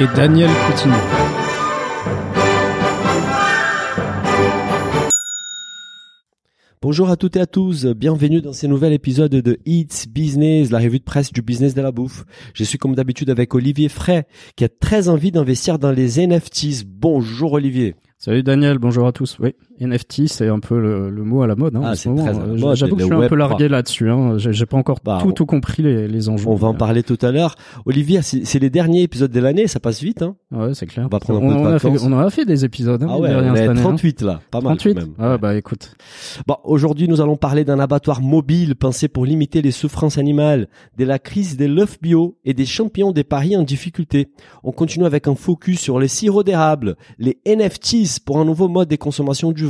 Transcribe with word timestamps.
Et 0.00 0.06
Daniel 0.14 0.48
Coutinho. 0.66 0.94
Bonjour 6.80 7.10
à 7.10 7.16
toutes 7.16 7.34
et 7.34 7.40
à 7.40 7.46
tous, 7.46 7.86
bienvenue 7.86 8.40
dans 8.40 8.52
ce 8.52 8.68
nouvel 8.68 8.92
épisode 8.92 9.32
de 9.32 9.58
It's 9.66 10.06
Business, 10.06 10.70
la 10.70 10.78
revue 10.78 11.00
de 11.00 11.04
presse 11.04 11.32
du 11.32 11.42
business 11.42 11.74
de 11.74 11.82
la 11.82 11.90
bouffe. 11.90 12.24
Je 12.54 12.62
suis 12.62 12.78
comme 12.78 12.94
d'habitude 12.94 13.28
avec 13.28 13.56
Olivier 13.56 13.88
Fray, 13.88 14.22
qui 14.54 14.62
a 14.62 14.68
très 14.68 15.08
envie 15.08 15.32
d'investir 15.32 15.80
dans 15.80 15.90
les 15.90 16.24
NFTs. 16.24 16.84
Bonjour 16.86 17.54
Olivier. 17.54 17.96
Salut 18.18 18.44
Daniel, 18.44 18.78
bonjour 18.78 19.08
à 19.08 19.12
tous. 19.12 19.36
Oui, 19.40 19.56
NFT, 19.80 20.26
c'est 20.28 20.48
un 20.48 20.58
peu 20.60 20.78
le, 20.80 21.10
le 21.10 21.24
mot 21.24 21.42
à 21.42 21.46
la 21.46 21.54
mode. 21.54 21.76
Hein, 21.76 21.82
Ah, 21.84 21.90
en 21.92 21.94
ce 21.94 22.08
moment. 22.08 22.26
Euh, 22.26 22.74
J'avoue 22.74 22.96
que 22.96 23.02
je 23.02 23.06
suis 23.06 23.14
un 23.14 23.28
peu 23.28 23.36
largué 23.36 23.68
là-dessus. 23.68 24.10
Hein. 24.10 24.36
J'ai 24.38 24.66
pas 24.66 24.76
encore 24.76 24.98
Bah, 25.04 25.18
tout, 25.22 25.28
on- 25.28 25.32
tout 25.32 25.46
compris 25.46 25.82
les, 25.82 26.08
les 26.08 26.28
enjeux. 26.28 26.48
On 26.48 26.54
va 26.54 26.68
en 26.68 26.74
Euh, 26.74 26.76
parler 26.76 27.02
tout 27.02 27.18
à 27.22 27.30
l'heure. 27.30 27.54
Olivier, 27.86 28.20
c'est 28.22 28.58
les 28.58 28.70
derniers 28.70 29.02
épisodes 29.02 29.30
de 29.30 29.40
l'année, 29.40 29.66
ça 29.66 29.80
passe 29.80 30.02
vite. 30.02 30.22
Hein 30.22 30.36
Ouais, 30.50 30.74
c'est 30.74 30.86
clair. 30.86 31.06
On 31.06 31.08
va 31.08 31.20
prendre 31.20 31.40
un 31.40 31.44
on, 31.44 31.48
peu 31.48 31.54
de 31.54 31.60
on 31.60 31.72
a 31.74 31.78
fait, 31.78 31.88
on 32.04 32.12
en 32.12 32.18
a 32.18 32.30
fait 32.30 32.44
des 32.44 32.64
épisodes. 32.64 33.02
Hein, 33.02 33.08
ah 33.10 33.18
ouais, 33.18 33.30
on 33.34 33.54
est 33.54 33.56
cette 33.56 33.68
à 33.68 33.70
année, 33.70 33.80
hein. 33.80 33.84
38 33.84 34.22
là, 34.22 34.40
pas 34.50 34.60
mal 34.60 34.76
38 34.78 34.94
quand 34.94 35.00
même. 35.00 35.14
Ah 35.18 35.38
bah 35.38 35.54
écoute. 35.56 35.92
Bon, 36.46 36.56
aujourd'hui, 36.64 37.08
nous 37.08 37.20
allons 37.20 37.36
parler 37.36 37.64
d'un 37.64 37.78
abattoir 37.78 38.20
mobile 38.22 38.74
pensé 38.74 39.08
pour 39.08 39.24
limiter 39.26 39.62
les 39.62 39.70
souffrances 39.70 40.18
animales, 40.18 40.68
de 40.96 41.04
la 41.04 41.18
crise 41.18 41.56
des 41.56 41.68
l'œuf 41.68 42.00
bio 42.00 42.36
et 42.44 42.54
des 42.54 42.66
champions 42.66 43.12
des 43.12 43.24
paris 43.24 43.56
en 43.56 43.62
difficulté. 43.62 44.28
On 44.64 44.72
continue 44.72 45.04
avec 45.06 45.28
un 45.28 45.34
focus 45.34 45.80
sur 45.80 45.98
les 46.00 46.08
sirops 46.08 46.44
d'érable, 46.44 46.96
les 47.18 47.38
NFTs 47.46 48.20
pour 48.24 48.38
un 48.38 48.44
nouveau 48.44 48.68
mode 48.68 48.88
de 48.88 48.96
consommation 48.96 49.52
du 49.52 49.64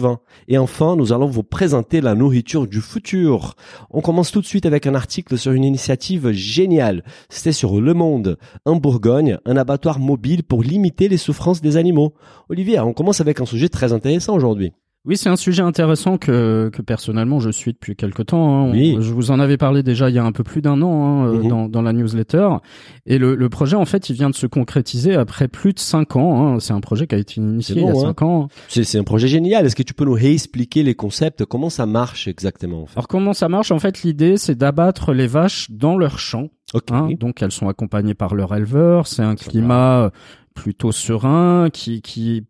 Et 0.48 0.58
enfin, 0.58 0.96
nous 0.96 1.12
allons 1.12 1.26
vous 1.26 1.42
présenter 1.42 2.00
la 2.00 2.14
nourriture 2.14 2.66
du 2.66 2.80
futur. 2.80 3.54
On 3.90 4.00
commence 4.00 4.30
tout 4.30 4.40
de 4.40 4.46
suite 4.46 4.66
avec 4.66 4.86
un 4.86 4.94
article 4.94 5.36
sur 5.38 5.52
une 5.52 5.64
initiative 5.64 6.30
géniale. 6.30 7.04
C'était 7.28 7.52
sur 7.52 7.80
Le 7.80 7.94
Monde, 7.94 8.38
en 8.64 8.76
Bourgogne, 8.76 9.38
un 9.44 9.56
abattoir 9.56 9.98
mobile 9.98 10.42
pour 10.42 10.62
limiter 10.62 11.08
les 11.08 11.16
souffrances 11.16 11.60
des 11.60 11.76
animaux. 11.76 12.14
Olivier, 12.48 12.80
on 12.80 12.92
commence 12.92 13.20
avec 13.20 13.40
un 13.40 13.46
sujet 13.46 13.68
très 13.68 13.92
intéressant 13.92 14.34
aujourd'hui. 14.34 14.72
Oui, 15.08 15.16
c'est 15.16 15.30
un 15.30 15.36
sujet 15.36 15.62
intéressant 15.62 16.18
que, 16.18 16.70
que 16.70 16.82
personnellement 16.82 17.40
je 17.40 17.48
suis 17.48 17.72
depuis 17.72 17.96
quelque 17.96 18.22
temps. 18.22 18.46
hein. 18.46 18.62
On- 18.68 18.72
Oui. 18.72 18.96
Je 19.00 19.12
vous 19.14 19.30
en 19.30 19.40
avais 19.40 19.56
parlé 19.56 19.82
déjà 19.82 20.10
il 20.10 20.14
y 20.14 20.18
a 20.18 20.24
un 20.24 20.32
peu 20.32 20.44
plus 20.44 20.60
d'un 20.60 20.82
an 20.82 21.04
hein, 21.22 21.26
euh, 21.28 21.38
Mhm. 21.42 21.48
dans, 21.48 21.68
dans 21.68 21.80
la 21.82 21.94
newsletter. 21.94 22.48
Et 23.06 23.16
le, 23.16 23.34
le 23.34 23.48
projet, 23.48 23.74
en 23.76 23.86
fait, 23.86 24.10
il 24.10 24.14
vient 24.14 24.28
de 24.28 24.34
se 24.34 24.46
concrétiser 24.46 25.14
après 25.14 25.48
plus 25.48 25.72
de 25.72 25.78
cinq 25.78 26.14
ans. 26.16 26.46
hein. 26.56 26.60
C'est 26.60 26.74
un 26.74 26.80
projet 26.80 27.06
qui 27.06 27.14
a 27.14 27.18
été 27.18 27.40
initié 27.40 27.76
il 27.76 27.82
y 27.82 27.88
a 27.88 27.90
hein. 27.92 27.94
cinq 27.94 28.20
ans. 28.22 28.48
C'est 28.68 28.84
c'est 28.84 28.98
un 28.98 29.04
projet 29.04 29.28
génial. 29.28 29.64
Est-ce 29.64 29.76
que 29.76 29.82
tu 29.82 29.94
peux 29.94 30.04
nous 30.04 30.12
réexpliquer 30.12 30.82
les 30.82 30.94
concepts? 30.94 31.44
Comment 31.46 31.70
ça 31.70 31.86
marche 31.86 32.28
exactement 32.28 32.82
en 32.82 32.86
fait? 32.86 32.92
Alors 32.98 33.08
comment 33.08 33.32
ça 33.32 33.48
marche? 33.48 33.70
En 33.72 33.78
fait, 33.78 34.02
l'idée, 34.02 34.36
c'est 34.36 34.56
d'abattre 34.56 35.14
les 35.14 35.26
vaches 35.26 35.70
dans 35.70 35.96
leur 35.96 36.18
champ. 36.18 36.48
Ok. 36.74 36.90
hein. 36.92 37.08
Donc 37.18 37.40
elles 37.40 37.50
sont 37.52 37.68
accompagnées 37.68 38.12
par 38.14 38.34
leur 38.34 38.54
éleveur. 38.54 39.06
C'est 39.06 39.22
un 39.22 39.36
climat 39.36 40.00
euh, 40.04 40.10
plutôt 40.54 40.92
serein 40.92 41.70
qui 41.72 42.02
qui 42.02 42.44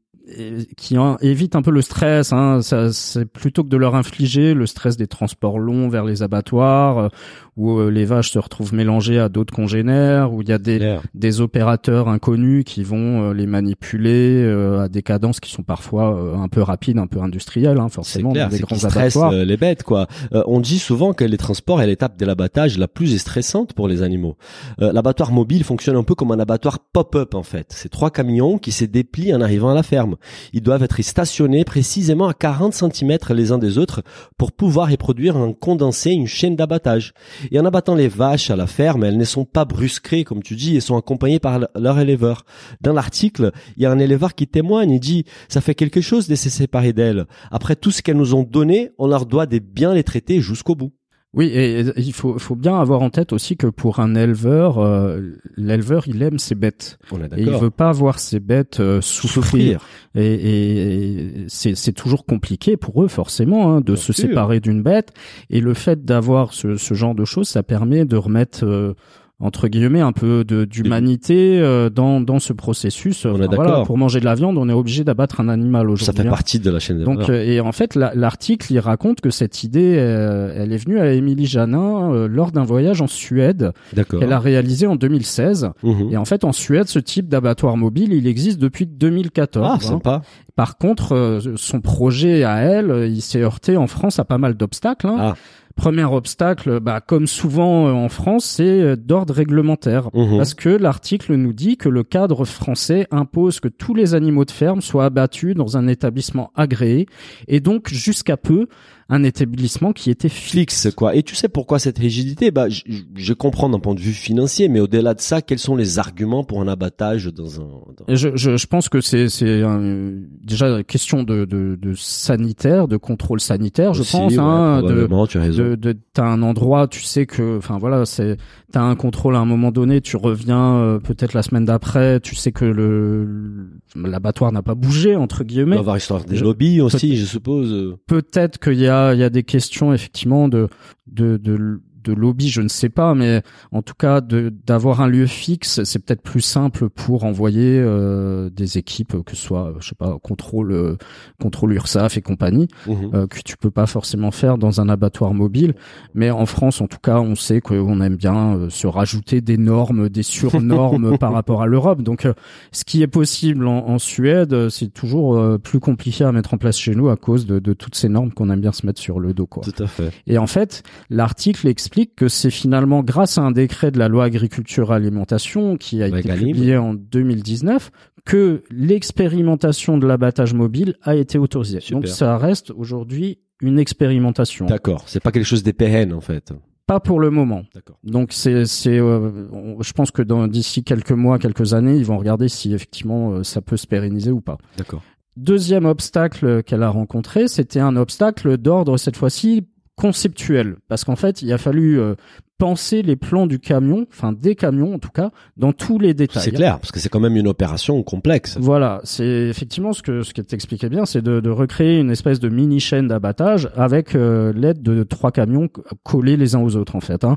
qui 0.77 0.97
évite 1.21 1.57
un 1.57 1.63
peu 1.63 1.71
le 1.71 1.83
stress. 1.83 2.33
Hein. 2.33 2.61
Ça, 2.63 2.93
c'est 2.93 3.25
plutôt 3.25 3.63
que 3.65 3.69
de 3.69 3.77
leur 3.77 3.95
infliger 3.95 4.55
le 4.55 4.67
stress 4.67 4.97
des 4.97 5.07
transports 5.07 5.59
longs 5.59 5.89
vers 5.89 6.05
les 6.05 6.23
abattoirs, 6.23 6.99
euh, 6.99 7.09
où 7.57 7.79
euh, 7.79 7.91
les 7.91 8.05
vaches 8.05 8.31
se 8.31 8.39
retrouvent 8.39 8.75
mélangées 8.75 9.19
à 9.19 9.29
d'autres 9.29 9.53
congénères, 9.55 10.33
où 10.33 10.43
il 10.43 10.49
y 10.49 10.53
a 10.53 10.59
des 10.59 10.99
des 11.15 11.41
opérateurs 11.41 12.09
inconnus 12.09 12.65
qui 12.65 12.83
vont 12.85 13.31
euh, 13.31 13.33
les 13.35 13.47
manipuler 13.47 14.43
euh, 14.45 14.85
à 14.85 14.89
des 14.89 15.03
cadences 15.03 15.41
qui 15.41 15.51
sont 15.51 15.63
parfois 15.63 16.15
euh, 16.17 16.37
un 16.37 16.49
peu 16.49 16.63
rapides, 16.63 16.99
un 16.99 17.07
peu 17.07 17.21
industrielles, 17.21 17.79
hein, 17.79 17.89
forcément, 17.89 18.33
clair, 18.33 18.49
dans 18.49 18.57
des 18.57 18.63
grands 18.63 18.85
abattoirs. 18.85 19.33
les 19.33 19.57
bêtes 19.57 19.83
quoi. 19.83 20.07
Euh, 20.33 20.43
on 20.47 20.61
dit 20.61 20.79
souvent 20.79 21.13
que 21.13 21.25
les 21.25 21.37
transports 21.37 21.81
est 21.83 21.87
l'étape 21.87 22.17
de 22.19 22.25
l'abattage 22.27 22.79
la 22.79 22.89
plus 22.89 23.19
stressante 23.19 23.73
pour 23.73 23.89
les 23.89 24.03
animaux. 24.03 24.37
Euh, 24.81 24.93
L'abattoir 24.93 25.33
mobile 25.33 25.65
fonctionne 25.65 25.97
un 25.97 26.03
peu 26.03 26.15
comme 26.15 26.33
un 26.33 26.39
abattoir 26.39 26.79
pop-up 26.93 27.35
en 27.35 27.43
fait. 27.43 27.67
C'est 27.71 27.89
trois 27.89 28.11
camions 28.11 28.59
qui 28.59 28.73
se 28.73 28.85
déplient 28.85 29.35
en 29.35 29.41
arrivant 29.41 29.71
à 29.71 29.75
la 29.75 29.83
ferme. 29.83 30.17
Ils 30.53 30.63
doivent 30.63 30.83
être 30.83 31.01
stationnés 31.03 31.65
précisément 31.65 32.29
à 32.29 32.35
40 32.35 32.75
cm 32.75 33.19
les 33.31 33.53
uns 33.53 33.59
des 33.59 33.79
autres 33.79 34.03
pour 34.37 34.53
pouvoir 34.53 34.91
y 34.91 34.97
produire 34.97 35.37
un 35.37 35.53
condensé, 35.53 36.11
une 36.13 36.27
chaîne 36.27 36.57
d'abattage. 36.57 37.13
Et 37.51 37.59
en 37.61 37.65
abattant 37.65 37.95
les 37.95 38.09
vaches 38.09 38.51
à 38.51 38.57
la 38.57 38.67
ferme, 38.67 39.05
elles 39.05 39.17
ne 39.17 39.25
sont 39.25 39.45
pas 39.45 39.65
brusquées 39.65 40.25
comme 40.25 40.43
tu 40.43 40.57
dis 40.57 40.77
et 40.77 40.81
sont 40.81 40.97
accompagnées 40.97 41.39
par 41.39 41.59
le- 41.59 41.69
leur 41.77 41.99
éleveur. 41.99 42.45
Dans 42.81 42.93
l'article, 42.93 43.53
il 43.77 43.83
y 43.83 43.87
a 43.87 43.91
un 43.93 43.99
éleveur 43.99 44.35
qui 44.35 44.47
témoigne 44.47 44.91
et 44.93 45.01
dit 45.01 45.25
ça 45.49 45.61
fait 45.61 45.75
quelque 45.75 46.01
chose 46.01 46.29
de 46.29 46.35
se 46.35 46.51
séparer 46.51 46.93
d'elles. 46.93 47.27
Après 47.51 47.77
tout 47.77 47.91
ce 47.91 48.03
qu'elles 48.03 48.17
nous 48.17 48.35
ont 48.35 48.43
donné, 48.43 48.91
on 48.99 49.07
leur 49.07 49.27
doit 49.27 49.47
de 49.47 49.59
bien 49.59 49.95
les 49.95 50.05
traiter 50.05 50.41
jusqu'au 50.41 50.75
bout. 50.75 50.93
Oui, 51.35 51.47
et, 51.47 51.81
et 51.81 51.93
il 51.99 52.13
faut, 52.15 52.39
faut 52.39 52.57
bien 52.57 52.81
avoir 52.81 53.03
en 53.03 53.11
tête 53.11 53.35
aussi 53.35 53.57
que 53.59 53.67
pour 53.67 54.01
un 54.01 54.15
éleveur, 54.15 54.79
euh, 54.79 55.21
l'éleveur, 55.57 56.09
il 56.09 56.23
aime 56.23 56.39
ses 56.39 56.55
bêtes. 56.55 56.99
On 57.13 57.21
est 57.23 57.27
Et 57.37 57.43
il 57.43 57.51
veut 57.51 57.71
pas 57.71 57.93
voir 57.93 58.19
ses 58.19 58.41
bêtes 58.41 58.81
euh, 58.81 59.01
souffrir. 59.03 59.35
Souffrir. 59.43 59.81
Et, 60.15 60.35
et- 60.35 61.45
c'est 61.49 61.75
c'est 61.75 61.93
toujours 61.93 62.25
compliqué 62.25 62.77
pour 62.79 63.05
eux, 63.05 63.09
forcément, 63.09 63.71
hein, 63.75 63.81
de 63.81 63.93
Bien 63.93 63.97
se 63.97 64.13
sûr. 64.15 64.29
séparer 64.29 64.61
d'une 64.61 64.83
bête. 64.83 65.13
Et 65.51 65.61
le 65.61 65.75
fait 65.75 66.03
d'avoir 66.05 66.55
ce, 66.55 66.77
ce 66.77 66.95
genre 66.95 67.15
de 67.15 67.25
choses, 67.27 67.49
ça 67.49 67.63
permet 67.63 68.05
de 68.07 68.17
remettre... 68.17 68.65
euh, 68.65 68.95
entre 69.41 69.69
guillemets 69.69 70.01
un 70.01 70.11
peu 70.13 70.43
de 70.45 70.65
d'humanité 70.65 71.61
euh, 71.61 71.91
dans 71.91 72.21
dans 72.21 72.41
ce 72.41 72.53
processus 72.53 73.25
On 73.25 73.41
est 73.41 73.47
Enfin, 73.47 73.55
voilà, 73.55 73.83
pour 73.85 73.97
manger 73.97 74.19
de 74.19 74.25
la 74.25 74.35
viande 74.35 74.59
on 74.59 74.69
est 74.69 74.73
obligé 74.73 75.05
d'abattre 75.05 75.41
un 75.41 75.49
animal 75.49 75.87
Ça 75.87 75.93
aujourd'hui 75.93 76.23
fait 76.23 76.27
hein. 76.29 76.31
partie 76.31 76.59
de 76.59 76.71
la 76.71 76.81
chaîne 76.81 76.99
de 76.99 77.05
Donc, 77.05 77.29
euh, 77.31 77.45
et 77.45 77.61
en 77.61 77.71
fait, 77.73 77.95
la- 77.95 78.13
l'article, 78.17 78.73
il 78.73 78.81
raconte 78.81 79.21
que 79.21 79.31
cette 79.31 79.63
idée, 79.63 79.95
euh, 79.97 80.53
elle 80.57 80.73
est 80.73 80.77
venue 80.85 80.99
à 80.99 81.13
Émilie 81.13 81.47
Janin 81.47 82.13
euh, 82.13 82.27
lors 82.27 82.51
d'un 82.51 82.65
voyage 82.65 83.01
en 83.01 83.07
Suède 83.07 83.73
D'accord. 83.93 84.19
qu'elle 84.19 84.33
a 84.33 84.41
réalisé 84.41 84.87
en 84.89 84.97
2016. 84.97 85.71
Mhm. 85.85 86.09
Et 86.11 86.17
en 86.17 86.25
fait, 86.25 86.43
en 86.45 86.53
Suède, 86.53 86.89
ce 86.89 86.99
type 86.99 87.29
d'abattoir 87.29 87.77
mobile, 87.77 88.13
il 88.13 88.27
existe 88.27 88.59
depuis 88.59 88.87
2014. 88.87 89.67
Ah, 89.69 89.75
hein. 89.75 89.79
sympa. 89.79 90.23
Par 90.57 90.79
contre, 90.79 91.15
euh, 91.15 91.41
son 91.57 91.81
projet 91.81 92.43
à 92.43 92.57
elle, 92.59 93.09
il 93.09 93.23
s'est 93.23 93.41
heurté 93.43 93.77
en 93.77 93.87
France 93.87 94.19
à 94.19 94.25
pas 94.25 94.39
mal 94.39 94.55
d'obstacles. 94.55 95.07
hein. 95.07 95.17
Ah. 95.21 95.35
Premier 95.79 96.05
obstacle, 96.05 96.81
bah, 96.81 97.01
comme 97.01 97.29
souvent 97.29 97.87
euh, 97.87 97.93
en 97.93 98.09
France, 98.09 98.45
c'est 98.45 98.83
euh, 98.83 98.97
d'ordre 98.97 99.33
réglementaire. 99.33 100.11
Mhm. 100.13 100.37
Parce 100.37 100.53
que 100.55 100.69
l'article 100.69 101.37
nous 101.37 101.53
dit 101.53 101.77
que 101.77 101.89
le 101.89 102.03
cadre 102.03 102.45
français 102.45 103.07
impose 103.13 103.61
que 103.61 103.69
tous 103.69 103.95
les 103.95 104.15
animaux 104.15 104.45
de 104.45 104.51
ferme 104.51 104.81
soient 104.81 105.05
abattus 105.05 105.55
dans 105.55 105.77
un 105.77 105.87
établissement 105.87 106.51
agréé 106.57 107.07
et 107.47 107.61
donc 107.61 107.91
jusqu'à 107.91 108.37
peu 108.37 108.67
un 109.11 109.23
établissement 109.25 109.93
qui 109.93 110.11
était 110.11 110.29
fixe. 110.29 110.53
Fixe 110.83 110.95
quoi. 110.95 111.15
Et 111.17 111.23
tu 111.23 111.35
sais 111.35 111.49
pourquoi 111.49 111.79
cette 111.79 111.99
rigidité? 111.99 112.51
Bah, 112.51 112.67
je, 112.69 113.33
comprends 113.33 113.71
d'un 113.71 113.79
point 113.79 113.95
de 113.95 114.01
vue 114.01 114.13
financier, 114.13 114.69
mais 114.69 114.81
au-delà 114.81 115.15
de 115.15 115.21
ça, 115.21 115.41
quels 115.41 115.59
sont 115.59 115.77
les 115.77 115.99
arguments 115.99 116.45
pour 116.45 116.61
un 116.61 116.69
abattage 116.69 117.27
dans 117.33 117.61
un 117.61 117.65
dans- 117.65 118.15
Je, 118.15 118.29
je, 118.35 118.57
je 118.57 118.67
pense 118.67 118.89
que 118.91 119.01
c'est 119.01 119.29
c'est 119.29 119.63
un- 119.63 120.13
déjà 120.43 120.69
une 120.69 120.85
question 120.85 121.23
de, 121.23 121.45
de, 121.47 121.79
de 121.81 121.95
sanitaire, 121.95 122.87
de 122.87 122.97
contrôle 122.99 123.41
sanitaire, 123.41 123.95
je 123.95 124.03
pense. 124.03 124.33
ouais, 124.33 124.39
hein, 124.39 124.83
de, 124.83 125.07
tu 125.27 125.39
as 125.39 125.49
de, 125.49 125.75
de 125.75 125.97
t'as 126.13 126.25
un 126.27 126.43
endroit, 126.43 126.87
tu 126.89 127.03
sais 127.03 127.25
que, 127.25 127.57
enfin 127.59 127.79
voilà, 127.79 128.05
c'est 128.05 128.37
t'as 128.73 128.83
un 128.83 128.95
contrôle 128.95 129.37
à 129.37 129.39
un 129.39 129.47
moment 129.47 129.71
donné, 129.73 130.01
tu 130.03 130.17
reviens 130.17 130.75
euh, 130.77 130.99
peut-être 130.99 131.33
la 131.33 131.43
semaine 131.43 131.65
d'après, 131.65 132.21
tu 132.21 132.35
sais 132.35 132.53
que 132.53 132.67
le- 132.67 133.71
l'abattoir 133.97 134.53
n'a 134.53 134.63
pas 134.63 134.75
bougé 134.75 135.17
entre 135.17 135.43
Il 135.43 135.47
guillemets. 135.47 135.71
doit 135.71 135.77
y 135.77 135.81
avoir 135.81 135.97
histoire 135.97 136.25
des 136.25 136.37
Je- 136.37 136.45
lobbies 136.45 136.81
aussi, 136.81 137.17
je 137.17 137.25
suppose. 137.25 137.97
Peut-être 138.07 138.59
qu'il 138.59 138.75
y 138.79 138.89
a 138.89 139.15
il 139.15 139.21
y 139.21 139.25
a 139.25 139.31
des 139.31 139.43
questions 139.45 139.93
effectivement 139.93 140.49
de 140.49 140.69
de 141.07 141.37
de 141.39 141.81
de 142.09 142.15
lobby, 142.15 142.49
je 142.49 142.61
ne 142.63 142.69
sais 142.69 142.89
pas, 142.89 143.15
mais 143.15 143.43
en 143.73 143.83
tout 143.83 143.95
cas 143.99 144.21
d'avoir 144.21 145.01
un 145.01 145.09
lieu 145.09 145.27
fixe, 145.27 145.83
c'est 145.85 145.99
peut-être 145.99 146.23
plus 146.23 146.41
simple 146.41 146.89
pour 146.89 147.25
envoyer 147.25 147.79
euh, 147.79 148.49
des 148.51 148.79
équipes, 148.79 149.23
que 149.25 149.37
ce 149.37 149.43
soit, 149.43 149.75
je 149.81 149.89
sais 149.89 149.95
pas, 149.95 150.17
contrôle 150.23 150.73
euh, 150.73 150.97
contrôle 151.41 151.75
URSAF 151.75 152.17
et 152.17 152.23
compagnie, 152.23 152.69
Mhm. 152.87 153.11
euh, 153.15 153.27
que 153.27 153.41
tu 153.45 153.57
peux 153.57 153.71
pas 153.71 153.87
forcément 153.87 154.31
faire 154.31 154.57
dans 154.59 154.81
un 154.81 154.89
abattoir 154.89 155.35
mobile. 155.35 155.75
Mais 156.15 156.31
en 156.31 156.47
France, 156.47 156.81
en 156.81 156.87
tout 156.87 156.99
cas, 157.03 157.21
on 157.21 157.35
sait 157.35 157.61
qu'on 157.61 158.01
aime 158.01 158.17
bien 158.17 158.69
se 158.71 158.87
rajouter 158.87 159.41
des 159.41 159.59
normes, 159.59 160.09
des 160.09 160.23
surnormes 160.23 161.19
par 161.19 161.33
rapport 161.33 161.63
à 161.63 161.67
l'Europe. 161.67 162.03
Donc, 162.03 162.27
ce 162.73 162.85
qui 162.85 163.03
est 163.03 163.07
possible 163.07 163.67
en, 163.67 163.87
en 163.89 163.99
Suède, 163.99 164.69
c'est 164.71 164.93
toujours 164.93 165.59
plus 165.61 165.81
compliqué 165.81 166.25
à 166.25 166.33
mettre 166.33 166.55
en 166.55 166.59
place 166.59 166.79
chez 166.79 166.95
nous 166.95 167.09
à 167.11 167.17
cause 167.17 167.47
de, 167.47 167.59
de 167.59 167.73
toutes 167.75 167.95
ces 167.95 168.09
normes 168.09 168.33
qu'on 168.33 168.49
aime 168.51 168.61
bien 168.61 168.73
se 168.73 168.87
mettre 168.87 169.01
sur 169.01 169.21
le 169.21 169.35
dos, 169.35 169.47
quoi. 169.47 169.63
Tout 169.63 169.83
à 169.83 169.87
fait. 169.87 170.11
Et 170.27 170.39
en 170.39 170.47
fait, 170.47 170.83
l'article 171.11 171.67
explique 171.69 171.98
que 172.07 172.29
c'est 172.29 172.51
finalement 172.51 173.03
grâce 173.03 173.39
à 173.39 173.43
un 173.43 173.51
décret 173.51 173.91
de 173.91 173.99
la 173.99 174.09
loi 174.09 174.25
agriculture 174.25 174.93
et 174.93 174.97
alimentation 174.97 175.77
qui 175.77 176.03
a 176.03 176.09
été 176.09 176.29
publié 176.35 176.77
en 176.77 176.95
2019 176.95 177.91
que 178.25 178.63
l'expérimentation 178.71 179.99
de 179.99 180.07
l'abattage 180.07 180.55
mobile 180.55 180.97
a 181.03 181.17
été 181.17 181.39
autorisée. 181.39 181.81
Super. 181.81 182.01
Donc 182.01 182.09
ça 182.09 182.37
reste 182.37 182.71
aujourd'hui 182.71 183.39
une 183.61 183.79
expérimentation. 183.79 184.67
D'accord. 184.67 185.03
C'est 185.07 185.21
pas 185.21 185.33
quelque 185.33 185.47
chose 185.47 185.63
d'épérenne 185.63 186.13
en 186.13 186.21
fait. 186.21 186.53
Pas 186.87 187.01
pour 187.01 187.21
le 187.21 187.31
moment. 187.31 187.65
D'accord. 187.75 187.99
Donc 188.05 188.33
c'est 188.33 188.65
c'est 188.65 188.99
euh, 188.99 189.47
je 189.83 189.93
pense 189.93 190.11
que 190.11 190.23
dans 190.23 190.47
d'ici 190.47 190.85
quelques 190.85 191.13
mois, 191.13 191.39
quelques 191.39 191.75
années, 191.75 191.97
ils 191.97 192.05
vont 192.05 192.19
regarder 192.19 192.49
si 192.49 192.73
effectivement 192.73 193.33
euh, 193.33 193.45
ça 193.45 193.61
peut 193.61 193.77
se 193.77 193.87
pérenniser 193.87 194.31
ou 194.31 194.41
pas. 194.41 194.59
D'accord. 194.77 195.03
Deuxième 195.37 195.85
obstacle 195.85 196.63
qu'elle 196.63 196.83
a 196.83 196.89
rencontré, 196.89 197.47
c'était 197.47 197.81
un 197.81 197.97
obstacle 197.97 198.57
d'ordre 198.57 198.97
cette 198.97 199.17
fois-ci 199.17 199.67
conceptuel 199.99 200.77
parce 200.89 201.05
qu'en 201.05 201.17
fait, 201.17 201.43
il 201.43 201.53
a 201.53 201.59
fallu 201.59 201.99
euh, 201.99 202.15
penser 202.57 203.03
les 203.03 203.17
plans 203.17 203.47
du 203.47 203.59
camion, 203.59 204.07
enfin 204.13 204.33
des 204.33 204.55
camions 204.55 204.95
en 204.95 204.99
tout 204.99 205.11
cas, 205.11 205.31
dans 205.57 205.73
tous 205.73 205.99
les 205.99 206.15
détails. 206.15 206.43
C'est 206.43 206.53
clair 206.53 206.79
parce 206.79 206.93
que 206.93 207.01
c'est 207.01 207.09
quand 207.09 207.21
même 207.21 207.37
une 207.37 207.49
opération 207.49 208.03
complexe. 208.05 208.57
Voilà, 208.61 209.01
c'est 209.03 209.27
effectivement 209.27 209.93
ce 209.93 210.03
que 210.03 210.23
ce 210.23 210.33
que 210.33 210.41
t'expliquais 210.41 210.89
bien, 210.89 211.05
c'est 211.05 211.23
de, 211.23 211.41
de 211.41 211.51
recréer 211.51 211.99
une 211.99 212.11
espèce 212.11 212.39
de 212.39 212.49
mini 212.49 212.79
chaîne 212.79 213.09
d'abattage 213.09 213.71
avec 213.77 214.15
euh, 214.15 214.53
l'aide 214.55 214.83
de 214.83 215.03
trois 215.03 215.33
camions 215.33 215.69
collés 216.05 216.37
les 216.37 216.55
uns 216.55 216.61
aux 216.61 216.77
autres 216.77 216.95
en 216.95 217.01
fait. 217.01 217.25
Hein. 217.25 217.37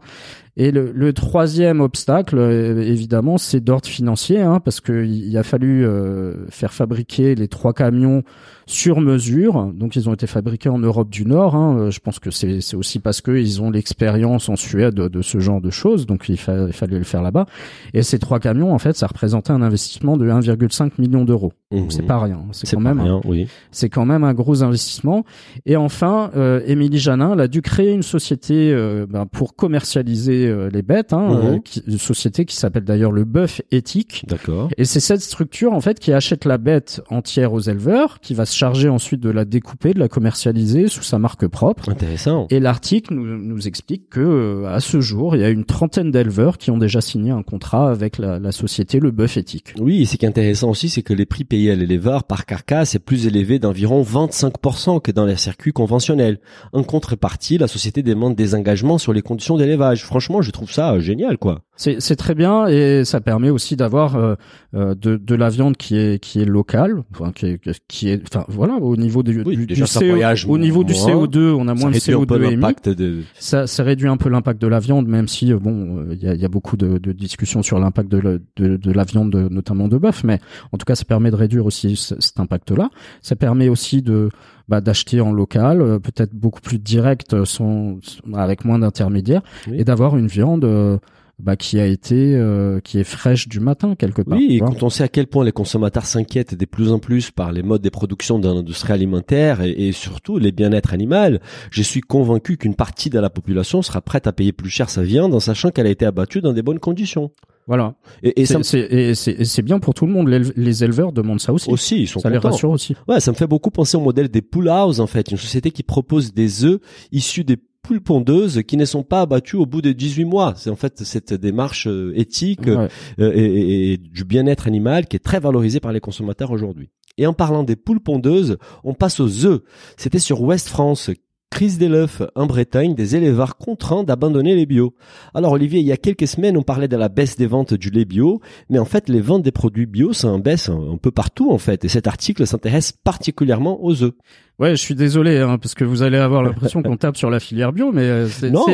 Et 0.57 0.71
le, 0.71 0.91
le 0.93 1.13
troisième 1.13 1.79
obstacle, 1.79 2.37
euh, 2.37 2.81
évidemment, 2.81 3.37
c'est 3.37 3.61
d'ordre 3.61 3.87
financier, 3.87 4.41
hein, 4.41 4.59
parce 4.59 4.81
que 4.81 5.05
il 5.05 5.37
a 5.37 5.43
fallu 5.43 5.85
euh, 5.85 6.45
faire 6.49 6.73
fabriquer 6.73 7.35
les 7.35 7.47
trois 7.47 7.73
camions 7.73 8.23
sur 8.65 8.99
mesure. 9.01 9.71
Donc 9.73 9.95
ils 9.95 10.09
ont 10.09 10.13
été 10.13 10.27
fabriqués 10.27 10.69
en 10.69 10.77
Europe 10.79 11.09
du 11.09 11.25
Nord. 11.25 11.55
Hein. 11.55 11.77
Euh, 11.77 11.91
Je 11.91 11.99
pense 11.99 12.19
que 12.19 12.31
c'est 12.31 12.59
aussi 12.75 12.99
parce 12.99 13.21
que 13.21 13.31
ils 13.31 13.61
ont 13.61 13.71
l'expérience 13.71 14.49
en 14.49 14.55
Suède 14.57 14.95
de 14.95 15.21
ce 15.21 15.39
genre 15.39 15.61
de 15.61 15.69
choses, 15.69 16.05
donc 16.05 16.27
il, 16.29 16.37
fa- 16.37 16.67
il 16.67 16.73
fallait 16.73 16.97
le 16.97 17.03
faire 17.05 17.21
là-bas. 17.21 17.45
Et 17.93 18.03
ces 18.03 18.19
trois 18.19 18.39
camions, 18.39 18.73
en 18.73 18.79
fait, 18.79 18.95
ça 18.97 19.07
représentait 19.07 19.51
un 19.51 19.61
investissement 19.61 20.17
de 20.17 20.27
1,5 20.29 20.91
million 20.99 21.23
d'euros. 21.25 21.53
C'est 21.89 22.05
pas 22.05 22.19
rien. 22.19 22.41
C'est 22.51 22.67
C'est 22.67 22.75
quand 22.75 22.81
même 22.81 22.99
rien, 22.99 23.21
oui. 23.23 23.47
c'est 23.71 23.87
quand 23.87 24.05
même 24.05 24.25
un 24.25 24.33
gros 24.33 24.61
investissement. 24.63 25.23
Et 25.65 25.77
enfin, 25.77 26.29
euh, 26.35 26.59
Émilie 26.65 26.99
Janin, 26.99 27.31
elle 27.33 27.39
a 27.39 27.47
dû 27.47 27.61
créer 27.61 27.91
une 27.93 28.03
société 28.03 28.73
euh, 28.73 29.05
ben, 29.09 29.25
pour 29.25 29.55
commercialiser 29.55 30.40
euh, 30.47 30.69
les 30.71 30.81
bêtes, 30.81 31.13
hein, 31.13 31.29
Mhm. 31.29 31.45
euh, 31.55 31.59
qui- 31.59 31.83
une 31.87 31.97
société 31.97 32.45
qui 32.45 32.55
s'appelle 32.55 32.83
d'ailleurs 32.83 33.11
le 33.11 33.23
Bœuf 33.23 33.61
Éthique. 33.71 34.23
D'accord. 34.27 34.69
Et 34.77 34.85
c'est 34.85 34.99
cette 34.99 35.21
structure 35.21 35.73
en 35.73 35.81
fait 35.81 35.99
qui 35.99 36.11
achète 36.13 36.45
la 36.45 36.57
bête 36.57 37.01
entière 37.09 37.53
aux 37.53 37.59
éleveurs, 37.59 38.19
qui 38.19 38.33
va 38.33 38.45
se 38.45 38.55
charger 38.55 38.89
ensuite 38.89 39.19
de 39.21 39.29
la 39.29 39.45
découper, 39.45 39.93
de 39.93 39.99
la 39.99 40.07
commercialiser 40.07 40.87
sous 40.87 41.03
sa 41.03 41.19
marque 41.19 41.47
propre. 41.47 41.89
Intéressant. 41.89 42.47
Et 42.49 42.59
l'article 42.59 43.13
nous, 43.13 43.25
nous 43.37 43.67
explique 43.67 44.09
que 44.09 44.19
euh, 44.21 44.65
à 44.73 44.79
ce 44.79 45.01
jour, 45.01 45.35
il 45.35 45.41
y 45.41 45.45
a 45.45 45.49
une 45.49 45.65
trentaine 45.65 46.11
d'éleveurs 46.11 46.57
qui 46.57 46.71
ont 46.71 46.77
déjà 46.77 47.01
signé 47.01 47.31
un 47.31 47.43
contrat 47.43 47.89
avec 47.91 48.17
la, 48.17 48.39
la 48.39 48.51
société 48.51 48.99
Le 48.99 49.11
Bœuf 49.11 49.37
Éthique. 49.37 49.73
Oui, 49.79 50.01
et 50.01 50.05
ce 50.05 50.17
qui 50.17 50.25
est 50.25 50.29
intéressant 50.29 50.69
aussi, 50.69 50.89
c'est 50.89 51.01
que 51.01 51.13
les 51.13 51.25
prix 51.25 51.43
payés 51.43 51.71
à 51.71 51.75
l'éleveur 51.75 52.23
par 52.23 52.45
carcasse 52.45 52.95
est 52.95 52.99
plus 52.99 53.27
élevé 53.27 53.59
d'environ 53.59 54.01
25% 54.03 54.99
que 55.01 55.11
dans 55.11 55.25
les 55.25 55.35
circuits 55.35 55.73
conventionnels. 55.73 56.39
En 56.73 56.83
contrepartie, 56.83 57.57
la 57.57 57.67
société 57.67 58.03
demande 58.03 58.35
des 58.35 58.55
engagements 58.55 58.97
sur 58.97 59.13
les 59.13 59.21
conditions 59.21 59.57
d'élevage. 59.57 60.03
Franchement, 60.05 60.30
je 60.39 60.51
trouve 60.51 60.71
ça 60.71 60.93
euh, 60.93 60.99
génial, 61.01 61.37
quoi. 61.37 61.61
C'est 61.77 62.15
très 62.15 62.35
bien 62.35 62.67
et 62.67 63.03
ça 63.05 63.21
permet 63.21 63.49
aussi 63.49 63.75
d'avoir 63.75 64.15
euh, 64.15 64.35
euh, 64.75 64.93
de, 64.93 65.17
de 65.17 65.33
la 65.35 65.49
viande 65.49 65.77
qui 65.77 65.97
est 65.97 66.19
qui 66.21 66.39
est 66.39 66.45
locale, 66.45 67.01
enfin 67.11 67.31
qui 67.31 67.47
est 67.47 67.59
qui 67.87 68.09
est 68.09 68.21
enfin 68.27 68.45
voilà 68.49 68.75
au 68.75 68.95
niveau 68.95 69.23
du, 69.23 69.41
Oui, 69.43 69.57
du, 69.57 69.65
déjà, 69.65 69.85
du 69.85 69.91
CO 69.91 70.05
voyage 70.11 70.45
au 70.45 70.59
niveau 70.59 70.83
du 70.83 70.93
moins. 70.93 71.25
CO2, 71.25 71.39
on 71.53 71.67
a 71.67 71.73
moins 71.73 71.89
de 71.89 71.97
ça 71.97 72.11
réduit 72.11 72.21
un 72.23 72.25
peu 72.27 72.37
CO2 72.37 72.51
émis. 72.51 72.95
de... 72.95 73.21
Ça, 73.39 73.65
ça 73.65 73.81
réduit 73.83 74.07
un 74.09 74.17
peu 74.17 74.29
l'impact 74.29 74.61
de 74.61 74.67
la 74.67 74.77
viande, 74.79 75.07
même 75.07 75.27
si 75.27 75.51
euh, 75.51 75.57
bon, 75.57 76.05
il 76.11 76.21
y, 76.21 76.27
a, 76.27 76.35
y 76.35 76.45
a 76.45 76.49
beaucoup 76.49 76.77
de, 76.77 76.99
de 76.99 77.11
discussions 77.13 77.63
sur 77.63 77.79
l'impact 77.79 78.11
de, 78.11 78.19
la- 78.19 78.37
de, 78.57 78.77
de 78.77 78.91
la 78.91 79.03
viande, 79.03 79.31
de- 79.31 79.49
notamment 79.49 79.87
de 79.87 79.97
bœuf, 79.97 80.23
mais 80.23 80.39
en 80.71 80.77
tout 80.77 80.85
cas, 80.85 80.93
ça 80.93 81.05
permet 81.05 81.31
de 81.31 81.35
réduire 81.35 81.65
aussi 81.65 81.95
ce- 81.95 82.13
cet 82.19 82.39
impact-là. 82.39 82.91
Ça 83.23 83.35
permet 83.35 83.69
aussi 83.69 84.03
de 84.03 84.29
bah, 84.71 84.79
d'acheter 84.79 85.19
en 85.19 85.33
local, 85.33 85.81
euh, 85.81 85.99
peut-être 85.99 86.33
beaucoup 86.33 86.61
plus 86.61 86.79
direct, 86.79 87.33
euh, 87.33 87.43
sans, 87.43 87.97
avec 88.33 88.63
moins 88.63 88.79
d'intermédiaires, 88.79 89.41
Oui. 89.67 89.75
et 89.79 89.83
d'avoir 89.83 90.15
une 90.17 90.27
viande 90.27 90.63
euh, 90.63 90.97
bah, 91.39 91.57
qui 91.57 91.77
a 91.77 91.85
été, 91.85 92.35
euh, 92.35 92.79
qui 92.79 92.97
est 92.97 93.03
fraîche 93.03 93.49
du 93.49 93.59
matin 93.59 93.95
quelque 93.95 94.21
part. 94.21 94.37
Oui, 94.37 94.47
et 94.55 94.59
quand 94.59 94.81
on 94.83 94.89
sait 94.89 95.03
à 95.03 95.09
quel 95.09 95.27
point 95.27 95.43
les 95.43 95.51
consommateurs 95.51 96.05
s'inquiètent 96.05 96.55
de 96.55 96.65
plus 96.65 96.91
en 96.93 96.99
plus 96.99 97.31
par 97.31 97.51
les 97.51 97.63
modes 97.63 97.81
de 97.81 97.89
production 97.89 98.39
de 98.39 98.47
l'industrie 98.47 98.93
alimentaire 98.93 99.59
et, 99.61 99.71
et 99.71 99.91
surtout 99.91 100.37
les 100.37 100.53
bien-être 100.53 100.93
animal, 100.93 101.41
je 101.69 101.81
suis 101.81 102.01
convaincu 102.01 102.55
qu'une 102.55 102.75
partie 102.75 103.09
de 103.09 103.19
la 103.19 103.29
population 103.29 103.81
sera 103.81 103.99
prête 103.99 104.25
à 104.25 104.31
payer 104.31 104.53
plus 104.53 104.69
cher 104.69 104.89
sa 104.89 105.03
viande 105.03 105.33
en 105.33 105.41
sachant 105.41 105.71
qu'elle 105.71 105.87
a 105.87 105.89
été 105.91 106.05
abattue 106.05 106.39
dans 106.39 106.53
des 106.53 106.61
bonnes 106.61 106.79
conditions. 106.79 107.31
Voilà. 107.67 107.95
Et, 108.23 108.45
C'est 108.45 109.61
bien 109.61 109.79
pour 109.79 109.93
tout 109.93 110.05
le 110.05 110.11
monde. 110.11 110.27
Les 110.29 110.83
éleveurs 110.83 111.11
demandent 111.11 111.39
ça 111.39 111.53
aussi. 111.53 111.69
aussi, 111.69 112.01
ils 112.01 112.07
sont 112.07 112.19
ça 112.19 112.29
les 112.29 112.37
rassure 112.37 112.71
aussi. 112.71 112.95
Ouais, 113.07 113.19
ça 113.19 113.31
me 113.31 113.35
fait 113.35 113.47
beaucoup 113.47 113.71
penser 113.71 113.97
au 113.97 114.01
modèle 114.01 114.29
des 114.29 114.41
Pool 114.41 114.69
House 114.69 114.99
en 114.99 115.07
fait, 115.07 115.31
une 115.31 115.37
société 115.37 115.71
qui 115.71 115.83
propose 115.83 116.33
des 116.33 116.65
œufs 116.65 116.79
issus 117.11 117.43
des 117.43 117.57
poules 117.81 118.01
pondeuses 118.01 118.61
qui 118.67 118.77
ne 118.77 118.85
sont 118.85 119.03
pas 119.03 119.21
abattues 119.21 119.55
au 119.55 119.65
bout 119.65 119.81
de 119.81 119.91
18 119.91 120.25
mois. 120.25 120.53
C'est 120.55 120.69
en 120.69 120.75
fait 120.75 121.03
cette 121.03 121.33
démarche 121.33 121.87
euh, 121.87 122.13
éthique 122.15 122.67
Ouais. 122.67 122.87
euh, 123.19 123.31
et, 123.35 123.97
du 123.97 124.23
bien-être 124.23 124.67
animal 124.67 125.07
qui 125.07 125.15
est 125.15 125.19
très 125.19 125.39
valorisée 125.39 125.79
par 125.79 125.91
les 125.91 125.99
consommateurs 125.99 126.51
aujourd'hui. 126.51 126.89
Et 127.17 127.27
en 127.27 127.33
parlant 127.33 127.63
des 127.63 127.75
poules 127.75 127.99
pondeuses, 127.99 128.57
on 128.83 128.93
passe 128.93 129.19
aux 129.19 129.45
œufs. 129.45 129.61
C'était 129.97 130.19
sur 130.19 130.41
Ouest 130.41 130.67
France. 130.69 131.09
Crise 131.51 131.77
des 131.77 131.89
l'œuf 131.89 132.21
en 132.33 132.45
Bretagne, 132.45 132.95
des 132.95 133.17
éleveurs 133.17 133.57
contraints 133.57 134.05
d'abandonner 134.05 134.55
les 134.55 134.65
bio. 134.65 134.95
Alors 135.33 135.51
Olivier, 135.51 135.81
il 135.81 135.85
y 135.85 135.91
a 135.91 135.97
quelques 135.97 136.25
semaines, 136.25 136.55
on 136.55 136.63
parlait 136.63 136.87
de 136.87 136.95
la 136.95 137.09
baisse 137.09 137.35
des 137.35 137.45
ventes 137.45 137.73
du 137.73 137.89
lait 137.89 138.05
bio, 138.05 138.39
mais 138.69 138.79
en 138.79 138.85
fait, 138.85 139.09
les 139.09 139.19
ventes 139.19 139.43
des 139.43 139.51
produits 139.51 139.85
bio, 139.85 140.13
ça 140.13 140.29
en 140.29 140.39
baisse 140.39 140.69
un, 140.69 140.93
un 140.93 140.97
peu 140.97 141.11
partout 141.11 141.51
en 141.51 141.57
fait. 141.57 141.83
Et 141.83 141.89
cet 141.89 142.07
article 142.07 142.47
s'intéresse 142.47 142.93
particulièrement 142.93 143.83
aux 143.83 144.01
œufs. 144.01 144.13
Ouais, 144.61 144.71
je 144.71 144.81
suis 144.81 144.93
désolé, 144.95 145.39
hein, 145.39 145.57
parce 145.57 145.73
que 145.73 145.83
vous 145.83 146.03
allez 146.03 146.17
avoir 146.17 146.43
l'impression 146.43 146.81
qu'on 146.83 146.95
tape 146.95 147.17
sur 147.17 147.29
la 147.31 147.39
filière 147.39 147.73
bio, 147.73 147.91
mais 147.91 148.03
euh, 148.03 148.27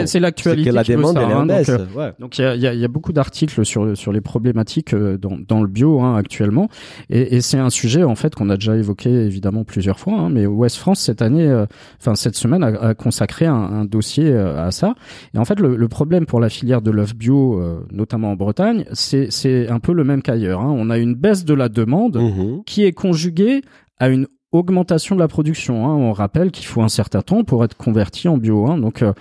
c'est 0.06 0.20
l'actualité 0.20 0.72
la 0.72 0.84
demande 0.84 1.16
ça, 1.16 1.22
est 1.22 1.32
hein, 1.32 1.46
donc, 1.46 1.48
baisse. 1.48 1.70
euh, 1.70 1.78
ouais. 1.96 2.12
Donc 2.20 2.38
il 2.38 2.42
y 2.42 2.46
a, 2.46 2.56
il 2.56 2.62
y, 2.62 2.68
a, 2.68 2.74
il 2.74 2.80
y 2.80 2.84
a 2.84 2.90
beaucoup 2.90 3.14
d'articles 3.14 3.66
sur 3.66 3.98
sur 3.98 4.12
les 4.12 4.20
problématiques 4.22 4.94
euh, 4.94 5.18
dans, 5.18 5.38
dans 5.48 5.62
le 5.62 5.68
bio 5.70 6.02
hein, 6.02 6.16
actuellement, 6.18 6.68
et, 7.10 7.38
et 7.38 7.42
c'est 7.42 7.58
un 7.58 7.70
sujet 7.70 8.04
en 8.04 8.16
fait 8.16 8.36
qu'on 8.36 8.50
a 8.50 8.56
déjà 8.58 8.76
évoqué 8.76 9.10
évidemment 9.10 9.64
plusieurs 9.64 9.98
fois. 9.98 10.16
Hein, 10.20 10.30
mais 10.30 10.46
Ouest 10.46 10.76
France 10.76 11.00
cette 11.00 11.22
année, 11.22 11.48
euh, 11.48 11.66
enfin 12.02 12.16
cette 12.16 12.36
semaine 12.36 12.64
a, 12.64 12.68
a 12.90 12.94
consacré 12.94 13.46
un, 13.46 13.54
un 13.56 13.86
dossier 13.86 14.26
euh, 14.30 14.62
à 14.68 14.72
ça. 14.72 14.94
Et 15.34 15.38
en 15.38 15.46
fait 15.46 15.60
le, 15.60 15.78
le 15.78 15.88
problème 15.88 16.26
pour 16.26 16.42
la 16.42 16.50
filière 16.50 16.82
de 16.82 16.92
l'œuf 16.92 17.16
bio, 17.16 17.62
euh, 17.62 17.80
notamment 17.94 18.32
en 18.32 18.36
Bretagne, 18.36 18.84
c'est 18.92 19.32
c'est 19.32 19.70
un 19.70 19.80
peu 19.80 19.94
le 19.94 20.04
même 20.04 20.22
qu'ailleurs. 20.22 20.60
Hein. 20.62 20.74
On 20.78 20.90
a 20.90 20.98
une 20.98 21.16
baisse 21.16 21.46
de 21.46 21.54
la 21.54 21.70
demande 21.70 22.18
Mhm. 22.18 22.64
qui 22.66 22.84
est 22.84 22.92
conjuguée 22.92 23.62
à 24.00 24.10
une 24.10 24.28
augmentation 24.52 25.16
de 25.16 25.20
la 25.20 25.28
production. 25.28 25.88
Hein. 25.88 25.96
On 25.96 26.14
rappelle 26.14 26.52
qu'il 26.52 26.66
faut 26.66 26.82
un 26.82 26.90
certain 26.90 27.22
temps 27.22 27.44
pour 27.44 27.64
être 27.64 27.76
converti 27.76 28.28
en 28.28 28.38
bio. 28.38 28.68
Hein. 28.68 28.78
Donc 28.78 29.02
euh, 29.02 29.14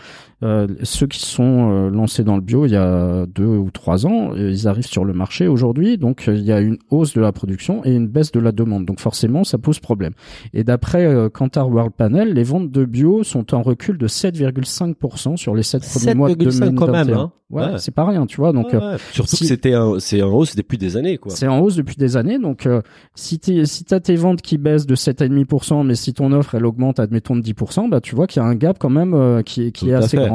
euh, 0.43 0.67
ceux 0.83 1.07
qui 1.07 1.21
sont 1.25 1.71
euh, 1.71 1.89
lancés 1.91 2.23
dans 2.23 2.35
le 2.37 2.43
bio 2.43 2.67
il 2.67 2.73
y 2.73 2.77
a 2.77 3.25
deux 3.27 3.47
ou 3.47 3.71
trois 3.71 4.07
ans, 4.07 4.33
euh, 4.35 4.51
ils 4.51 4.69
arrivent 4.69 4.87
sur 4.87 5.05
le 5.05 5.13
marché 5.15 5.49
aujourd'hui. 5.49 5.97
Donc 5.99 6.29
euh, 6.29 6.35
il 6.35 6.43
y 6.45 6.53
a 6.53 6.61
une 6.61 6.77
hausse 6.91 7.15
de 7.15 7.21
la 7.23 7.33
production 7.33 7.83
et 7.85 7.95
une 7.95 8.07
baisse 8.07 8.33
de 8.33 8.41
la 8.41 8.53
demande. 8.53 8.85
Donc 8.85 9.01
forcément 9.01 9.45
ça 9.45 9.57
pose 9.59 9.79
problème. 9.81 10.13
Et 10.53 10.63
d'après 10.65 11.05
euh, 11.07 11.29
Kantar 11.31 11.69
World 11.71 11.93
Panel, 11.97 12.35
les 12.35 12.43
ventes 12.45 12.71
de 12.71 12.85
bio 12.85 13.23
sont 13.25 13.55
en 13.55 13.63
recul 13.63 13.97
de 13.99 14.09
7,5% 14.09 15.37
sur 15.37 15.55
les 15.55 15.63
sept 15.63 15.83
premiers 15.89 16.15
mois 16.15 16.35
de 16.35 16.35
7,5 16.35 16.61
2021. 16.61 16.75
quand 16.75 16.93
même, 16.93 17.11
hein. 17.15 17.33
Ouais, 17.49 17.63
Ouais. 17.63 17.79
c'est 17.79 17.95
pas 17.95 18.05
rien, 18.05 18.27
tu 18.27 18.39
vois. 18.39 18.53
Donc 18.53 18.73
Ouais, 18.73 18.79
ouais. 18.79 18.97
Surtout 19.13 19.37
si- 19.37 19.45
que 19.45 19.49
c'était 19.49 19.73
un- 19.75 20.01
c'est 20.01 20.21
en 20.21 20.33
hausse 20.33 20.57
depuis 20.57 20.79
des 20.79 20.97
années 20.97 21.17
quoi. 21.17 21.31
c'est 21.33 21.47
en 21.47 21.61
hausse 21.61 21.77
depuis 21.77 21.95
des 21.95 22.17
années, 22.17 22.41
donc 22.41 22.67
euh, 22.67 22.83
si 23.15 23.39
t'es 23.39 23.65
si 23.67 23.85
t'as 23.85 24.01
tes 24.01 24.17
ventes 24.17 24.43
qui 24.43 24.59
baissent 24.59 24.85
de 24.87 24.97
7,5%, 24.97 25.85
mais 25.85 25.95
si 25.95 26.13
ton 26.13 26.33
offre 26.33 26.57
elle 26.57 26.67
augmente 26.67 26.99
admettons 26.99 27.37
de 27.37 27.43
10%, 27.43 27.89
bah 27.89 28.01
tu 28.01 28.17
vois 28.17 28.27
qu'il 28.27 28.43
y 28.43 28.45
a 28.45 28.49
un 28.49 28.57
gap 28.57 28.79
quand 28.81 28.91
même 28.91 29.15
euh, 29.15 29.43
qui 29.43 29.67
est 29.69 29.71
qui 29.71 29.85
Tout 29.85 29.91
est 29.93 29.95
assez 29.95 30.17
fait. 30.17 30.26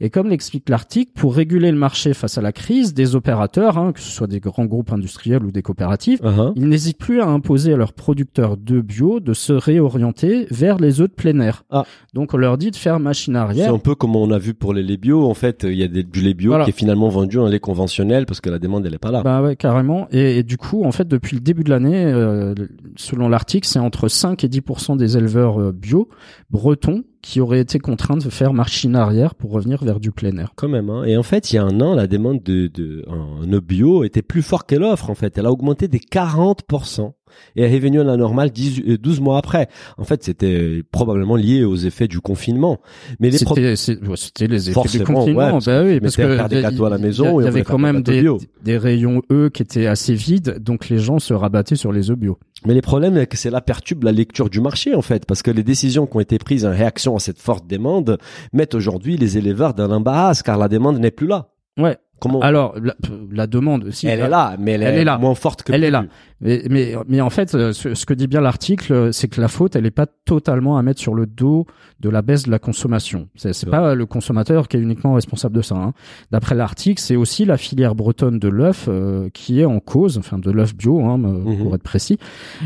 Et 0.00 0.10
comme 0.10 0.28
l'explique 0.28 0.68
l'article, 0.68 1.12
pour 1.14 1.34
réguler 1.34 1.70
le 1.70 1.76
marché 1.78 2.14
face 2.14 2.38
à 2.38 2.42
la 2.42 2.52
crise, 2.52 2.94
des 2.94 3.14
opérateurs, 3.16 3.78
hein, 3.78 3.92
que 3.92 4.00
ce 4.00 4.10
soit 4.10 4.26
des 4.26 4.40
grands 4.40 4.64
groupes 4.66 4.92
industriels 4.92 5.44
ou 5.44 5.50
des 5.50 5.62
coopératives, 5.62 6.20
Uh-huh. 6.22 6.52
ils 6.56 6.68
n'hésitent 6.68 6.98
plus 6.98 7.20
à 7.20 7.26
imposer 7.26 7.72
à 7.72 7.76
leurs 7.76 7.92
producteurs 7.92 8.56
de 8.56 8.80
bio 8.80 9.20
de 9.20 9.32
se 9.34 9.52
réorienter 9.52 10.46
vers 10.50 10.78
les 10.78 11.00
œufs 11.00 11.08
de 11.08 11.14
plein 11.14 11.38
air. 11.40 11.64
Ah. 11.70 11.84
Donc 12.14 12.34
on 12.34 12.36
leur 12.36 12.58
dit 12.58 12.70
de 12.70 12.76
faire 12.76 13.00
machine 13.00 13.34
C'est 13.34 13.38
arrière. 13.38 13.74
un 13.74 13.78
peu 13.78 13.94
comme 13.94 14.16
on 14.16 14.30
a 14.30 14.38
vu 14.38 14.54
pour 14.54 14.74
les 14.74 14.82
laits 14.82 15.00
bio. 15.00 15.24
En 15.28 15.34
fait, 15.34 15.64
il 15.68 15.74
y 15.74 15.82
a 15.82 15.88
des, 15.88 16.02
du 16.02 16.20
lait 16.20 16.34
bio 16.34 16.50
Voilà. 16.50 16.64
qui 16.64 16.70
est 16.70 16.74
finalement 16.74 17.08
vendu 17.08 17.38
en 17.38 17.46
lait 17.46 17.60
conventionnel 17.60 18.26
parce 18.26 18.40
que 18.40 18.50
la 18.50 18.58
demande 18.58 18.84
elle 18.86 18.94
est 18.94 18.98
pas 18.98 19.10
là. 19.10 19.22
Bah 19.22 19.42
ouais, 19.42 19.56
carrément. 19.56 20.08
Et, 20.10 20.38
et 20.38 20.42
du 20.42 20.56
coup, 20.56 20.84
en 20.84 20.92
fait, 20.92 21.06
depuis 21.08 21.34
le 21.36 21.40
début 21.40 21.64
de 21.64 21.70
l'année, 21.70 22.04
euh, 22.06 22.54
selon 22.96 23.28
l'article, 23.28 23.66
c'est 23.66 23.78
entre 23.78 24.08
5 24.08 24.44
et 24.44 24.48
10% 24.48 24.96
des 24.96 25.16
éleveurs 25.16 25.60
euh, 25.60 25.72
bio 25.72 26.08
bretons 26.50 27.04
qui 27.22 27.40
auraient 27.40 27.60
été 27.60 27.78
contraints 27.78 28.16
de 28.16 28.28
faire 28.30 28.52
machine 28.52 28.96
arrière 28.96 29.34
pour 29.34 29.52
revenir 29.52 29.84
vers 29.84 30.00
du 30.00 30.10
plein 30.10 30.36
air. 30.36 30.52
Quand 30.56 30.68
même. 30.68 30.90
Hein. 30.90 31.04
Et 31.04 31.16
en 31.16 31.22
fait, 31.22 31.52
il 31.52 31.56
y 31.56 31.58
a 31.58 31.64
un 31.64 31.80
an, 31.80 31.94
la 31.94 32.06
demande 32.06 32.42
de, 32.42 32.66
de 32.68 33.58
bio 33.60 34.04
était 34.04 34.22
plus 34.22 34.42
forte 34.42 34.68
que 34.68 34.76
l'offre. 34.76 35.10
En 35.10 35.14
fait, 35.14 35.36
elle 35.38 35.46
a 35.46 35.52
augmenté 35.52 35.88
des 35.88 35.98
40%. 35.98 37.12
Et 37.56 37.62
est 37.62 37.72
revenu 37.72 38.00
à 38.00 38.04
la 38.04 38.16
normale 38.16 38.50
10, 38.50 38.82
euh, 38.88 38.98
12 38.98 39.20
mois 39.20 39.38
après. 39.38 39.68
En 39.98 40.04
fait, 40.04 40.22
c'était 40.22 40.82
probablement 40.90 41.36
lié 41.36 41.64
aux 41.64 41.76
effets 41.76 42.08
du 42.08 42.20
confinement. 42.20 42.78
Mais 43.18 43.30
les 43.30 43.38
C'était 43.38 43.76
c'était 43.76 44.46
les 44.46 44.70
effets 44.70 44.98
du 44.98 45.04
confinement. 45.04 45.38
ouais, 45.38 45.50
parce 45.50 45.66
bah 45.66 45.82
oui, 45.84 46.00
parce 46.00 46.18
à 46.18 46.48
des 46.48 46.62
gâteaux 46.62 46.84
à 46.84 46.90
la 46.90 46.98
maison 46.98 47.40
il 47.40 47.44
y 47.44 47.48
avait 47.48 47.62
quand 47.62 47.78
même 47.78 48.02
des, 48.02 48.20
bio. 48.20 48.38
des 48.62 48.78
rayons 48.78 49.22
œufs 49.30 49.50
qui 49.50 49.62
étaient 49.62 49.86
assez 49.86 50.14
vides, 50.14 50.58
donc 50.60 50.88
les 50.88 50.98
gens 50.98 51.18
se 51.18 51.34
rabattaient 51.34 51.76
sur 51.76 51.92
les 51.92 52.10
œufs 52.10 52.18
bio. 52.18 52.38
Mais 52.66 52.74
les 52.74 52.82
problèmes, 52.82 53.16
c'est 53.16 53.26
que 53.26 53.38
cela 53.38 53.60
perturbe 53.60 54.04
la 54.04 54.12
lecture 54.12 54.50
du 54.50 54.60
marché, 54.60 54.94
en 54.94 55.02
fait, 55.02 55.24
parce 55.24 55.42
que 55.42 55.50
les 55.50 55.62
décisions 55.62 56.06
qui 56.06 56.16
ont 56.16 56.20
été 56.20 56.38
prises 56.38 56.66
en 56.66 56.70
réaction 56.70 57.16
à 57.16 57.18
cette 57.18 57.38
forte 57.38 57.66
demande 57.66 58.18
mettent 58.52 58.74
aujourd'hui 58.74 59.16
les 59.16 59.38
éleveurs 59.38 59.74
dans 59.74 59.88
l'embarras, 59.88 60.42
car 60.44 60.58
la 60.58 60.68
demande 60.68 60.98
n'est 60.98 61.10
plus 61.10 61.26
là. 61.26 61.48
Ouais. 61.78 61.96
Comment 62.20 62.40
Alors 62.40 62.74
la, 62.80 62.94
la 63.32 63.46
demande 63.46 63.84
aussi. 63.84 64.06
Elle 64.06 64.20
est 64.20 64.28
là, 64.28 64.56
mais 64.58 64.72
elle, 64.72 64.82
Elle 64.82 64.94
est, 64.96 65.00
est 65.00 65.04
là. 65.04 65.18
moins 65.18 65.34
forte 65.34 65.62
que 65.62 65.72
Elle 65.72 65.84
est 65.84 65.90
là. 65.90 66.04
Mais, 66.42 66.62
mais, 66.70 66.94
mais 67.06 67.20
en 67.20 67.28
fait, 67.28 67.50
ce, 67.50 67.94
ce 67.94 68.06
que 68.06 68.14
dit 68.14 68.26
bien 68.26 68.40
l'article, 68.40 69.12
c'est 69.12 69.28
que 69.28 69.40
la 69.42 69.48
faute, 69.48 69.76
elle 69.76 69.82
n'est 69.82 69.90
pas 69.90 70.06
totalement 70.06 70.78
à 70.78 70.82
mettre 70.82 70.98
sur 71.00 71.14
le 71.14 71.26
dos 71.26 71.66
de 72.00 72.08
la 72.08 72.22
baisse 72.22 72.44
de 72.44 72.50
la 72.50 72.58
consommation. 72.58 73.28
C'est, 73.36 73.68
pas 73.68 73.94
le 73.94 74.06
consommateur 74.06 74.66
qui 74.68 74.78
est 74.78 74.80
uniquement 74.80 75.12
responsable 75.14 75.54
de 75.56 75.60
ça. 75.62 75.74
hein. 75.76 75.92
D'après 76.30 76.54
l'article, 76.54 77.00
c'est 77.00 77.16
aussi 77.16 77.44
la 77.44 77.58
filière 77.58 77.94
bretonne 77.94 78.38
de 78.38 78.48
l'œuf 78.48 78.86
euh, 78.88 79.28
qui 79.34 79.60
est 79.60 79.66
en 79.66 79.80
cause, 79.80 80.16
enfin 80.16 80.38
de 80.38 80.50
l'œuf 80.50 80.74
bio, 80.74 81.00
hein, 81.04 81.18
Mhm. 81.18 81.58
pour 81.58 81.74
être 81.74 81.82
précis. 81.82 82.18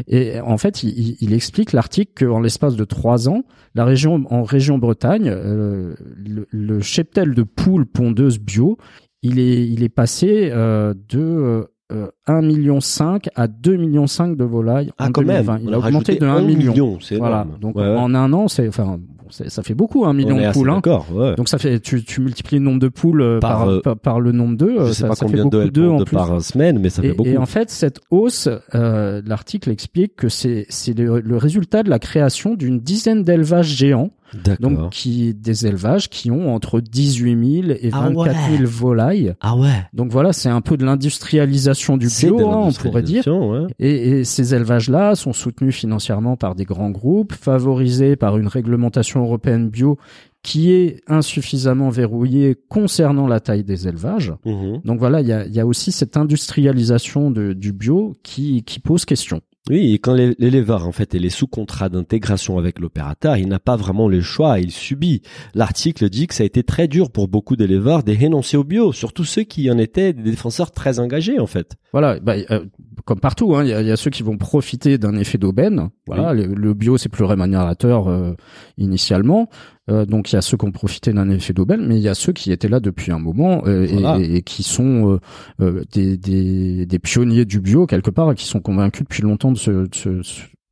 Et 0.06 0.40
en 0.40 0.56
fait, 0.58 0.82
il, 0.84 0.90
il- 0.90 1.16
il 1.20 1.32
explique 1.32 1.72
l'article 1.72 2.26
qu'en 2.26 2.40
l'espace 2.40 2.76
de 2.76 2.84
trois 2.84 3.28
ans, 3.28 3.42
la 3.74 3.84
région, 3.84 4.22
en 4.30 4.44
région 4.44 4.78
Bretagne, 4.78 5.28
euh, 5.28 5.94
le, 6.24 6.46
le 6.50 6.80
cheptel 6.80 7.34
de 7.34 7.42
poules 7.42 7.86
pondeuses 7.86 8.38
bio, 8.38 8.78
il 9.24 9.38
est, 9.40 9.66
il 9.66 9.82
est 9.82 9.88
passé 9.88 10.50
euh, 10.52 10.94
de 11.08 11.18
euh, 11.20 11.64
euh, 11.92 12.06
1,5 12.28 12.42
million 12.44 12.78
à 13.34 13.46
2,5 13.46 13.76
millions 13.78 14.04
de 14.36 14.44
volailles 14.44 14.90
Ah, 14.98 15.08
en 15.08 15.12
quand 15.12 15.22
même. 15.22 15.44
2020. 15.44 15.58
Il 15.62 15.68
On 15.68 15.72
a 15.72 15.78
augmenté 15.86 16.14
de 16.16 16.24
1 16.26 16.34
un 16.36 16.42
million. 16.42 16.98
c'est 17.00 17.16
Voilà. 17.16 17.46
Donc 17.60 17.76
Ouais, 17.76 17.82
ouais. 17.82 17.96
en 17.96 18.14
un 18.14 18.32
an, 18.32 18.48
c'est 18.48 18.68
enfin 18.68 18.98
ça 19.30 19.62
fait 19.62 19.74
beaucoup 19.74 20.04
un 20.04 20.12
million 20.12 20.36
de 20.36 20.52
poules. 20.52 20.70
hein. 20.70 20.80
Ouais. 21.12 21.34
Donc 21.34 21.48
ça 21.48 21.58
fait 21.58 21.80
tu, 21.80 22.04
tu 22.04 22.20
multiplies 22.20 22.58
le 22.58 22.64
nombre 22.64 22.78
de 22.78 22.88
poules 22.88 23.22
euh, 23.22 23.40
Par, 23.40 23.58
par, 23.60 23.68
euh, 23.68 23.80
par, 23.80 23.96
par 23.98 24.20
le 24.20 24.32
nombre 24.32 24.56
d'œufs, 24.56 24.86
Je 24.88 24.92
sais 24.92 25.02
ça, 25.02 25.08
pas 25.08 25.14
ça 25.14 25.26
combien 25.26 25.46
d'œufs 25.46 25.72
d'œufs 25.72 25.92
en 25.92 25.96
de 25.98 26.04
plus. 26.04 26.14
par 26.14 26.40
semaine, 26.42 26.78
mais 26.78 26.88
ça 26.90 27.02
fait 27.02 27.14
beaucoup. 27.14 27.28
et 27.30 27.36
en 27.38 27.46
fait, 27.46 27.70
cette 27.70 28.00
hausse, 28.10 28.48
euh, 28.74 29.22
l'article 29.26 29.70
explique 29.70 30.14
que 30.14 30.28
c'est 30.28 30.66
c'est 30.68 30.96
le, 30.96 31.20
le 31.20 31.36
résultat 31.36 31.82
de 31.82 31.90
la 31.90 31.98
création 31.98 32.54
d'une 32.54 32.80
dizaine 32.80 33.24
d'élevages 33.24 33.74
géants, 33.74 34.10
donc 34.60 34.90
qui 34.90 35.34
des 35.34 35.66
élevages 35.66 36.08
qui 36.08 36.30
ont 36.30 36.54
entre 36.54 36.80
18 36.80 37.62
000 37.62 37.72
et 37.80 37.90
Ah 37.92 38.08
24 38.10 38.34
000 38.50 38.56
ouais. 38.62 38.64
volailles. 38.64 39.34
Ah 39.40 39.56
ouais. 39.56 39.68
Donc 39.92 40.10
voilà, 40.10 40.32
c'est 40.32 40.48
un 40.48 40.60
peu 40.60 40.76
de 40.76 40.84
l'industrialisation 40.84 41.96
du 41.96 42.08
bio, 42.08 42.38
hein, 42.50 42.68
on 42.68 42.72
pourrait 42.72 43.02
dire. 43.02 43.22
ouais. 43.26 43.66
Et, 43.78 44.08
et 44.20 44.24
ces 44.24 44.54
élevages-là 44.54 45.14
sont 45.14 45.32
soutenus 45.32 45.74
financièrement 45.74 46.36
par 46.36 46.54
des 46.54 46.64
grands 46.64 46.90
groupes, 46.90 47.32
favorisés 47.32 48.16
par 48.16 48.36
une 48.38 48.48
réglementation 48.48 49.22
européenne 49.22 49.68
bio 49.68 49.98
qui 50.42 50.72
est 50.72 51.00
insuffisamment 51.06 51.88
verrouillée 51.88 52.54
concernant 52.68 53.26
la 53.26 53.40
taille 53.40 53.64
des 53.64 53.88
élevages. 53.88 54.34
Mhm. 54.44 54.82
Donc 54.84 54.98
voilà, 54.98 55.22
il 55.22 55.26
y 55.26 55.32
a, 55.32 55.46
il 55.46 55.54
y 55.54 55.60
a 55.60 55.64
aussi 55.66 55.90
cette 55.90 56.16
industrialisation 56.18 57.30
de- 57.30 57.54
du 57.54 57.72
bio 57.72 58.14
qui, 58.22 58.62
qui 58.64 58.78
pose 58.80 59.04
question. 59.06 59.40
Oui, 59.70 59.94
et 59.94 59.98
quand 59.98 60.12
l'é- 60.12 60.34
l'éleveur 60.38 60.86
en 60.86 60.92
fait 60.92 61.14
il 61.14 61.24
est 61.24 61.30
sous 61.30 61.46
contrat 61.46 61.88
d'intégration 61.88 62.58
avec 62.58 62.78
l'opérateur, 62.78 63.38
il 63.38 63.48
n'a 63.48 63.58
pas 63.58 63.76
vraiment 63.76 64.08
le 64.08 64.20
choix, 64.20 64.60
il 64.60 64.70
subit. 64.70 65.22
L'article 65.54 66.10
dit 66.10 66.26
que 66.26 66.34
ça 66.34 66.42
a 66.42 66.46
été 66.46 66.62
très 66.62 66.86
dur 66.86 67.10
pour 67.10 67.28
beaucoup 67.28 67.56
d'éleveurs 67.56 68.02
de 68.02 68.12
renoncer 68.14 68.58
au 68.58 68.64
bio, 68.64 68.92
surtout 68.92 69.24
ceux 69.24 69.44
qui 69.44 69.70
en 69.70 69.78
étaient 69.78 70.12
des 70.12 70.22
défenseurs 70.22 70.70
très 70.70 70.98
engagés 70.98 71.38
en 71.38 71.46
fait. 71.46 71.76
Voilà, 71.94 72.18
bah, 72.18 72.34
euh, 72.50 72.64
comme 73.04 73.20
partout, 73.20 73.54
hein, 73.54 73.62
il 73.62 73.70
y, 73.70 73.72
a, 73.72 73.80
y 73.80 73.92
a 73.92 73.96
ceux 73.96 74.10
qui 74.10 74.24
vont 74.24 74.36
profiter 74.36 74.98
d'un 74.98 75.14
effet 75.16 75.38
d'aubaine. 75.38 75.90
Voilà, 76.08 76.34
le, 76.34 76.46
le 76.52 76.74
bio 76.74 76.98
c'est 76.98 77.08
plus 77.08 77.22
rémunérateur 77.24 78.08
euh, 78.08 78.32
initialement, 78.78 79.48
Euh, 79.90 80.06
donc 80.06 80.32
il 80.32 80.36
y 80.36 80.38
a 80.38 80.42
ceux 80.42 80.56
qui 80.56 80.64
ont 80.64 80.72
profité 80.72 81.12
d'un 81.12 81.28
effet 81.28 81.52
d'aubaine, 81.52 81.86
mais 81.86 81.96
il 81.98 82.02
y 82.02 82.08
a 82.08 82.14
ceux 82.14 82.32
qui 82.32 82.50
étaient 82.52 82.70
là 82.70 82.80
depuis 82.80 83.12
un 83.12 83.18
moment 83.18 83.62
euh, 83.66 83.84
et- 83.84 83.92
Voilà. 83.92 84.18
et, 84.18 84.36
et 84.36 84.42
qui 84.42 84.62
sont 84.62 85.12
euh, 85.12 85.18
euh, 85.60 85.84
des, 85.92 86.16
des, 86.16 86.86
des 86.86 86.98
pionniers 86.98 87.44
du 87.44 87.60
bio 87.60 87.86
quelque 87.86 88.10
part 88.10 88.32
et 88.32 88.34
qui 88.34 88.46
sont 88.46 88.60
convaincus 88.60 89.02
depuis 89.04 89.22
longtemps 89.22 89.52
de 89.52 89.58
ce, 89.58 89.70
de 89.70 89.88
ce, 90.22 90.22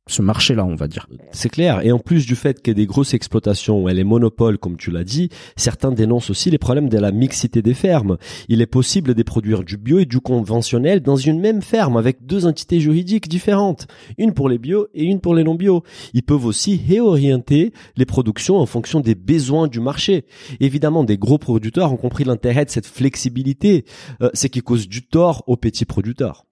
ce- 0.07 0.21
marché-là, 0.21 0.65
on 0.65 0.75
va 0.75 0.87
dire. 0.87 1.07
C'est 1.31 1.49
clair. 1.49 1.85
Et 1.85 1.91
en 1.91 1.99
plus 1.99 2.25
du 2.25 2.35
fait 2.35 2.61
qu'il 2.61 2.71
y 2.71 2.71
ait 2.71 2.75
des 2.83 2.85
grosses 2.85 3.13
exploitations 3.13 3.87
et 3.89 3.93
les 3.93 4.03
monopoles, 4.03 4.57
comme 4.57 4.77
tu 4.77 4.89
l'as 4.91 5.03
dit, 5.03 5.29
certains 5.57 5.91
dénoncent 5.91 6.29
aussi 6.29 6.49
les 6.49 6.57
problèmes 6.57 6.89
de 6.89 6.97
la 6.97 7.11
mixité 7.11 7.61
des 7.61 7.73
fermes. 7.73 8.17
Il 8.47 8.61
est 8.61 8.65
possible 8.67 9.13
de 9.13 9.23
produire 9.23 9.63
du 9.63 9.77
bio 9.77 9.99
et 9.99 10.05
du 10.05 10.19
conventionnel 10.19 11.01
dans 11.01 11.15
une 11.15 11.39
même 11.39 11.61
ferme 11.61 11.97
avec 11.97 12.25
deux 12.25 12.45
entités 12.45 12.79
juridiques 12.79 13.27
différentes. 13.27 13.87
Une 14.17 14.33
pour 14.33 14.49
les 14.49 14.57
bio 14.57 14.87
et 14.93 15.03
une 15.03 15.19
pour 15.19 15.35
les 15.35 15.43
non 15.43 15.55
bio. 15.55 15.83
Ils 16.13 16.23
peuvent 16.23 16.45
aussi 16.45 16.79
réorienter 16.87 17.73
les 17.97 18.05
productions 18.05 18.57
en 18.57 18.65
fonction 18.65 18.99
des 18.99 19.15
besoins 19.15 19.67
du 19.67 19.79
marché. 19.79 20.25
Évidemment, 20.59 21.03
des 21.03 21.17
gros 21.17 21.37
producteurs 21.37 21.91
ont 21.93 21.97
compris 21.97 22.23
l'intérêt 22.23 22.65
de 22.65 22.69
cette 22.69 22.87
flexibilité, 22.87 23.85
euh, 24.21 24.29
ce 24.33 24.47
qui 24.47 24.61
cause 24.61 24.87
du 24.87 25.05
tort 25.05 25.43
aux 25.47 25.57
petits 25.57 25.85
producteurs. 25.85 26.45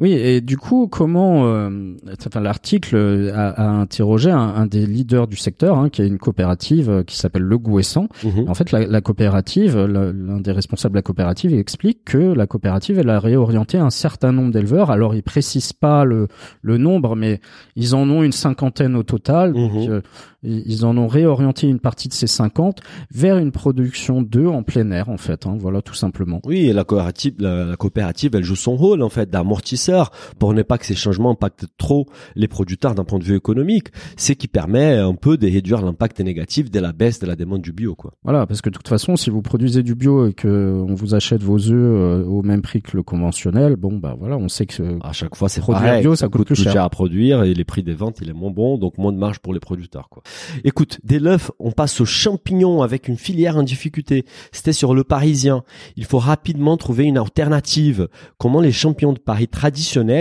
Oui, 0.00 0.12
et 0.12 0.40
du 0.40 0.56
coup, 0.56 0.88
comment 0.88 1.46
euh, 1.46 1.94
enfin, 2.26 2.40
l'article 2.40 3.30
a, 3.34 3.48
a 3.50 3.68
interrogé 3.68 4.30
un, 4.30 4.38
un 4.38 4.66
des 4.66 4.86
leaders 4.86 5.26
du 5.26 5.36
secteur, 5.36 5.78
hein, 5.78 5.90
qui 5.90 6.02
est 6.02 6.06
une 6.06 6.18
coopérative 6.18 6.88
euh, 6.90 7.02
qui 7.04 7.16
s'appelle 7.16 7.42
Le 7.42 7.58
Gouessant. 7.58 8.08
Mhm. 8.24 8.48
En 8.48 8.54
fait, 8.54 8.72
la, 8.72 8.86
la 8.86 9.00
coopérative, 9.00 9.76
l'un 9.78 10.40
des 10.40 10.52
responsables 10.52 10.94
de 10.94 10.98
la 10.98 11.02
coopérative, 11.02 11.52
explique 11.54 12.04
que 12.04 12.18
la 12.18 12.46
coopérative, 12.46 12.98
elle 12.98 13.10
a 13.10 13.20
réorienté 13.20 13.78
un 13.78 13.90
certain 13.90 14.32
nombre 14.32 14.50
d'éleveurs. 14.52 14.90
Alors, 14.90 15.14
ils 15.14 15.22
précisent 15.22 15.72
pas 15.74 16.04
le, 16.04 16.28
le 16.62 16.78
nombre, 16.78 17.14
mais 17.14 17.40
ils 17.76 17.94
en 17.94 18.08
ont 18.08 18.22
une 18.22 18.32
cinquantaine 18.32 18.96
au 18.96 19.02
total. 19.02 19.52
Donc, 19.52 19.72
Mhm. 19.74 19.90
euh, 19.90 20.00
ils 20.42 20.62
ils 20.66 20.86
en 20.86 20.96
ont 20.96 21.06
réorienté 21.08 21.68
une 21.68 21.80
partie 21.80 22.08
de 22.08 22.14
ces 22.14 22.26
50 22.26 22.78
vers 23.14 23.36
une 23.36 23.52
production 23.52 24.22
d'œufs 24.22 24.48
en 24.50 24.62
plein 24.62 24.90
air, 24.92 25.10
en 25.10 25.18
fait. 25.18 25.46
Hein, 25.46 25.56
voilà, 25.60 25.82
tout 25.82 25.92
simplement. 25.94 26.40
Oui, 26.46 26.60
et 26.68 26.72
la 26.72 26.84
coopérative, 26.84 27.34
la, 27.40 27.64
la 27.66 27.76
coopérative, 27.76 28.30
elle 28.34 28.44
joue 28.44 28.56
son 28.56 28.74
rôle 28.74 29.02
en 29.02 29.10
fait 29.10 29.28
d'amortisseur 29.28 29.89
pour 30.38 30.54
ne 30.54 30.62
pas 30.62 30.78
que 30.78 30.86
ces 30.86 30.94
changements 30.94 31.30
impactent 31.30 31.66
trop 31.78 32.06
les 32.36 32.48
producteurs 32.48 32.94
d'un 32.94 33.04
point 33.04 33.18
de 33.18 33.24
vue 33.24 33.36
économique. 33.36 33.88
C'est 34.16 34.34
qui 34.36 34.48
permet 34.48 34.94
un 34.96 35.14
peu 35.14 35.36
de 35.36 35.46
réduire 35.46 35.82
l'impact 35.82 36.20
négatif 36.20 36.70
de 36.70 36.80
la 36.80 36.92
baisse 36.92 37.18
de 37.18 37.26
la 37.26 37.36
demande 37.36 37.62
du 37.62 37.72
bio, 37.72 37.94
quoi. 37.94 38.12
Voilà, 38.24 38.46
parce 38.46 38.60
que 38.62 38.70
de 38.70 38.74
toute 38.76 38.88
façon, 38.88 39.16
si 39.16 39.30
vous 39.30 39.42
produisez 39.42 39.82
du 39.82 39.94
bio 39.94 40.28
et 40.28 40.32
que 40.32 40.82
on 40.88 40.94
vous 40.94 41.14
achète 41.14 41.42
vos 41.42 41.58
œufs 41.58 41.70
euh, 41.72 42.24
au 42.24 42.42
même 42.42 42.62
prix 42.62 42.82
que 42.82 42.96
le 42.96 43.02
conventionnel, 43.02 43.76
bon 43.76 43.96
bah 43.98 44.14
voilà, 44.18 44.36
on 44.36 44.48
sait 44.48 44.66
que 44.66 44.98
À 45.02 45.12
chaque 45.12 45.34
fois, 45.36 45.48
c'est 45.48 45.60
Produire 45.60 45.82
pareil. 45.82 46.02
bio, 46.02 46.14
ça 46.14 46.28
coûte 46.28 46.46
plus 46.46 46.56
cher. 46.62 46.82
à 46.82 46.88
produire 46.90 47.42
et 47.44 47.54
les 47.54 47.64
prix 47.64 47.82
des 47.82 47.94
ventes, 47.94 48.18
il 48.22 48.28
est 48.30 48.34
moins 48.34 48.50
bon, 48.50 48.78
donc 48.78 48.98
moins 48.98 49.12
de 49.12 49.18
marge 49.18 49.38
pour 49.40 49.52
les 49.52 49.60
producteurs, 49.60 50.08
quoi. 50.08 50.22
Écoute, 50.64 50.98
dès 51.04 51.18
l'œuf, 51.18 51.50
on 51.58 51.72
passe 51.72 52.00
aux 52.00 52.04
champignons 52.06 52.82
avec 52.82 53.08
une 53.08 53.16
filière 53.16 53.56
en 53.56 53.62
difficulté. 53.62 54.24
C'était 54.52 54.72
sur 54.72 54.94
le 54.94 55.04
Parisien. 55.04 55.62
Il 55.96 56.04
faut 56.04 56.18
rapidement 56.18 56.76
trouver 56.76 57.04
une 57.04 57.18
alternative. 57.18 58.08
Comment 58.38 58.60
les 58.60 58.72
champignons 58.72 59.12
de 59.12 59.18
Paris 59.18 59.48
traditionnels 59.48 59.79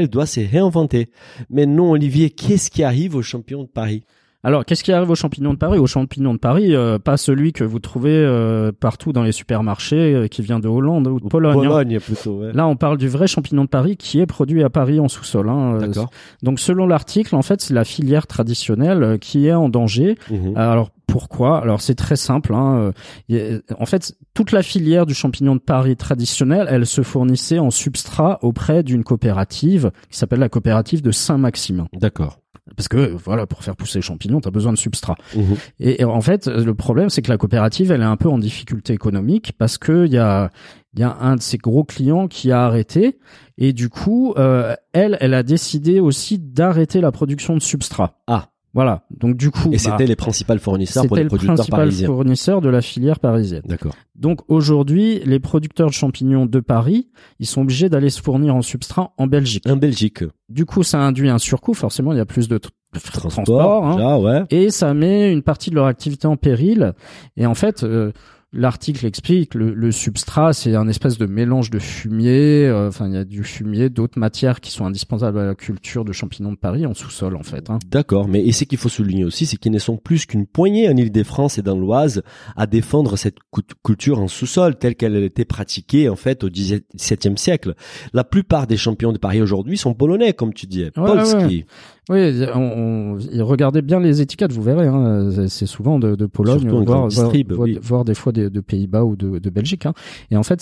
doivent 0.10 0.28
se 0.28 0.40
réinventer. 0.40 1.10
Mais 1.50 1.66
non, 1.66 1.92
Olivier, 1.92 2.30
qu'est-ce 2.30 2.70
qui 2.70 2.84
arrive 2.84 3.16
aux 3.16 3.22
champignons 3.22 3.64
de 3.64 3.70
Paris? 3.70 4.04
Alors, 4.42 4.64
qu'est-ce 4.64 4.86
qui 4.86 4.94
arrive 4.94 5.10
aux 5.10 5.16
champignons 5.16 5.54
de 5.54 5.58
Paris? 5.58 5.80
Aux 5.80 5.86
champignons 5.88 6.34
de 6.34 6.40
Paris, 6.40 6.74
euh, 6.74 6.98
pas 6.98 7.18
celui 7.18 7.52
que 7.52 7.66
vous 7.66 7.80
trouvez 7.80 8.14
euh, 8.14 8.72
partout 8.72 9.12
dans 9.12 9.24
les 9.24 9.34
supermarchés, 9.34 10.14
euh, 10.16 10.28
qui 10.28 10.42
vient 10.42 10.60
de 10.60 10.70
Hollande 10.70 11.08
ou 11.08 11.20
de 11.20 11.28
Pologne. 11.28 11.58
hein. 11.58 11.62
Pologne, 11.62 12.00
plutôt, 12.00 12.40
ouais. 12.40 12.54
Là, 12.54 12.66
on 12.66 12.78
parle 12.78 12.98
du 12.98 13.10
vrai 13.10 13.28
champignon 13.28 13.66
de 13.66 13.70
Paris 13.70 13.98
qui 13.98 14.22
est 14.22 14.26
produit 14.26 14.64
à 14.64 14.70
Paris 14.70 15.02
en 15.02 15.10
sous-sol. 15.10 15.50
Hein. 15.50 15.80
D'accord. 15.80 16.10
Donc, 16.42 16.62
selon 16.62 16.88
l'article, 16.88 17.36
en 17.36 17.42
fait, 17.42 17.60
c'est 17.60 17.74
la 17.74 17.84
filière 17.84 18.28
traditionnelle 18.28 19.18
qui 19.20 19.48
est 19.48 19.54
en 19.54 19.68
danger. 19.68 20.18
Mhm. 20.32 20.56
Alors 20.56 20.92
pourquoi 21.10 21.62
Alors 21.62 21.82
c'est 21.82 21.96
très 21.96 22.16
simple. 22.16 22.54
Hein. 22.54 22.92
euh, 23.32 23.62
En 23.78 23.86
fait, 23.86 24.16
toute 24.34 24.52
la 24.52 24.64
filière 24.64 25.06
du 25.06 25.14
champignon 25.14 25.56
de 25.56 25.62
Paris 25.62 25.96
traditionnel, 25.96 26.68
elle 26.70 26.86
se 26.86 27.02
fournissait 27.02 27.60
en 27.60 27.72
substrat 27.72 28.40
auprès 28.42 28.84
d'une 28.84 29.04
coopérative 29.04 29.92
qui 30.10 30.18
s'appelle 30.18 30.40
la 30.40 30.50
coopérative 30.50 31.02
de 31.02 31.12
Saint-Maximin. 31.12 31.88
D'accord. 31.94 32.40
Parce 32.76 32.88
que 32.88 32.98
voilà, 32.98 33.48
pour 33.48 33.64
faire 33.64 33.76
pousser 33.76 33.98
les 33.98 34.04
champignons, 34.04 34.42
tu 34.42 34.48
as 34.48 34.52
besoin 34.52 34.72
de 34.72 34.78
substrat. 34.78 35.16
Mhm. 35.36 35.56
Et, 35.80 36.02
et 36.02 36.06
en 36.06 36.22
fait, 36.22 36.48
le 36.48 36.76
problème, 36.76 37.10
c'est 37.10 37.22
que 37.22 37.30
la 37.32 37.38
coopérative, 37.38 37.92
elle 37.92 38.02
est 38.02 38.06
un 38.06 38.18
peu 38.18 38.30
en 38.30 38.38
difficulté 38.38 38.94
économique 38.94 39.54
parce 39.58 39.78
que 39.78 40.06
il 40.06 40.14
y 40.14 40.18
a, 40.18 40.52
y 40.96 41.04
a 41.04 41.18
un 41.20 41.36
de 41.36 41.42
ses 41.42 41.58
gros 41.58 41.84
clients 41.84 42.28
qui 42.28 42.52
a 42.52 42.64
arrêté 42.66 43.18
et 43.58 43.74
du 43.74 43.90
coup, 43.90 44.34
euh, 44.38 44.76
elle, 44.94 45.18
elle 45.20 45.34
a 45.34 45.44
décidé 45.44 46.00
aussi 46.00 46.38
d'arrêter 46.40 47.02
la 47.02 47.12
production 47.12 47.56
de 47.56 47.62
substrat. 47.62 48.20
Ah. 48.28 48.50
Voilà. 48.74 49.04
Donc 49.10 49.36
du 49.36 49.50
coup, 49.50 49.70
Et 49.70 49.78
bah, 49.78 49.78
c'était 49.80 50.06
les 50.06 50.16
principaux 50.16 50.58
fournisseurs 50.60 51.08
pour 51.08 51.16
les 51.18 51.24
le 51.24 51.28
producteurs 51.30 51.56
principal 51.56 51.80
parisiens. 51.80 52.08
fournisseur 52.08 52.62
de 52.62 52.70
la 52.70 52.82
filière 52.82 53.20
parisienne. 53.20 53.64
D'accord. 53.66 53.96
Donc 54.16 54.42
aujourd'hui, 54.48 55.22
les 55.26 55.40
producteurs 55.40 55.88
de 55.88 55.94
champignons 55.94 56.46
de 56.46 56.60
Paris, 56.60 57.10
ils 57.40 57.48
sont 57.48 57.62
obligés 57.62 57.90
d'aller 57.90 58.10
se 58.12 58.22
fournir 58.22 58.56
en 58.56 58.62
substrat 58.62 59.14
en 59.18 59.26
Belgique. 59.28 59.64
En 59.68 59.76
Belgique. 59.76 60.24
Du 60.50 60.66
coup, 60.66 60.84
ça 60.84 61.00
induit 61.00 61.30
un 61.30 61.40
surcoût. 61.40 61.74
Forcément, 61.74 62.12
il 62.14 62.18
y 62.18 62.22
a 62.22 62.26
plus 62.26 62.48
de 62.48 62.58
tr- 62.58 62.70
Transport, 62.92 63.30
transport. 63.46 63.86
hein. 63.86 63.96
déjà, 63.96 64.18
ouais. 64.20 64.44
et 64.50 64.72
ça 64.72 64.94
met 64.96 65.32
une 65.32 65.44
partie 65.44 65.70
de 65.70 65.76
leur 65.76 65.86
activité 65.86 66.26
en 66.28 66.38
péril. 66.38 66.94
Et 67.38 67.46
en 67.46 67.54
fait, 67.54 67.84
euh, 67.84 68.12
l'article 68.52 69.06
explique 69.06 69.54
le, 69.54 69.74
le 69.74 69.92
substrat, 69.92 70.54
c'est 70.54 70.76
un 70.76 70.88
espèce 70.88 71.18
de 71.18 71.26
mélange 71.26 71.70
de 71.70 71.80
fumier. 71.80 72.66
euh, 72.68 72.88
Enfin, 72.88 73.08
il 73.08 73.14
y 73.14 73.18
a 73.18 73.24
du 73.26 73.44
fumier, 73.44 73.90
d'autres 73.90 74.18
matières 74.20 74.60
qui 74.60 74.72
sont 74.72 74.86
indispensables 74.86 75.38
à 75.40 75.46
la 75.46 75.56
culture 75.56 76.04
de 76.06 76.12
champignons 76.14 76.52
de 76.52 76.58
Paris 76.58 76.86
en 76.86 76.94
sous-sol, 76.94 77.36
en 77.36 77.44
fait. 77.44 77.70
Hein. 77.70 77.80
D'accord, 77.88 78.28
mais 78.28 78.44
et 78.46 78.52
ce 78.52 78.64
qu'il 78.64 78.78
faut 78.78 78.90
souligner 78.90 79.24
aussi, 79.26 79.46
c'est 79.46 79.58
qu'ils 79.58 79.72
ne 79.72 79.80
sont 79.80 79.98
plus 79.98 80.26
qu'une 80.26 80.46
poignée 80.48 80.90
en 80.90 80.96
Île-de-France 80.98 81.58
et 81.58 81.62
dans 81.62 81.78
l'Oise 81.78 82.24
à 82.56 82.66
défendre 82.66 83.18
cette 83.18 83.38
culture 83.86 84.20
en 84.20 84.28
sous-sol 84.28 84.78
telle 84.78 84.96
qu'elle 84.96 85.16
était 85.18 85.46
pratiquée 85.46 86.10
en 86.10 86.16
fait 86.16 86.44
au 86.44 86.50
XVIIe 86.50 87.38
siècle. 87.38 87.76
La 88.14 88.24
plupart 88.24 88.66
des 88.68 88.78
champions 88.78 89.14
de 89.14 89.18
Paris 89.18 89.42
aujourd'hui 89.42 89.78
sont 89.78 89.94
polonais, 89.94 90.34
comme 90.34 90.54
tu 90.54 90.66
dis. 90.66 90.86
Polski. 90.96 91.66
Oui, 92.12 92.44
on, 92.56 93.16
on- 93.16 93.46
regardez 93.46 93.84
bien 93.84 94.00
les 94.00 94.20
étiquettes, 94.22 94.52
vous 94.52 94.64
verrez. 94.64 94.88
Hein, 94.88 95.30
c'est- 95.48 95.68
souvent 95.68 96.00
de, 96.00 96.16
de 96.16 96.26
Pologne, 96.26 96.68
voire, 96.86 97.08
voire- 97.22 97.32
oui. 97.60 97.78
voire 97.84 98.04
des 98.06 98.16
fois 98.16 98.32
des- 98.32 98.39
de 98.40 98.60
Pays-Bas 98.62 99.04
ou 99.04 99.16
de, 99.16 99.40
de 99.40 99.50
Belgique. 99.50 99.86
Hein. 99.86 99.94
Et 100.32 100.38
en 100.38 100.44
fait, 100.44 100.62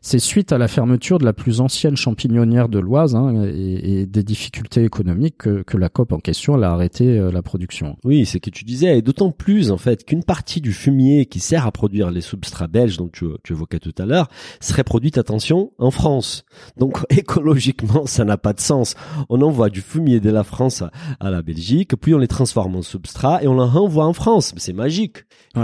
c'est 0.00 0.18
suite 0.18 0.52
à 0.52 0.58
la 0.58 0.68
fermeture 0.68 1.18
de 1.18 1.24
la 1.24 1.32
plus 1.32 1.60
ancienne 1.60 1.96
champignonnière 1.96 2.68
de 2.68 2.78
l'Oise 2.78 3.14
hein, 3.14 3.44
et, 3.44 4.00
et 4.00 4.06
des 4.06 4.22
difficultés 4.22 4.84
économiques 4.84 5.38
que, 5.38 5.62
que 5.62 5.76
la 5.76 5.88
COP 5.88 6.12
en 6.12 6.18
question 6.18 6.56
elle 6.56 6.64
a 6.64 6.72
arrêté 6.72 7.18
euh, 7.18 7.30
la 7.32 7.42
production. 7.42 7.96
Oui, 8.04 8.26
c'est 8.26 8.40
que 8.40 8.50
tu 8.50 8.64
disais, 8.64 8.98
et 8.98 9.02
d'autant 9.02 9.30
plus 9.30 9.70
en 9.70 9.78
fait 9.78 10.04
qu'une 10.04 10.24
partie 10.24 10.60
du 10.60 10.72
fumier 10.72 11.26
qui 11.26 11.40
sert 11.40 11.66
à 11.66 11.72
produire 11.72 12.10
les 12.10 12.20
substrats 12.20 12.68
belges 12.68 12.96
dont 12.96 13.08
tu, 13.08 13.26
tu 13.42 13.52
évoquais 13.52 13.78
tout 13.78 13.94
à 13.98 14.06
l'heure 14.06 14.28
serait 14.60 14.84
produite, 14.84 15.18
attention, 15.18 15.72
en 15.78 15.90
France. 15.90 16.44
Donc 16.76 16.98
écologiquement, 17.10 18.06
ça 18.06 18.24
n'a 18.24 18.36
pas 18.36 18.52
de 18.52 18.60
sens. 18.60 18.94
On 19.28 19.40
envoie 19.42 19.70
du 19.70 19.80
fumier 19.80 20.20
de 20.20 20.30
la 20.30 20.44
France 20.44 20.82
à, 20.82 20.90
à 21.20 21.30
la 21.30 21.42
Belgique, 21.42 21.96
puis 21.96 22.14
on 22.14 22.18
les 22.18 22.28
transforme 22.28 22.76
en 22.76 22.82
substrat 22.82 23.42
et 23.42 23.48
on 23.48 23.54
les 23.54 23.70
renvoie 23.70 24.06
en 24.06 24.12
France. 24.12 24.52
C'est 24.56 24.72
magique. 24.72 25.24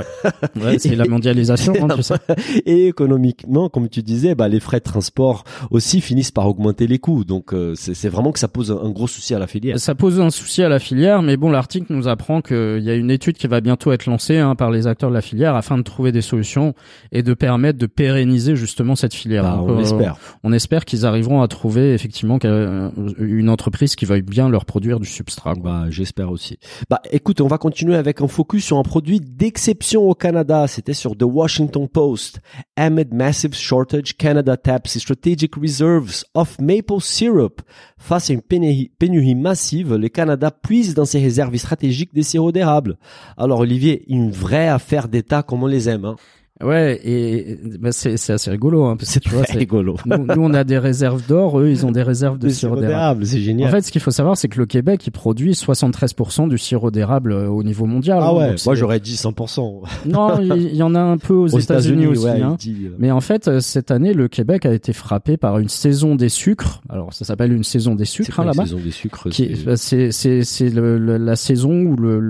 Ouais, 0.56 0.78
c'est 0.78 0.96
la 0.96 1.06
mondialisation, 1.06 1.45
hein, 1.50 1.88
tu 1.96 2.02
sais. 2.02 2.14
Et 2.66 2.86
économiquement, 2.88 3.68
comme 3.68 3.88
tu 3.88 4.02
disais, 4.02 4.34
bah, 4.34 4.48
les 4.48 4.60
frais 4.60 4.78
de 4.78 4.84
transport 4.84 5.44
aussi 5.70 6.00
finissent 6.00 6.30
par 6.30 6.46
augmenter 6.48 6.86
les 6.86 6.98
coûts. 6.98 7.24
Donc 7.24 7.52
euh, 7.52 7.74
c'est 7.76 8.08
vraiment 8.08 8.32
que 8.32 8.38
ça 8.38 8.48
pose 8.48 8.70
un, 8.72 8.78
un 8.82 8.90
gros 8.90 9.06
souci 9.06 9.34
à 9.34 9.38
la 9.38 9.46
filière. 9.46 9.78
Ça 9.78 9.94
pose 9.94 10.20
un 10.20 10.30
souci 10.30 10.62
à 10.62 10.68
la 10.68 10.78
filière, 10.78 11.22
mais 11.22 11.36
bon, 11.36 11.50
l'article 11.50 11.86
nous 11.90 12.08
apprend 12.08 12.40
qu'il 12.40 12.80
y 12.82 12.90
a 12.90 12.94
une 12.94 13.10
étude 13.10 13.36
qui 13.36 13.46
va 13.46 13.60
bientôt 13.60 13.92
être 13.92 14.06
lancée 14.06 14.38
hein, 14.38 14.54
par 14.54 14.70
les 14.70 14.86
acteurs 14.86 15.10
de 15.10 15.14
la 15.14 15.22
filière 15.22 15.54
afin 15.54 15.78
de 15.78 15.82
trouver 15.82 16.12
des 16.12 16.22
solutions 16.22 16.74
et 17.12 17.22
de 17.22 17.34
permettre 17.34 17.78
de 17.78 17.86
pérenniser 17.86 18.56
justement 18.56 18.96
cette 18.96 19.14
filière. 19.14 19.42
Bah, 19.44 19.56
Donc, 19.58 19.68
on 19.70 19.78
euh, 19.78 19.82
espère. 19.82 20.16
On 20.44 20.52
espère 20.52 20.84
qu'ils 20.84 21.06
arriveront 21.06 21.42
à 21.42 21.48
trouver 21.48 21.92
effectivement 21.94 22.38
qu'un- 22.38 22.92
une 23.18 23.48
entreprise 23.48 23.96
qui 23.96 24.04
veuille 24.04 24.22
bien 24.22 24.48
leur 24.48 24.64
produire 24.64 25.00
du 25.00 25.06
substrat. 25.06 25.54
Bah, 25.54 25.84
j'espère 25.90 26.30
aussi. 26.30 26.58
Bah, 26.90 27.00
écoute, 27.12 27.40
on 27.40 27.46
va 27.46 27.58
continuer 27.58 27.96
avec 27.96 28.20
un 28.20 28.28
focus 28.28 28.64
sur 28.64 28.78
un 28.78 28.82
produit 28.82 29.20
d'exception 29.20 30.08
au 30.08 30.14
Canada. 30.14 30.66
C'était 30.66 30.94
sur 30.94 31.16
The 31.16 31.22
Washington 31.36 31.86
Post. 31.86 32.40
Amid 32.76 33.12
massive 33.12 33.54
shortage, 33.54 34.16
Canada 34.16 34.56
taps 34.56 34.98
strategic 34.98 35.54
reserves 35.56 36.24
of 36.34 36.58
maple 36.58 37.00
syrup. 37.00 37.60
Face 37.98 38.30
à 38.30 38.32
une 38.32 38.40
pénurie, 38.40 39.34
massive, 39.34 39.96
le 39.96 40.08
Canada 40.08 40.50
puise 40.50 40.94
dans 40.94 41.04
ses 41.04 41.20
réserves 41.20 41.56
stratégiques 41.58 42.14
des 42.14 42.22
sirops 42.22 42.52
d'érable. 42.52 42.96
Alors, 43.36 43.60
Olivier, 43.60 44.04
une 44.08 44.30
vraie 44.30 44.68
affaire 44.68 45.08
d'État 45.08 45.42
comme 45.42 45.62
on 45.62 45.66
les 45.66 45.90
aime. 45.90 46.06
Hein. 46.06 46.16
Ouais, 46.64 46.98
et 47.04 47.58
bah, 47.78 47.92
c'est 47.92 48.16
c'est 48.16 48.32
assez 48.32 48.50
rigolo. 48.50 48.84
Hein, 48.84 48.96
parce 48.96 49.12
que, 49.14 49.18
tu 49.18 49.28
vois, 49.30 49.44
c'est- 49.46 49.58
rigolo. 49.58 49.96
nous, 50.06 50.24
nous, 50.26 50.42
on 50.42 50.54
a 50.54 50.64
des 50.64 50.78
réserves 50.78 51.26
d'or, 51.26 51.60
eux 51.60 51.68
ils 51.68 51.84
ont 51.84 51.92
des 51.92 52.02
réserves 52.02 52.38
de 52.38 52.48
sirop 52.48 52.76
d'érable. 52.80 53.26
c'est 53.26 53.40
génial. 53.40 53.68
En 53.68 53.70
fait, 53.72 53.82
ce 53.82 53.92
qu'il 53.92 54.00
faut 54.00 54.10
savoir, 54.10 54.36
c'est 54.38 54.48
que 54.48 54.58
le 54.58 54.64
Québec, 54.64 55.06
il 55.06 55.10
produit 55.10 55.52
73% 55.52 56.48
du 56.48 56.56
sirop 56.56 56.90
d'érable 56.90 57.32
euh, 57.32 57.48
au 57.48 57.62
niveau 57.62 57.84
mondial. 57.84 58.20
ah 58.22 58.28
hein. 58.30 58.34
ouais, 58.36 58.54
moi 58.64 58.74
j'aurais 58.74 59.00
dit 59.00 59.14
100%. 59.16 59.82
Non, 60.06 60.40
il 60.40 60.74
y 60.74 60.82
en 60.82 60.94
a 60.94 61.00
un 61.00 61.18
peu 61.18 61.34
aux, 61.34 61.46
États-Unis 61.58 62.06
aussi. 62.06 62.24
ouais, 62.24 62.40
hein. 62.40 62.56
dit, 62.58 62.86
euh, 62.86 62.96
Mais 62.98 63.10
en 63.10 63.20
fait, 63.20 63.48
euh, 63.48 63.60
cette 63.60 63.90
année, 63.90 64.14
le 64.14 64.28
Québec 64.28 64.64
a 64.64 64.72
été 64.72 64.92
frappé 64.94 65.36
par 65.36 65.58
une 65.58 65.68
saison 65.68 66.14
des 66.14 66.28
sucres. 66.30 66.80
Alors, 66.88 67.12
ça 67.12 67.24
s'appelle 67.26 67.52
une 67.52 67.64
saison 67.64 67.94
des 67.94 68.04
sucres 68.06 68.40
hein, 68.40 68.44
la 68.44 68.52
là-bas. 68.52 68.64
saison 68.64 68.78
des 68.82 68.90
sucres 68.92 69.28
c'est- 69.30 69.64
bah, 69.64 69.76
C'est 69.76 70.10
c'est 70.10 70.42
c'est 70.42 70.70
la 70.70 71.36
saison 71.36 71.82
où 71.82 71.96
le 71.96 72.20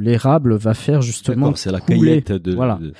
l'érable 0.00 0.56
va 0.56 0.74
faire 0.74 1.02
justement. 1.02 1.54
C'est 1.54 1.70
la 1.70 1.80
couler. 1.80 2.20
de... 2.20 2.54
Voilà. 2.54 2.78
de-. 2.82 2.92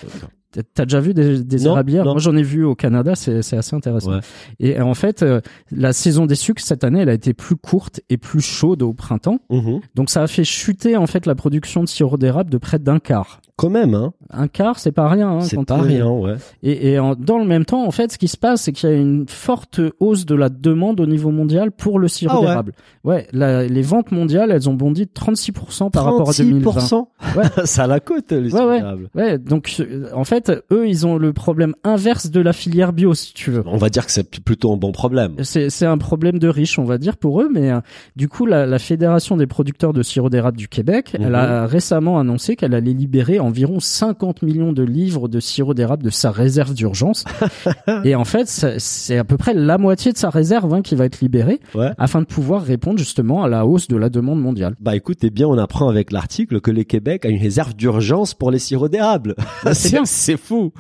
T'as- 0.75 0.85
déjà 0.85 1.01
vu 1.01 1.15
des, 1.15 1.43
des 1.43 1.59
Non, 1.65 1.73
érablières 1.73 2.05
non. 2.05 2.13
Moi, 2.13 2.21
j'en 2.21 2.37
ai 2.37 2.43
vu 2.43 2.65
au 2.65 2.75
Canada. 2.75 3.15
C'est 3.15 3.43
c'est 3.43 3.57
assez 3.57 3.75
intéressant. 3.77 4.13
Ouais. 4.13 4.21
Et 4.61 4.81
en 4.81 4.95
fait, 4.95 5.23
euh, 5.23 5.41
la 5.71 5.93
saison 5.93 6.27
des 6.27 6.35
sucres 6.35 6.63
cette 6.63 6.85
année, 6.85 7.01
elle 7.01 7.09
a 7.09 7.15
été 7.15 7.35
plus 7.35 7.57
courte 7.57 8.01
et 8.09 8.17
plus 8.17 8.41
chaude 8.41 8.83
au 8.83 8.93
printemps. 8.95 9.39
Mhm. 9.51 9.81
Donc, 9.95 10.11
ça 10.11 10.23
a 10.23 10.27
fait 10.27 10.45
chuter 10.45 10.97
en 10.97 11.07
fait 11.07 11.27
la 11.27 11.35
production 11.35 11.83
de 11.83 11.89
sirop 11.89 12.17
d'érable 12.17 12.51
de 12.51 12.59
près 12.59 12.79
d'un 12.79 12.99
quart. 12.99 13.41
Quand 13.59 13.71
même, 13.71 13.95
hein. 13.95 14.13
Un 14.31 14.49
quart, 14.49 14.79
c'est 14.79 14.93
pas 14.93 15.09
rien. 15.09 15.31
Hein, 15.31 15.41
c'est 15.41 15.65
pas 15.65 15.81
rien, 15.81 16.07
ouais. 16.11 16.35
Et, 16.63 16.91
et 16.93 16.99
en- 16.99 17.15
dans 17.15 17.39
le 17.39 17.47
même 17.47 17.65
temps, 17.65 17.87
en 17.87 17.91
fait, 17.91 18.13
ce 18.13 18.19
qui 18.19 18.29
se 18.29 18.37
passe, 18.37 18.63
c'est 18.63 18.73
qu'il 18.73 18.91
y 18.91 18.93
a 18.93 18.97
une 18.97 19.27
forte 19.29 19.81
hausse 19.99 20.27
de 20.27 20.35
la 20.35 20.51
demande 20.51 21.01
au 21.01 21.07
niveau 21.07 21.31
mondial 21.31 21.71
pour 21.73 21.99
le 21.99 22.07
sirop 22.09 22.35
Ah 22.37 22.41
ouais. 22.41 22.47
d'érable. 22.49 22.73
Ouais, 23.05 23.27
la- 23.33 23.67
les 23.67 23.81
ventes 23.81 24.13
mondiales, 24.13 24.51
elles 24.51 24.69
ont 24.69 24.75
bondi 24.75 25.07
de 25.07 25.11
36% 25.11 25.91
par 25.91 26.05
rapport 26.05 26.29
à 26.29 26.33
2020. 26.33 26.71
36%. 26.71 27.09
Ouais. 27.35 27.45
ça 27.65 27.85
a 27.85 27.87
la 27.87 27.99
cote, 28.01 28.31
le 28.33 28.53
Ouais, 28.53 28.61
ouais. 28.63 28.79
sirop 28.79 28.97
Ouais, 29.15 29.39
donc 29.39 29.83
en 30.15 30.25
fait, 30.25 30.53
eux, 30.71 30.87
ils 30.87 31.07
ont 31.07 31.17
le 31.17 31.33
problème 31.33 31.75
inverse 31.83 32.31
de 32.31 32.41
la 32.41 32.53
filière 32.53 32.93
bio, 32.93 33.15
si 33.15 33.33
tu 33.33 33.51
veux. 33.51 33.63
On 33.67 33.79
va 33.79 33.89
dire 33.89 34.05
que 34.05 34.13
c'est 34.13 34.39
plutôt 34.41 34.71
un 34.73 34.77
bon 34.77 34.93
problème. 34.93 35.35
C'est 35.43 35.71
c'est 35.71 35.87
un 35.87 35.97
problème 35.99 36.39
de 36.39 36.49
riches, 36.49 36.79
on 36.79 36.85
va 36.85 36.99
dire, 36.99 37.17
pour 37.17 37.41
eux, 37.41 37.49
mais 37.51 37.71
euh, 37.71 37.81
du 38.17 38.29
coup, 38.29 38.45
la, 38.45 38.67
la 38.67 38.79
Fédération 38.79 39.39
des 39.39 39.47
producteurs 39.47 39.95
de 39.95 40.03
sirop 40.03 40.29
d'érable 40.29 40.59
du 40.59 40.69
Québec, 40.69 41.15
Mhm. 41.19 41.25
elle 41.27 41.35
a 41.37 41.67
récemment 41.67 42.19
annoncé 42.19 42.55
qu'elle 42.57 42.75
allait 42.75 42.93
libérer 42.93 43.39
environ 43.47 43.81
50 43.81 44.43
millions 44.43 44.73
de 44.73 44.83
livres 44.83 45.29
de 45.29 45.41
sirop 45.41 45.75
d'érable 45.75 46.03
de 46.03 46.11
sa 46.11 46.31
réserve 46.31 46.75
d'urgence. 46.75 47.25
Et 48.05 48.15
en 48.15 48.25
fait, 48.25 48.47
c'est 48.79 49.19
à 49.19 49.25
peu 49.25 49.37
près 49.37 49.55
la 49.55 49.79
moitié 49.79 50.13
de 50.13 50.19
sa 50.19 50.31
réserve 50.31 50.73
hein, 50.75 50.83
qui 50.83 50.95
va 50.95 51.05
être 51.05 51.21
libérée 51.21 51.61
Ouais. 51.75 51.91
afin 51.99 52.21
de 52.21 52.27
pouvoir 52.27 52.63
répondre 52.63 52.99
justement 52.99 53.43
à 53.43 53.49
la 53.49 53.67
hausse 53.67 53.89
de 53.89 53.97
la 53.97 54.09
demande 54.09 54.41
mondiale. 54.41 54.75
Bah 54.81 54.97
écoute, 54.97 55.19
eh 55.23 55.31
bien, 55.31 55.47
on 55.47 55.59
apprend 55.59 55.89
avec 55.89 56.13
l'article 56.13 56.61
que 56.61 56.71
le 56.71 56.85
Québec 56.85 57.25
a 57.25 57.29
une 57.29 57.41
réserve 57.41 57.75
d'urgence 57.75 58.35
pour 58.35 58.51
les 58.51 58.59
sirops 58.59 58.91
d'érable. 58.91 59.35
c'est 59.73 59.91
bien. 59.91 60.05
C'est 60.05 60.37
fou. 60.37 60.73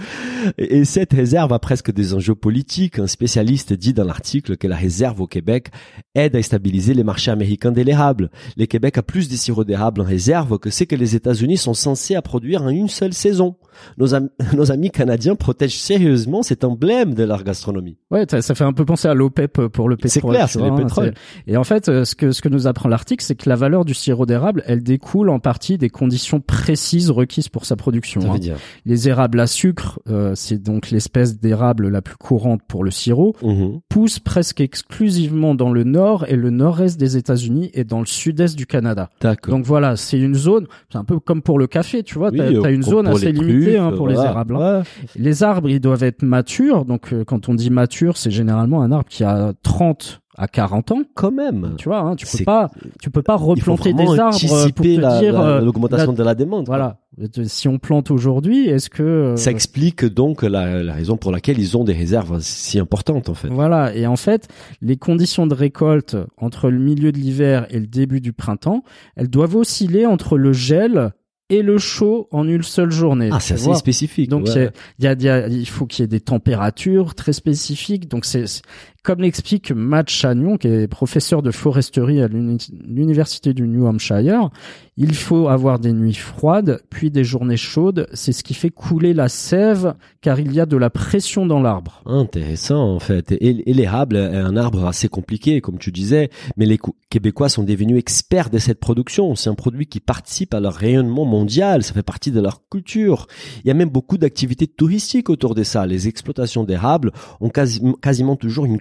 Et, 0.58 0.78
et 0.78 0.84
cette 0.84 1.12
réserve 1.12 1.52
a 1.52 1.58
presque 1.58 1.92
des 1.92 2.14
enjeux 2.14 2.34
politiques. 2.34 2.98
Un 2.98 3.06
spécialiste 3.06 3.72
dit 3.72 3.92
dans 3.92 4.04
l'article 4.04 4.56
que 4.56 4.66
la 4.66 4.76
réserve 4.76 5.20
au 5.20 5.26
Québec 5.26 5.68
aide 6.14 6.36
à 6.36 6.42
stabiliser 6.42 6.94
les 6.94 7.04
marchés 7.04 7.30
américains 7.30 7.72
de 7.72 7.82
l'érable. 7.82 8.30
Le 8.56 8.66
Québec 8.66 8.98
a 8.98 9.02
plus 9.02 9.28
de 9.28 9.34
sirop 9.36 9.64
d'érable 9.64 10.00
en 10.00 10.04
réserve 10.04 10.58
que 10.58 10.70
ce 10.70 10.84
que 10.84 10.96
les 10.96 11.14
États-Unis 11.16 11.56
sont 11.56 11.74
censés 11.74 12.14
à 12.14 12.22
produire 12.22 12.55
en 12.62 12.68
une 12.68 12.88
seule 12.88 13.12
saison. 13.12 13.56
Nos, 13.98 14.14
am- 14.14 14.30
nos 14.54 14.72
amis 14.72 14.90
canadiens 14.90 15.34
protègent 15.34 15.78
sérieusement 15.78 16.42
cet 16.42 16.64
emblème 16.64 17.12
de 17.14 17.24
leur 17.24 17.44
gastronomie. 17.44 17.98
Ouais, 18.10 18.24
ça 18.28 18.54
fait 18.54 18.64
un 18.64 18.72
peu 18.72 18.84
penser 18.86 19.06
à 19.08 19.14
l'OPEP 19.14 19.66
pour 19.68 19.88
le 19.88 19.96
pétrole. 19.96 20.10
C'est 20.10 20.20
clair, 20.22 20.46
tu 20.46 20.52
c'est 20.54 20.60
le 20.60 20.66
hein, 20.72 20.76
pétrole. 20.76 21.14
Et 21.46 21.56
en 21.58 21.64
fait, 21.64 21.88
euh, 21.88 22.04
ce 22.04 22.14
que 22.14 22.32
ce 22.32 22.40
que 22.40 22.48
nous 22.48 22.66
apprend 22.66 22.88
l'article, 22.88 23.22
c'est 23.22 23.34
que 23.34 23.48
la 23.48 23.56
valeur 23.56 23.84
du 23.84 23.92
sirop 23.94 24.24
d'érable, 24.24 24.62
elle 24.66 24.82
découle 24.82 25.28
en 25.28 25.38
partie 25.40 25.76
des 25.76 25.90
conditions 25.90 26.40
précises 26.40 27.10
requises 27.10 27.48
pour 27.48 27.66
sa 27.66 27.76
production. 27.76 28.20
Ça 28.22 28.28
hein. 28.30 28.38
dire. 28.38 28.56
Les 28.86 29.08
érables 29.08 29.40
à 29.40 29.46
sucre, 29.46 30.00
euh, 30.08 30.32
c'est 30.34 30.58
donc 30.62 30.90
l'espèce 30.90 31.38
d'érable 31.38 31.88
la 31.88 32.00
plus 32.00 32.16
courante 32.16 32.62
pour 32.66 32.82
le 32.84 32.90
sirop, 32.90 33.36
Mhm. 33.42 33.80
pousse 33.90 34.18
presque 34.20 34.60
exclusivement 34.62 35.54
dans 35.54 35.70
le 35.72 35.84
nord 35.84 36.24
et 36.28 36.36
le 36.36 36.50
nord-est 36.50 36.98
des 36.98 37.16
États-Unis 37.16 37.70
et 37.74 37.84
dans 37.84 38.00
le 38.00 38.06
sud-est 38.06 38.56
du 38.56 38.66
Canada. 38.66 39.10
D'accord. 39.20 39.54
Donc 39.54 39.64
voilà, 39.66 39.96
c'est 39.96 40.18
une 40.18 40.34
zone, 40.34 40.66
c'est 40.90 40.98
un 40.98 41.04
peu 41.04 41.18
comme 41.18 41.42
pour 41.42 41.58
le 41.58 41.66
café, 41.66 42.02
tu 42.02 42.14
vois, 42.18 42.30
Oui, 42.30 42.38
t'as 42.52 42.58
euh, 42.58 42.62
t'as 42.62 42.70
une 42.72 42.80
pour- 42.82 42.90
zone 42.90 43.06
pour 43.06 43.16
assez 43.16 43.32
limitée 43.32 43.76
hein, 43.78 43.92
pour 43.96 44.08
les 44.08 44.14
érables. 44.14 44.56
hein. 44.56 44.82
Les 45.16 45.42
arbres, 45.42 45.68
ils 45.68 45.80
doivent 45.80 46.02
être 46.04 46.22
matures. 46.22 46.84
Donc, 46.84 47.12
euh, 47.12 47.24
quand 47.24 47.48
on 47.48 47.54
dit 47.54 47.70
mature, 47.70 48.16
c'est 48.16 48.30
généralement 48.30 48.82
un 48.82 48.92
arbre 48.92 49.08
qui 49.08 49.24
a 49.24 49.52
30 49.62 50.20
à 50.38 50.48
40 50.48 50.92
ans. 50.92 51.02
Quand 51.14 51.32
même. 51.32 51.72
Tu 51.78 51.88
vois, 51.88 52.00
hein, 52.00 52.14
tu 52.14 52.26
peux 52.26 52.44
pas, 52.44 52.70
tu 53.00 53.10
peux 53.10 53.22
pas 53.22 53.36
replanter 53.36 53.94
des 53.94 54.18
arbres 54.18 54.36
euh, 54.52 54.68
pour 54.68 54.84
te 54.84 55.00
la- 55.00 55.18
dire, 55.20 55.40
euh, 55.40 55.60
l'augmentation 55.62 56.10
la- 56.12 56.18
de 56.18 56.22
la 56.22 56.34
demande. 56.34 56.66
quoi. 56.66 56.76
voilà. 56.76 56.98
Si 57.46 57.66
on 57.68 57.78
plante 57.78 58.10
aujourd'hui, 58.10 58.68
est-ce 58.68 58.90
que 58.90 59.32
Ça 59.38 59.50
explique 59.50 60.04
donc 60.04 60.42
la, 60.42 60.82
la 60.82 60.92
raison 60.92 61.16
pour 61.16 61.32
laquelle 61.32 61.58
ils 61.58 61.74
ont 61.74 61.82
des 61.84 61.94
réserves 61.94 62.40
si 62.42 62.78
importantes 62.78 63.30
en 63.30 63.34
fait. 63.34 63.48
Voilà, 63.48 63.94
et 63.96 64.06
en 64.06 64.16
fait, 64.16 64.48
les 64.82 64.98
conditions 64.98 65.46
de 65.46 65.54
récolte 65.54 66.14
entre 66.36 66.68
le 66.68 66.78
milieu 66.78 67.12
de 67.12 67.16
l'hiver 67.18 67.66
et 67.70 67.80
le 67.80 67.86
début 67.86 68.20
du 68.20 68.34
printemps, 68.34 68.82
elles 69.16 69.30
doivent 69.30 69.56
osciller 69.56 70.04
entre 70.04 70.36
le 70.36 70.52
gel 70.52 71.12
et 71.48 71.62
le 71.62 71.78
chaud 71.78 72.28
en 72.32 72.48
une 72.48 72.62
seule 72.62 72.90
journée. 72.90 73.28
Ah, 73.32 73.38
c'est 73.40 73.54
assez 73.54 73.74
spécifique. 73.74 74.28
Donc 74.28 74.46
ouais. 74.46 74.70
il 74.98 75.04
y 75.04 75.08
a, 75.08 75.12
il 75.12 75.22
y 75.22 75.28
a- 75.28 75.46
il 75.48 75.68
faut 75.68 75.86
qu'il 75.86 76.02
y 76.02 76.04
ait 76.04 76.08
des 76.08 76.20
températures 76.20 77.14
très 77.14 77.32
spécifiques. 77.32 78.08
Donc 78.08 78.24
c'est- 78.24 78.62
comme 79.06 79.20
l'explique 79.20 79.70
Matt 79.70 80.10
Chagnon, 80.10 80.56
qui 80.56 80.66
est 80.66 80.88
professeur 80.88 81.40
de 81.40 81.52
foresterie 81.52 82.20
à 82.20 82.26
l'uni- 82.26 82.58
l'université 82.84 83.54
du 83.54 83.68
New 83.68 83.86
Hampshire. 83.86 84.50
Il 84.96 85.14
faut 85.14 85.46
avoir 85.48 85.78
des 85.78 85.92
nuits 85.92 86.14
froides, 86.14 86.80
puis 86.90 87.10
des 87.12 87.22
journées 87.22 87.56
chaudes. 87.58 88.08
C'est 88.14 88.32
ce 88.32 88.42
qui 88.42 88.54
fait 88.54 88.70
couler 88.70 89.14
la 89.14 89.28
sève, 89.28 89.94
car 90.22 90.40
il 90.40 90.52
y 90.52 90.58
a 90.58 90.66
de 90.66 90.76
la 90.76 90.90
pression 90.90 91.46
dans 91.46 91.60
l'arbre. 91.60 92.02
Intéressant 92.06 92.94
en 92.94 92.98
fait. 92.98 93.30
Et, 93.30 93.70
et 93.70 93.74
l'érable 93.74 94.16
est 94.16 94.36
un 94.36 94.56
arbre 94.56 94.84
assez 94.86 95.08
compliqué, 95.08 95.60
comme 95.60 95.78
tu 95.78 95.92
disais, 95.92 96.30
mais 96.56 96.66
les 96.66 96.78
Québécois 97.08 97.48
sont 97.48 97.62
devenus 97.62 97.98
experts 97.98 98.50
de 98.50 98.58
cette 98.58 98.80
production. 98.80 99.36
C'est 99.36 99.50
un 99.50 99.54
produit 99.54 99.86
qui 99.86 100.00
participe 100.00 100.52
à 100.52 100.58
leur 100.60 100.72
rayonnement 100.74 101.26
mondial. 101.26 101.84
Ça 101.84 101.92
fait 101.94 102.02
partie 102.02 102.32
de 102.32 102.40
leur 102.40 102.62
culture. 102.68 103.28
Il 103.64 103.68
y 103.68 103.70
a 103.70 103.74
même 103.74 103.90
beaucoup 103.90 104.18
d'activités 104.18 104.66
touristiques 104.66 105.30
autour 105.30 105.54
de 105.54 105.62
ça. 105.62 105.86
Les 105.86 106.08
exploitations 106.08 106.64
d'érable 106.64 107.12
ont 107.40 107.50
quasi- 107.50 107.82
quasiment 108.02 108.34
toujours 108.34 108.64
une 108.64 108.80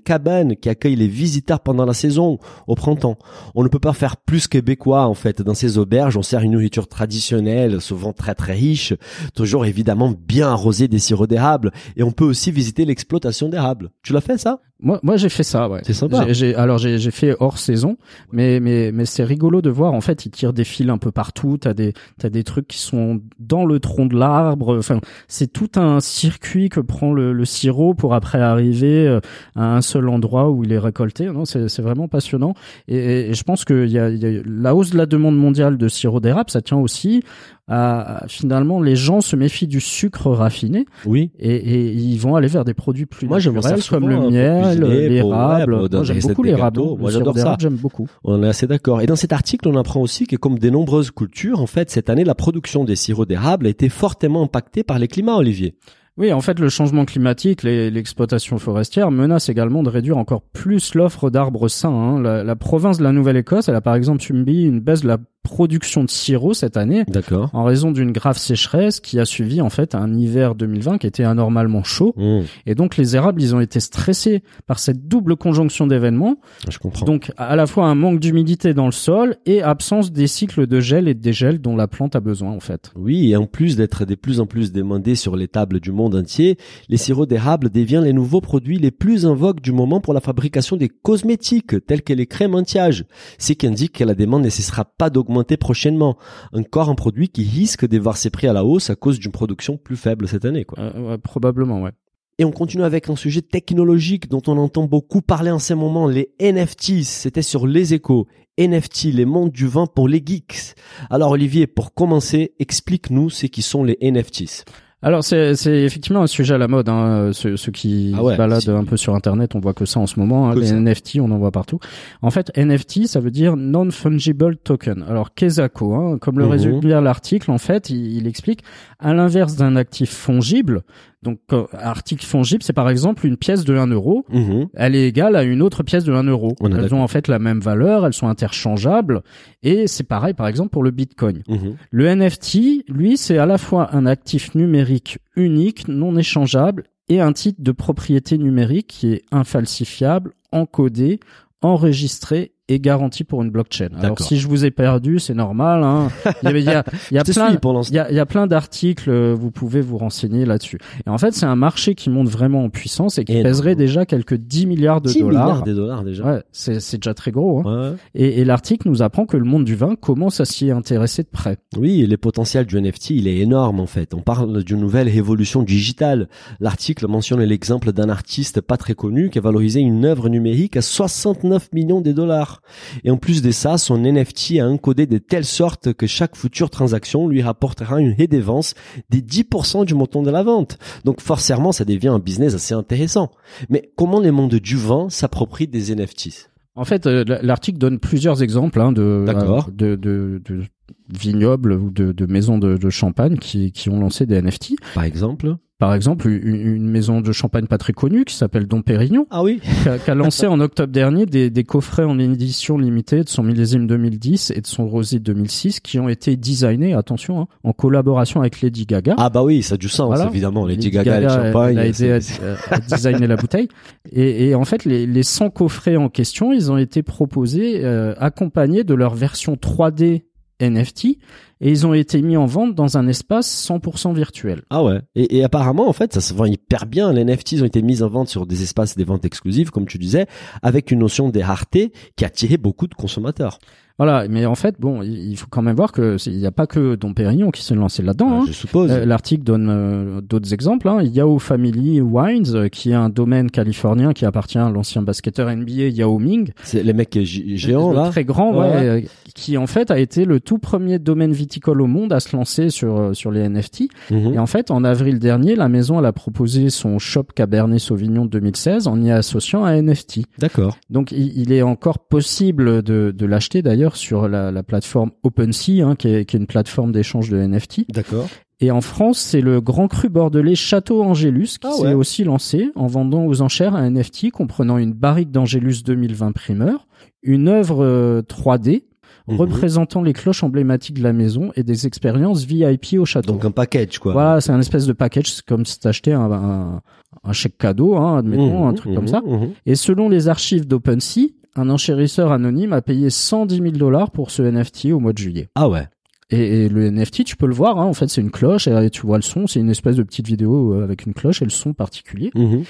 qui 0.60 0.69
accueille 0.69 0.95
les 0.95 1.08
visiteurs 1.08 1.60
pendant 1.60 1.86
la 1.86 1.93
saison, 1.93 2.39
au 2.67 2.75
printemps. 2.75 3.17
On 3.54 3.63
ne 3.63 3.67
peut 3.67 3.80
pas 3.80 3.93
faire 3.93 4.17
plus 4.17 4.47
québécois 4.47 5.06
en 5.06 5.13
fait. 5.13 5.41
Dans 5.41 5.54
ces 5.54 5.78
auberges, 5.78 6.17
on 6.17 6.23
sert 6.23 6.41
une 6.41 6.51
nourriture 6.51 6.88
traditionnelle, 6.88 7.82
souvent 7.82 8.13
très 8.13 8.36
très 8.36 8.54
riche, 8.54 8.93
toujours 9.34 9.65
évidemment 9.65 10.13
bien 10.28 10.49
arrosée 10.49 10.88
des 10.88 10.99
sirops 10.99 11.28
d'érable. 11.28 11.71
Et 11.95 12.04
on 12.04 12.12
peut 12.12 12.25
aussi 12.25 12.51
visiter 12.51 12.86
l'exploitation 12.86 13.49
d'érable. 13.49 13.91
Tu 14.04 14.13
l'as 14.13 14.21
fait 14.21 14.38
ça? 14.38 14.62
Moi, 14.81 14.99
moi 15.03 15.15
j'ai 15.15 15.29
fait 15.29 15.43
ça. 15.43 15.69
Ouais. 15.69 15.79
C'est 15.83 15.93
sympa. 15.93 16.25
J'ai- 16.27 16.33
j'ai- 16.33 16.55
alors 16.55 16.77
j'ai 16.77 16.97
j'ai 16.97 17.09
fait 17.11 17.33
hors 17.39 17.57
saison, 17.57 17.95
mais 18.33 18.59
mais 18.59 18.91
mais 18.91 19.05
c'est 19.05 19.23
rigolo 19.23 19.61
de 19.61 19.69
voir. 19.69 19.93
En 19.93 20.01
fait, 20.01 20.25
ils 20.25 20.31
tirent 20.31 20.51
des 20.51 20.65
fils 20.65 20.89
un 20.89 20.97
peu 20.97 21.11
partout. 21.11 21.57
T'as 21.57 21.73
des 21.73 21.93
t'as 22.19 22.29
des 22.29 22.43
trucs 22.43 22.67
qui 22.67 22.77
sont 22.77 23.21
dans 23.39 23.65
le 23.65 23.79
tronc 23.79 24.07
de 24.07 24.17
l'arbre. 24.17 24.77
Enfin, 24.77 24.99
c'est 25.29 25.47
tout 25.51 25.69
un 25.77 26.01
circuit 26.01 26.67
que 26.67 26.81
prend 26.81 27.13
le, 27.13 27.31
le 27.31 27.45
sirop 27.45 27.93
pour 27.93 28.13
après 28.13 28.41
arriver 28.41 29.07
euh, 29.07 29.21
à 29.55 29.75
un 29.77 29.81
seul 29.81 30.09
endroit 30.09 30.49
où 30.51 30.65
il 30.65 30.73
est 30.73 30.77
récolté. 30.79 31.27
Non, 31.27 31.45
c'est 31.45 31.69
c'est 31.69 31.81
vraiment 31.81 32.09
passionnant. 32.09 32.53
Et, 32.89 33.29
et 33.29 33.33
je 33.33 33.43
pense 33.43 33.63
que 33.63 33.88
y 33.88 33.97
a, 33.97 34.09
il 34.09 34.17
y 34.21 34.25
a 34.39 34.41
la 34.45 34.75
hausse 34.75 34.89
de 34.91 34.97
la 34.97 35.05
demande 35.05 35.38
mondiale 35.38 35.77
de 35.77 35.88
sirop 35.88 36.19
d'érable. 36.19 36.49
Ça 36.51 36.61
tient 36.61 36.77
aussi 36.77 37.23
à, 37.67 38.23
finalement 38.28 38.82
les 38.82 38.95
gens 38.95 39.21
se 39.21 39.36
méfient 39.36 39.67
du 39.67 39.82
sucre 39.82 40.30
raffiné 40.32 40.86
Oui. 41.06 41.32
et, 41.39 41.56
et 41.56 41.91
ils 41.93 42.17
vont 42.19 42.36
aller 42.36 42.47
vers 42.47 42.63
des 42.65 42.73
produits 42.73 43.06
plus 43.06 43.28
Moi, 43.28 43.38
naturels 43.39 43.80
comme 43.89 44.08
le 44.08 44.19
miel, 44.30 44.82
l'érable. 44.82 45.73
ouais, 45.73 45.89
des 45.89 46.04
j'aime 46.04 46.19
beaucoup 46.21 46.43
l'érable. 46.43 46.80
Moi, 46.99 47.12
j'adore 47.12 47.38
ça. 47.38 47.56
J'aime 47.60 47.75
beaucoup. 47.75 48.08
On 48.23 48.43
est 48.43 48.47
assez 48.47 48.67
d'accord. 48.67 49.01
Et 49.01 49.06
dans 49.08 49.15
cet 49.15 49.34
article, 49.34 49.67
on 49.67 49.75
apprend 49.78 50.01
aussi 50.01 50.28
que 50.28 50.36
comme 50.36 50.60
de 50.60 50.69
nombreuses 50.69 51.12
cultures, 51.12 51.60
en 51.62 51.67
fait, 51.67 51.89
cette 51.89 52.10
année, 52.10 52.23
la 52.23 52.36
production 52.36 52.84
des 52.84 52.95
sirops 52.95 53.28
d'érable 53.28 53.65
a 53.67 53.69
été 53.69 53.89
fortement 53.89 54.43
impactée 54.43 54.84
par 54.84 54.99
les 54.99 55.08
climats, 55.08 55.36
Olivier. 55.38 55.75
Oui, 56.17 56.32
en 56.32 56.39
fait, 56.39 56.60
le 56.60 56.69
changement 56.69 57.04
climatique, 57.04 57.63
l'exploitation 57.63 58.58
forestière 58.58 59.12
menace 59.12 59.49
également 59.49 59.84
de 59.84 59.89
réduire 59.89 60.17
encore 60.17 60.41
plus 60.43 60.95
l'offre 60.95 61.30
d'arbres 61.30 61.67
sains. 61.67 61.89
hein. 61.89 62.21
La, 62.21 62.43
la 62.43 62.56
province 62.56 62.99
de 62.99 63.04
la 63.04 63.12
Nouvelle-Écosse, 63.12 63.67
elle 63.67 63.75
a 63.75 63.82
par 63.82 63.95
exemple 63.95 64.21
subi 64.21 64.63
une 64.63 64.80
baisse 64.80 65.01
de 65.01 65.08
la 65.10 65.17
production 65.45 66.03
de 66.03 66.10
sirop 66.10 66.53
cette 66.53 66.75
année 66.75 67.05
D'accord. 67.08 67.49
en 67.53 67.63
raison 67.63 67.91
d'une 67.91 68.12
grave 68.12 68.38
sécheresse 68.38 68.99
qui 68.99 69.19
a 69.19 69.25
suivi 69.25 69.62
en 69.62 69.69
fait 69.69 69.95
un 69.95 70.13
hiver 70.13 70.55
2020 70.55 70.97
qui 70.97 71.08
était 71.08 71.23
anormalement 71.23 71.84
chaud. 71.84 72.13
Mmh, 72.17 72.41
Et 72.65 72.75
donc 72.75 72.97
les 72.97 73.15
érables, 73.15 73.41
ils 73.41 73.55
ont 73.55 73.62
été 73.62 73.79
stressés 73.79 74.43
par 74.67 74.79
cette 74.79 75.08
double 75.08 75.38
conjonction 75.38 75.88
d'événements 75.88 76.36
je 76.69 76.77
comprends. 76.79 77.05
Donc 77.05 77.31
à 77.38 77.55
la 77.55 77.67
fois 77.67 77.86
un 77.86 77.95
manque 77.95 78.19
d'humidité 78.19 78.73
dans 78.73 78.86
le 78.86 78.91
sol 78.91 79.38
et 79.45 79.62
absence 79.62 80.12
des 80.12 80.27
cycles 80.27 80.67
de 80.67 80.79
gel 80.79 81.08
et 81.08 81.13
de 81.13 81.21
dégel 81.21 81.60
dont 81.60 81.75
la 81.75 81.88
plante 81.88 82.15
a 82.15 82.19
besoin 82.19 82.51
en 82.51 82.60
fait. 82.60 82.91
Oui, 82.95 83.31
et 83.31 83.36
en 83.36 83.45
plus 83.45 83.75
d'être 83.75 84.05
de 84.05 84.15
plus 84.15 84.39
en 84.39 84.45
plus 84.45 84.71
demandés 84.71 85.15
sur 85.15 85.36
les 85.36 85.47
tables 85.47 85.79
du 85.79 85.91
monde 85.91 86.15
entier, 86.15 86.58
les 86.89 86.97
sirops 86.97 87.27
d'érable 87.27 87.69
deviennent 87.69 88.03
les 88.03 88.13
nouveaux 88.13 88.41
produits 88.41 88.77
les 88.77 88.91
plus 88.91 89.25
en 89.25 89.36
vogue 89.36 89.62
du 89.62 89.71
moment 89.71 90.01
pour 90.01 90.13
la 90.13 90.21
fabrication 90.21 90.75
des 90.77 90.89
cosmétiques, 90.89 91.86
tels 91.86 92.01
que 92.01 92.13
les 92.13 92.25
crèmes 92.25 92.55
anti-âge. 92.55 93.05
Ce 93.38 93.53
qui 93.53 93.67
indique 93.67 93.93
que 93.93 94.03
la 94.03 94.15
demande 94.15 94.43
ne 94.43 94.49
cessera 94.49 94.86
pas 94.86 95.10
d'augmenter 95.10 95.35
prochainement. 95.43 96.17
Encore 96.54 96.89
un 96.89 96.95
produit 96.95 97.30
qui 97.30 97.43
risque 97.43 97.88
de 97.88 98.00
voir 98.00 98.17
ses 98.17 98.30
prix 98.30 98.48
à 98.48 98.54
la 98.54 98.63
hausse 98.63 98.89
à 98.89 98.95
cause 98.95 99.19
d'une 99.19 99.32
production 99.32 99.78
plus 99.78 99.98
faible 99.98 100.28
cette 100.28 100.45
année, 100.45 100.65
quoi. 100.65 100.80
Euh, 100.80 101.12
ouais, 101.12 101.17
probablement 101.17 101.82
ouais. 101.82 101.91
Et 102.38 102.43
on 102.43 102.52
continue 102.52 102.84
avec 102.84 103.10
un 103.10 103.15
sujet 103.15 103.41
technologique 103.41 104.30
dont 104.30 104.41
on 104.48 104.58
entend 104.58 104.84
beaucoup 104.84 105.21
parler 105.21 105.52
en 105.52 105.60
ce 105.60 105.74
moment, 105.74 106.08
les 106.08 106.34
NFTs. 106.41 107.06
C'était 107.06 107.41
sur 107.41 107.65
les 107.65 107.93
échos. 107.93 108.28
NFT, 108.58 109.06
les 109.13 109.26
mondes 109.26 109.52
du 109.52 109.67
vin 109.67 109.86
pour 109.86 110.08
les 110.08 110.21
geeks. 110.26 110.76
Alors 111.10 111.32
Olivier, 111.32 111.67
pour 111.67 111.93
commencer, 111.93 112.54
explique-nous 112.60 113.30
ce 113.30 113.48
qui 113.48 113.62
sont 113.62 113.84
les 113.84 113.98
NFTs. 114.02 114.65
Alors 115.07 115.23
c'est 115.23 115.53
effectivement 115.67 116.23
un 116.23 116.27
sujet 116.27 116.55
à 116.55 116.57
la 116.57 116.67
mode. 116.67 116.89
Hein. 116.89 117.29
Ceux, 117.31 117.57
ceux 117.57 117.71
qui 117.71 118.11
Ah 118.17 118.23
ouais, 118.23 118.35
baladent 118.37 118.69
un 118.69 118.83
peu 118.85 118.97
sur 118.97 119.13
internet, 119.13 119.53
on 119.53 119.59
voit 119.59 119.75
que 119.75 119.85
ça 119.85 119.99
en 119.99 120.07
ce 120.07 120.19
moment. 120.19 120.49
hein. 120.49 120.55
Les 120.55 120.65
ça. 120.67 120.75
NFT, 120.79 121.19
on 121.21 121.29
en 121.29 121.37
voit 121.37 121.51
partout. 121.51 121.79
En 122.23 122.31
fait, 122.31 122.51
NFT, 122.57 123.05
ça 123.05 123.19
veut 123.19 123.29
dire 123.29 123.55
non 123.55 123.91
fungible 123.91 124.57
token. 124.57 125.05
Alors 125.07 125.35
Kezako, 125.35 125.93
hein, 125.93 126.17
comme 126.19 126.39
le 126.39 126.45
Mhm. 126.45 126.51
résume 126.51 126.79
bien 126.79 127.01
l'article, 127.01 127.51
en 127.51 127.59
fait, 127.59 127.91
il, 127.91 128.17
il 128.17 128.25
explique 128.25 128.61
à 128.97 129.13
l'inverse 129.13 129.55
d'un 129.55 129.75
actif 129.75 130.09
fongible. 130.09 130.81
Donc 131.23 131.39
article 131.73 132.25
fongible, 132.25 132.63
c'est 132.63 132.73
par 132.73 132.89
exemple 132.89 133.25
une 133.25 133.38
pièce 133.38 133.65
de 133.65 133.75
1 133.75 133.88
euro. 133.88 134.25
Mhm. 134.30 134.67
elle 134.73 134.95
est 134.95 135.08
égale 135.08 135.36
à 135.36 135.43
une 135.43 135.62
autre 135.62 135.84
pièce 135.84 136.04
de 136.04 136.13
1 136.13 136.23
euro. 136.23 136.56
On 136.60 136.71
Elles 136.71 136.93
ont 136.93 137.01
en 137.01 137.08
fait 137.08 137.28
la 137.28 137.39
même 137.39 137.60
valeur, 137.60 138.06
elles 138.06 138.13
sont 138.13 138.28
interchangeables, 138.28 139.21
et 139.63 139.88
c'est 139.88 140.04
pareil 140.04 140.34
par 140.34 140.47
exemple 140.47 140.69
pour 140.69 140.84
le 140.84 140.91
Bitcoin. 140.91 141.43
Mhm. 141.47 141.75
Le 141.91 142.06
NFT, 142.08 142.86
lui, 142.88 143.17
c'est 143.17 143.38
à 143.38 143.45
la 143.45 143.58
fois 143.58 143.95
un 143.95 144.06
actif 144.06 144.56
numérique 144.56 145.19
unique, 145.36 145.88
non 145.88 146.17
échangeable, 146.17 146.84
et 147.10 147.21
un 147.21 147.34
titre 147.34 147.62
de 147.62 147.71
propriété 147.71 148.38
numérique 148.38 148.88
qui 148.88 149.13
est 149.13 149.23
infalsifiable, 149.32 150.32
encodé, 150.51 151.19
enregistré 151.62 152.51
et 152.67 152.80
garanti 152.80 153.23
pour 153.23 153.43
une 153.43 153.51
blockchain. 153.51 153.89
Alors 153.99 154.19
si 154.19 154.38
je 154.38 154.47
vous 154.47 154.65
ai 154.65 154.71
perdu, 154.71 155.19
c'est 155.19 155.34
normal. 155.36 155.84
Hein. 155.84 156.08
Il 156.43 156.49
y 156.49 156.54
a, 156.54 156.58
il 156.58 156.63
y 156.63 156.69
a, 156.69 156.84
il 157.12 157.15
y 157.15 157.19
a 157.19 157.23
Je 157.25 157.32
te 157.32 157.32
plein, 157.34 157.49
suis 157.49 157.58
pour 157.60 157.73
il 157.73 157.75
l'instant. 157.75 157.93
y 157.95 157.99
a, 157.99 158.10
il 158.12 158.15
y 158.15 158.19
a 158.19 158.25
plein 158.25 158.47
d'articles, 158.47 159.10
euh, 159.10 159.36
vous 159.39 159.51
pouvez 159.51 159.82
vous 159.82 159.97
renseigner 159.97 160.45
là-dessus. 160.45 160.80
Et 161.06 161.10
en 161.10 161.17
fait, 161.17 161.34
c'est 161.34 161.45
un 161.45 161.56
marché 161.56 161.93
qui 161.95 162.10
monte 162.10 162.28
vraiment 162.30 162.63
en 162.63 162.69
puissance 162.69 163.17
et 163.19 163.25
qui 163.25 163.34
pèserait 163.41 163.75
déjà 163.75 164.06
quelques 164.06 164.36
10 164.36 164.65
milliards 164.65 165.01
de 165.01 165.10
10 165.10 165.19
dollars. 165.19 165.45
milliards 165.45 165.63
de 165.63 165.73
dollars 165.73 166.04
déjà. 166.04 166.23
Ouais, 166.25 166.41
c'est 166.51 166.80
c'est 166.80 166.97
déjà 166.97 167.13
très 167.13 167.32
gros. 167.32 167.62
Hein. 167.67 167.91
Ouais. 167.91 167.95
Et, 168.15 168.41
et 168.41 168.45
l'article 168.45 168.89
nous 168.89 169.01
apprend 169.04 169.25
que 169.25 169.38
le 169.38 169.43
monde 169.45 169.63
du 169.65 169.75
vin 169.75 169.95
commence 169.95 170.39
à 170.39 170.45
s'y 170.45 170.71
intéresser 170.71 171.23
de 171.23 171.30
près. 171.32 171.58
Oui, 171.78 172.01
et 172.01 172.08
le 172.08 172.17
potentiel 172.17 172.65
du 172.65 172.82
NFT, 172.82 173.12
il 173.12 173.28
est 173.28 173.38
énorme 173.38 173.80
en 173.80 173.86
fait. 173.88 174.13
On 174.15 174.21
parle 174.21 174.63
d'une 174.63 174.80
nouvelle 174.80 175.08
révolution 175.10 175.62
digitale. 175.62 176.28
L'article 176.60 177.08
mentionne 177.08 177.41
l'exemple 177.43 177.91
d'un 177.91 178.10
artiste 178.10 178.62
pas 178.62 178.78
très 178.78 178.95
connu 178.95 179.30
qui 179.30 179.38
a 179.38 179.41
valorisé 179.41 179.82
une 179.82 180.04
œuvre 180.06 180.30
numérique 180.30 180.78
à 180.78 180.82
69 180.82 181.69
millions 181.73 182.01
de 182.01 182.12
dollars. 182.12 182.54
Et 183.03 183.11
en 183.11 183.17
plus 183.17 183.41
de 183.41 183.51
ça, 183.51 183.77
son 183.77 183.97
NFT 183.97 184.59
a 184.59 184.67
encodé 184.67 185.05
de 185.05 185.17
telle 185.17 185.45
sorte 185.45 185.93
que 185.93 186.07
chaque 186.07 186.35
future 186.35 186.69
transaction 186.69 187.27
lui 187.27 187.41
rapportera 187.41 187.99
une 187.99 188.15
redevance 188.17 188.73
des 189.09 189.21
10% 189.21 189.85
du 189.85 189.93
montant 189.95 190.23
de 190.23 190.31
la 190.31 190.43
vente. 190.43 190.77
Donc 191.03 191.21
forcément, 191.21 191.71
ça 191.71 191.85
devient 191.85 192.09
un 192.09 192.19
business 192.19 192.53
assez 192.53 192.73
intéressant. 192.73 193.31
Mais 193.69 193.91
comment 193.95 194.19
les 194.19 194.31
mondes 194.31 194.55
du 194.55 194.77
vin 194.77 195.09
s'approprient 195.09 195.67
des 195.67 195.95
NFTs 195.95 196.49
En 196.75 196.85
fait, 196.85 197.07
euh, 197.07 197.23
l'article 197.41 197.77
donne 197.77 197.99
plusieurs 197.99 198.43
exemples 198.43 198.81
hein, 198.81 198.91
de, 198.91 199.01
euh, 199.01 199.61
de, 199.71 199.95
de, 199.95 200.41
de 200.43 200.63
vignobles 201.09 201.73
ou 201.73 201.89
de, 201.91 202.25
maisons 202.25 202.57
de, 202.57 202.77
de 202.77 202.89
champagne 202.89 203.37
qui, 203.37 203.71
qui 203.71 203.89
ont 203.89 203.99
lancé 203.99 204.25
des 204.25 204.41
NFT. 204.41 204.75
Par 204.93 205.03
exemple? 205.03 205.57
Par 205.77 205.93
exemple, 205.93 206.29
une, 206.29 206.89
maison 206.89 207.19
de 207.19 207.33
champagne 207.33 207.67
pas 207.67 207.77
très 207.77 207.91
connue 207.91 208.23
qui 208.23 208.33
s'appelle 208.33 208.65
Dom 208.65 208.81
Pérignon, 208.81 209.27
Ah 209.29 209.43
oui 209.43 209.59
qui 209.59 209.89
a, 209.89 209.97
qui 209.99 210.09
a 210.09 210.15
lancé 210.15 210.47
en 210.47 210.61
octobre 210.61 210.93
dernier 210.93 211.25
des, 211.25 211.49
des 211.49 211.63
coffrets 211.65 212.05
en 212.05 212.17
édition 212.17 212.77
limitée 212.77 213.25
de 213.25 213.29
son 213.29 213.43
millésime 213.43 213.85
2010 213.85 214.53
et 214.55 214.61
de 214.61 214.67
son 214.67 214.88
rosé 214.88 215.19
2006 215.19 215.81
qui 215.81 215.99
ont 215.99 216.07
été 216.07 216.38
designés, 216.38 216.93
attention, 216.93 217.41
hein, 217.41 217.47
en 217.65 217.73
collaboration 217.73 218.39
avec 218.39 218.61
Lady 218.61 218.85
Gaga. 218.85 219.15
Ah 219.17 219.29
bah 219.29 219.43
oui, 219.43 219.63
ça 219.63 219.75
a 219.75 219.77
du 219.77 219.89
sens 219.89 220.07
Voilà. 220.07 220.27
évidemment. 220.29 220.65
Lady 220.65 220.91
Gaga, 220.91 221.19
Gaga, 221.19 221.29
champagnes. 221.47 221.71
elle 221.77 221.79
a 221.79 221.88
aidé 221.88 222.11
à, 222.11 222.73
à 222.73 222.79
designer 222.79 223.27
la 223.27 223.35
bouteille. 223.35 223.67
Et, 224.13 224.47
et 224.47 224.55
en 224.55 224.63
fait, 224.63 224.85
les, 224.85 225.05
les 225.05 225.23
100 225.23 225.49
coffrets 225.49 225.97
en 225.97 226.07
question, 226.07 226.53
ils 226.53 226.71
ont 226.71 226.77
été 226.77 227.03
proposés 227.03 227.83
euh, 227.83 228.13
accompagnés 228.17 228.85
de 228.85 228.93
leur 228.93 229.13
version 229.13 229.55
3D 229.55 230.21
NFT 230.61 231.17
et 231.61 231.69
ils 231.69 231.87
ont 231.87 231.93
été 231.93 232.21
mis 232.21 232.37
en 232.37 232.45
vente 232.45 232.75
dans 232.75 232.97
un 232.97 233.07
espace 233.07 233.67
100% 233.69 234.13
virtuel. 234.13 234.63
Ah 234.69 234.83
ouais. 234.83 235.01
Et, 235.15 235.43
apparemment, 235.43 235.87
en 235.87 235.93
fait, 235.93 236.13
ça 236.13 236.21
se 236.21 236.33
vend 236.33 236.45
hyper 236.45 236.85
bien. 236.85 237.13
Les 237.13 237.23
NFTs 237.23 237.61
ont 237.61 237.65
été 237.65 237.81
mis 237.81 238.03
en 238.03 238.09
vente 238.09 238.29
sur 238.29 238.45
des 238.45 238.63
espaces 238.63 238.95
des 238.95 239.03
ventes 239.03 239.25
exclusives, 239.25 239.71
comme 239.71 239.85
tu 239.85 239.97
disais, 239.97 240.27
avec 240.61 240.91
une 240.91 240.99
notion 240.99 241.29
de 241.29 241.39
rareté 241.39 241.91
qui 242.15 242.25
a 242.25 242.27
attiré 242.27 242.57
beaucoup 242.57 242.87
de 242.87 242.95
consommateurs. 242.95 243.59
Voilà, 243.97 244.27
mais 244.29 244.45
en 244.45 244.55
fait, 244.55 244.75
bon, 244.77 245.01
il 245.03 245.38
faut 245.38 245.47
quand 245.49 245.62
même 245.62 245.75
voir 245.75 245.93
que 245.93 246.17
il 246.29 246.38
n'y 246.38 246.45
a 246.45 246.51
pas 246.51 246.67
que 246.67 246.95
Dom 246.95 247.13
Pérignon 247.13 247.49
qui 247.49 247.63
s'est 247.63 247.75
lancé 247.75 248.03
là-dedans. 248.03 248.29
Euh, 248.29 248.41
hein. 248.41 248.45
je 248.47 248.51
suppose. 248.51 248.91
Euh, 248.91 249.05
L'article 249.05 249.43
donne 249.43 249.69
euh, 249.69 250.19
d'autres 250.21 250.53
exemples. 250.53 250.89
Hein. 250.89 251.01
Yao 251.03 251.39
Family 251.39 252.01
Wines, 252.01 252.55
euh, 252.55 252.67
qui 252.67 252.91
est 252.91 252.95
un 252.95 253.08
domaine 253.08 253.49
californien 253.49 254.12
qui 254.12 254.25
appartient 254.25 254.58
à 254.58 254.69
l'ancien 254.69 255.01
basketteur 255.01 255.49
NBA 255.49 255.89
Yao 255.93 256.19
Ming, 256.19 256.51
c'est 256.63 256.84
les 256.84 256.91
mecs 256.91 257.15
gé- 257.15 257.55
géants 257.55 257.93
là. 257.93 258.10
très 258.10 258.25
grand, 258.25 258.51
ouais, 258.51 258.67
Ouais. 258.67 258.75
euh, 258.86 259.01
qui 259.34 259.58
en 259.58 259.65
fait 259.67 259.91
a 259.91 259.99
été 259.99 260.25
le 260.25 260.41
tout 260.41 260.58
premier 260.58 260.99
domaine 260.99 261.31
viticole 261.31 261.81
au 261.81 261.88
monde 261.88 262.12
à 262.12 262.19
se 262.19 262.36
lancer 262.36 262.69
sur 262.69 263.15
sur 263.15 263.31
les 263.31 263.47
NFT. 263.47 263.88
Mhm. 264.12 264.34
Et 264.34 264.39
en 264.39 264.45
fait, 264.45 264.71
en 264.71 264.84
avril 264.84 265.19
dernier, 265.19 265.55
la 265.55 265.69
maison 265.69 265.99
elle 265.99 266.05
a 266.05 266.12
proposé 266.13 266.69
son 266.69 266.99
shop 266.99 267.27
Cabernet 267.34 267.79
Sauvignon 267.79 268.25
2016 268.25 268.88
en 268.88 269.01
y 269.01 269.10
associant 269.12 269.63
un 269.63 269.81
NFT. 269.81 270.21
D'accord. 270.39 270.77
Donc 270.89 271.13
il, 271.13 271.31
il 271.38 271.53
est 271.53 271.62
encore 271.62 271.99
possible 271.99 272.81
de, 272.84 273.13
de 273.15 273.25
l'acheter 273.25 273.62
d'ailleurs 273.62 273.85
sur 273.93 274.28
la, 274.28 274.52
la 274.52 274.63
plateforme 274.63 275.12
OpenSea, 275.24 275.82
hein, 275.84 275.95
qui, 275.95 276.08
est, 276.08 276.26
qui 276.26 276.36
est 276.36 276.39
une 276.39 276.48
plateforme 276.48 276.91
d'échange 276.91 277.30
de 277.30 277.38
NFT. 277.38 277.91
D'accord. 277.91 278.28
Et 278.62 278.71
en 278.71 278.82
France, 278.82 279.19
c'est 279.19 279.41
le 279.41 279.60
Grand 279.62 279.88
Cru 279.89 280.08
bordelais 280.10 280.56
Château 280.56 281.04
Angélus 281.04 281.58
qui 281.60 281.67
Ah 281.67 281.71
s'est 281.74 281.82
ouais. 281.88 281.93
aussi 281.93 282.24
lancé 282.24 282.69
en 282.76 282.88
vendant 282.88 283.26
aux 283.26 283.41
enchères 283.41 283.76
un 283.76 283.89
NFT 283.91 284.32
comprenant 284.32 284.78
une 284.78 284.93
barrique 284.93 285.30
d'Angélus 285.30 285.84
2020 285.84 286.32
primeur, 286.32 286.88
une 287.21 287.48
œuvre 287.50 287.84
euh, 287.84 288.21
3D 288.21 288.84
Mhm. 289.28 289.38
représentant 289.38 290.04
les 290.04 290.13
cloches 290.13 290.43
emblématiques 290.43 290.98
de 291.00 291.02
la 291.04 291.12
maison 291.12 291.52
et 291.56 291.63
des 291.63 291.88
expériences 291.88 292.43
VIP 292.45 293.00
au 293.00 293.06
château. 293.06 293.32
Donc 293.34 293.43
un 293.43 293.50
package 293.50 293.98
quoi. 293.98 294.13
Voilà, 294.13 294.39
c'est 294.39 294.52
un 294.52 294.60
espèce 294.60 294.86
de 294.86 294.93
package, 294.93 295.32
c'est 295.32 295.43
comme 295.45 295.65
si 295.65 295.80
t'achetais 295.80 296.12
un, 296.13 296.32
un, 296.32 296.82
un 297.24 297.34
chèque 297.34 297.58
cadeau, 297.58 297.95
hein, 297.98 298.19
admettons, 298.19 298.62
Mhm, 298.62 298.67
un 298.67 298.74
truc 298.74 298.93
comme 298.93 299.06
mhm, 299.06 299.10
ça. 299.10 299.21
Et 299.65 299.74
selon 299.74 300.10
les 300.10 300.28
archives 300.28 300.67
d'OpenSea, 300.67 301.32
un 301.55 301.69
enchérisseur 301.69 302.31
anonyme 302.31 302.73
a 302.73 302.81
payé 302.81 303.09
110 303.09 303.55
000 303.57 303.69
dollars 303.71 304.11
pour 304.11 304.31
ce 304.31 304.41
NFT 304.43 304.87
au 304.91 304.99
mois 304.99 305.13
de 305.13 305.17
juillet. 305.17 305.49
Ah 305.55 305.69
ouais. 305.69 305.87
Et, 306.31 306.65
et 306.65 306.69
le 306.69 306.89
NFT, 306.89 307.23
tu 307.23 307.35
peux 307.37 307.45
le 307.45 307.53
voir, 307.53 307.79
hein, 307.79 307.85
en 307.85 307.93
fait, 307.93 308.07
c'est 308.09 308.21
une 308.21 308.31
cloche 308.31 308.67
et 308.67 308.89
tu 308.89 309.05
vois 309.05 309.17
le 309.17 309.21
son, 309.23 309.45
c'est 309.47 309.59
une 309.59 309.69
espèce 309.69 309.95
de 309.95 310.03
petite 310.03 310.27
vidéo 310.27 310.73
euh, 310.73 310.83
avec 310.83 311.05
une 311.05 311.13
cloche 311.13 311.41
et 311.41 311.45
le 311.45 311.51
son 311.51 311.73
particulier. 311.73 312.31
Mhm. 312.35 312.63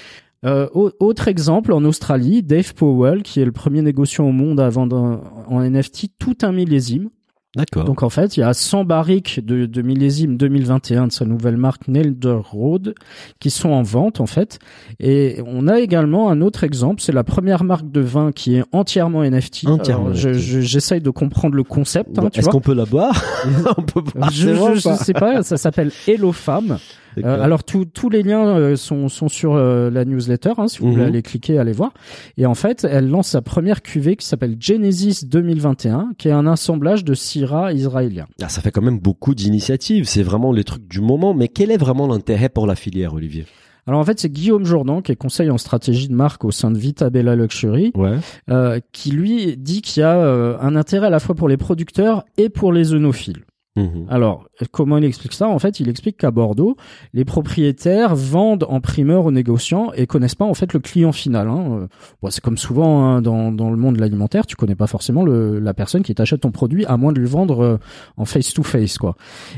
Euh, 0.44 0.68
au- 0.74 0.92
autre 1.00 1.26
exemple, 1.28 1.72
en 1.72 1.82
Australie, 1.84 2.42
Dave 2.42 2.74
Powell, 2.74 3.22
qui 3.22 3.40
est 3.40 3.44
le 3.46 3.52
premier 3.52 3.80
négociant 3.82 4.26
au 4.28 4.32
monde 4.32 4.60
à 4.60 4.68
vendre 4.68 5.22
en 5.48 5.60
NFT 5.62 6.08
tout 6.18 6.36
un 6.42 6.52
millésime. 6.52 7.08
D'accord. 7.56 7.84
Donc 7.84 8.02
en 8.02 8.10
fait, 8.10 8.36
il 8.36 8.40
y 8.40 8.42
a 8.42 8.52
100 8.52 8.84
barriques 8.84 9.44
de, 9.44 9.64
de 9.66 9.82
millésime 9.82 10.36
2021 10.36 11.06
de 11.08 11.12
sa 11.12 11.24
nouvelle 11.24 11.56
marque 11.56 11.88
Nelder 11.88 12.38
Road 12.52 12.94
qui 13.40 13.48
sont 13.50 13.70
en 13.70 13.82
vente 13.82 14.20
en 14.20 14.26
fait. 14.26 14.58
Et 15.00 15.40
on 15.46 15.66
a 15.66 15.80
également 15.80 16.28
un 16.30 16.42
autre 16.42 16.64
exemple, 16.64 17.00
c'est 17.00 17.12
la 17.12 17.24
première 17.24 17.64
marque 17.64 17.90
de 17.90 18.00
vin 18.00 18.30
qui 18.30 18.56
est 18.56 18.64
entièrement 18.72 19.24
NFT. 19.24 19.66
Entièrement 19.68 20.12
je- 20.12 20.34
je- 20.34 20.60
J'essaye 20.60 21.00
de 21.00 21.10
comprendre 21.10 21.54
le 21.56 21.62
concept, 21.64 22.18
hein, 22.18 22.28
Est-ce 22.34 22.48
qu'on 22.50 22.60
peut 22.60 22.74
la 22.74 22.84
boire? 22.84 23.24
On 23.78 23.82
peut 23.82 24.02
boire. 24.02 24.30
je, 24.30 24.48
je, 24.54 24.74
je 24.78 24.82
pas? 24.88 24.96
sais 24.96 25.12
pas, 25.14 25.42
ça 25.42 25.56
s'appelle 25.56 25.90
Hello 26.06 26.32
Femme. 26.32 26.78
Euh, 27.24 27.40
alors 27.42 27.64
tous 27.64 28.10
les 28.10 28.22
liens 28.22 28.46
euh, 28.46 28.76
sont, 28.76 29.08
sont 29.08 29.28
sur 29.28 29.54
euh, 29.54 29.90
la 29.90 30.04
newsletter, 30.04 30.52
hein, 30.58 30.68
si 30.68 30.78
vous 30.80 30.90
voulez 30.90 31.02
Mhm. 31.02 31.08
aller 31.08 31.22
cliquer, 31.22 31.58
aller 31.58 31.72
voir. 31.72 31.92
Et 32.36 32.46
en 32.46 32.54
fait, 32.54 32.84
elle 32.88 33.08
lance 33.08 33.28
sa 33.28 33.42
première 33.42 33.82
cuvée 33.82 34.16
qui 34.16 34.26
s'appelle 34.26 34.56
Genesis 34.60 35.24
2021, 35.26 36.10
qui 36.18 36.28
est 36.28 36.32
un 36.32 36.46
assemblage 36.46 37.04
de 37.04 37.14
Syrah 37.14 37.72
israélien. 37.72 38.26
Ah, 38.42 38.48
ça 38.48 38.60
fait 38.60 38.70
quand 38.70 38.82
même 38.82 38.98
beaucoup 38.98 39.34
d'initiatives. 39.34 40.04
C'est 40.06 40.22
vraiment 40.22 40.52
les 40.52 40.64
trucs 40.64 40.86
du 40.88 41.00
moment. 41.00 41.34
Mais 41.34 41.48
quel 41.48 41.70
est 41.70 41.76
vraiment 41.76 42.06
l'intérêt 42.06 42.48
pour 42.48 42.66
la 42.66 42.74
filière, 42.74 43.14
Olivier? 43.14 43.46
Alors 43.88 44.00
en 44.00 44.04
fait, 44.04 44.18
c'est 44.18 44.28
Guillaume 44.30 44.64
Jourdan, 44.64 45.00
qui 45.00 45.12
est 45.12 45.16
conseiller 45.16 45.50
en 45.50 45.58
stratégie 45.58 46.08
de 46.08 46.14
marque 46.14 46.44
au 46.44 46.50
sein 46.50 46.72
de 46.72 46.76
Vita 46.78 47.08
Bella 47.08 47.36
Luxury, 47.36 47.92
Ouais. 47.94 48.16
euh, 48.50 48.80
qui 48.92 49.12
lui 49.12 49.56
dit 49.56 49.80
qu'il 49.80 50.00
y 50.00 50.04
a 50.04 50.16
euh, 50.18 50.56
un 50.60 50.74
intérêt 50.74 51.06
à 51.06 51.10
la 51.10 51.20
fois 51.20 51.36
pour 51.36 51.48
les 51.48 51.56
producteurs 51.56 52.24
et 52.36 52.48
pour 52.48 52.72
les 52.72 52.94
œnophiles. 52.94 53.44
Mhm. 53.76 54.06
Alors, 54.08 54.48
comment 54.72 54.96
il 54.98 55.04
explique 55.04 55.34
ça? 55.34 55.48
En 55.48 55.58
fait, 55.58 55.80
il 55.80 55.88
explique 55.88 56.16
qu'à 56.16 56.30
Bordeaux, 56.30 56.76
les 57.12 57.24
propriétaires 57.24 58.16
vendent 58.16 58.66
en 58.68 58.80
primeur 58.80 59.26
aux 59.26 59.30
négociants 59.30 59.92
et 59.94 60.06
connaissent 60.06 60.34
pas 60.34 60.46
en 60.46 60.54
fait 60.54 60.72
le 60.72 60.80
client 60.80 61.12
final. 61.12 61.48
Hein. 61.48 61.66
Euh, 61.70 61.86
Bon, 62.22 62.30
c'est 62.30 62.40
comme 62.40 62.56
souvent 62.56 63.04
hein, 63.04 63.22
dans, 63.22 63.52
dans 63.52 63.70
le 63.70 63.76
monde 63.76 63.96
de 63.96 64.00
l'alimentaire, 64.00 64.46
tu 64.46 64.56
connais 64.56 64.74
pas 64.74 64.86
forcément 64.86 65.24
le, 65.24 65.58
la 65.58 65.74
personne 65.74 66.02
qui 66.02 66.14
t'achète 66.14 66.40
ton 66.40 66.50
produit 66.50 66.86
à 66.86 66.96
moins 66.96 67.12
de 67.12 67.20
lui 67.20 67.26
vendre 67.26 67.60
euh, 67.62 67.76
en 68.16 68.24
face 68.24 68.52
to 68.54 68.62
face 68.62 68.98
quoi. 68.98 69.16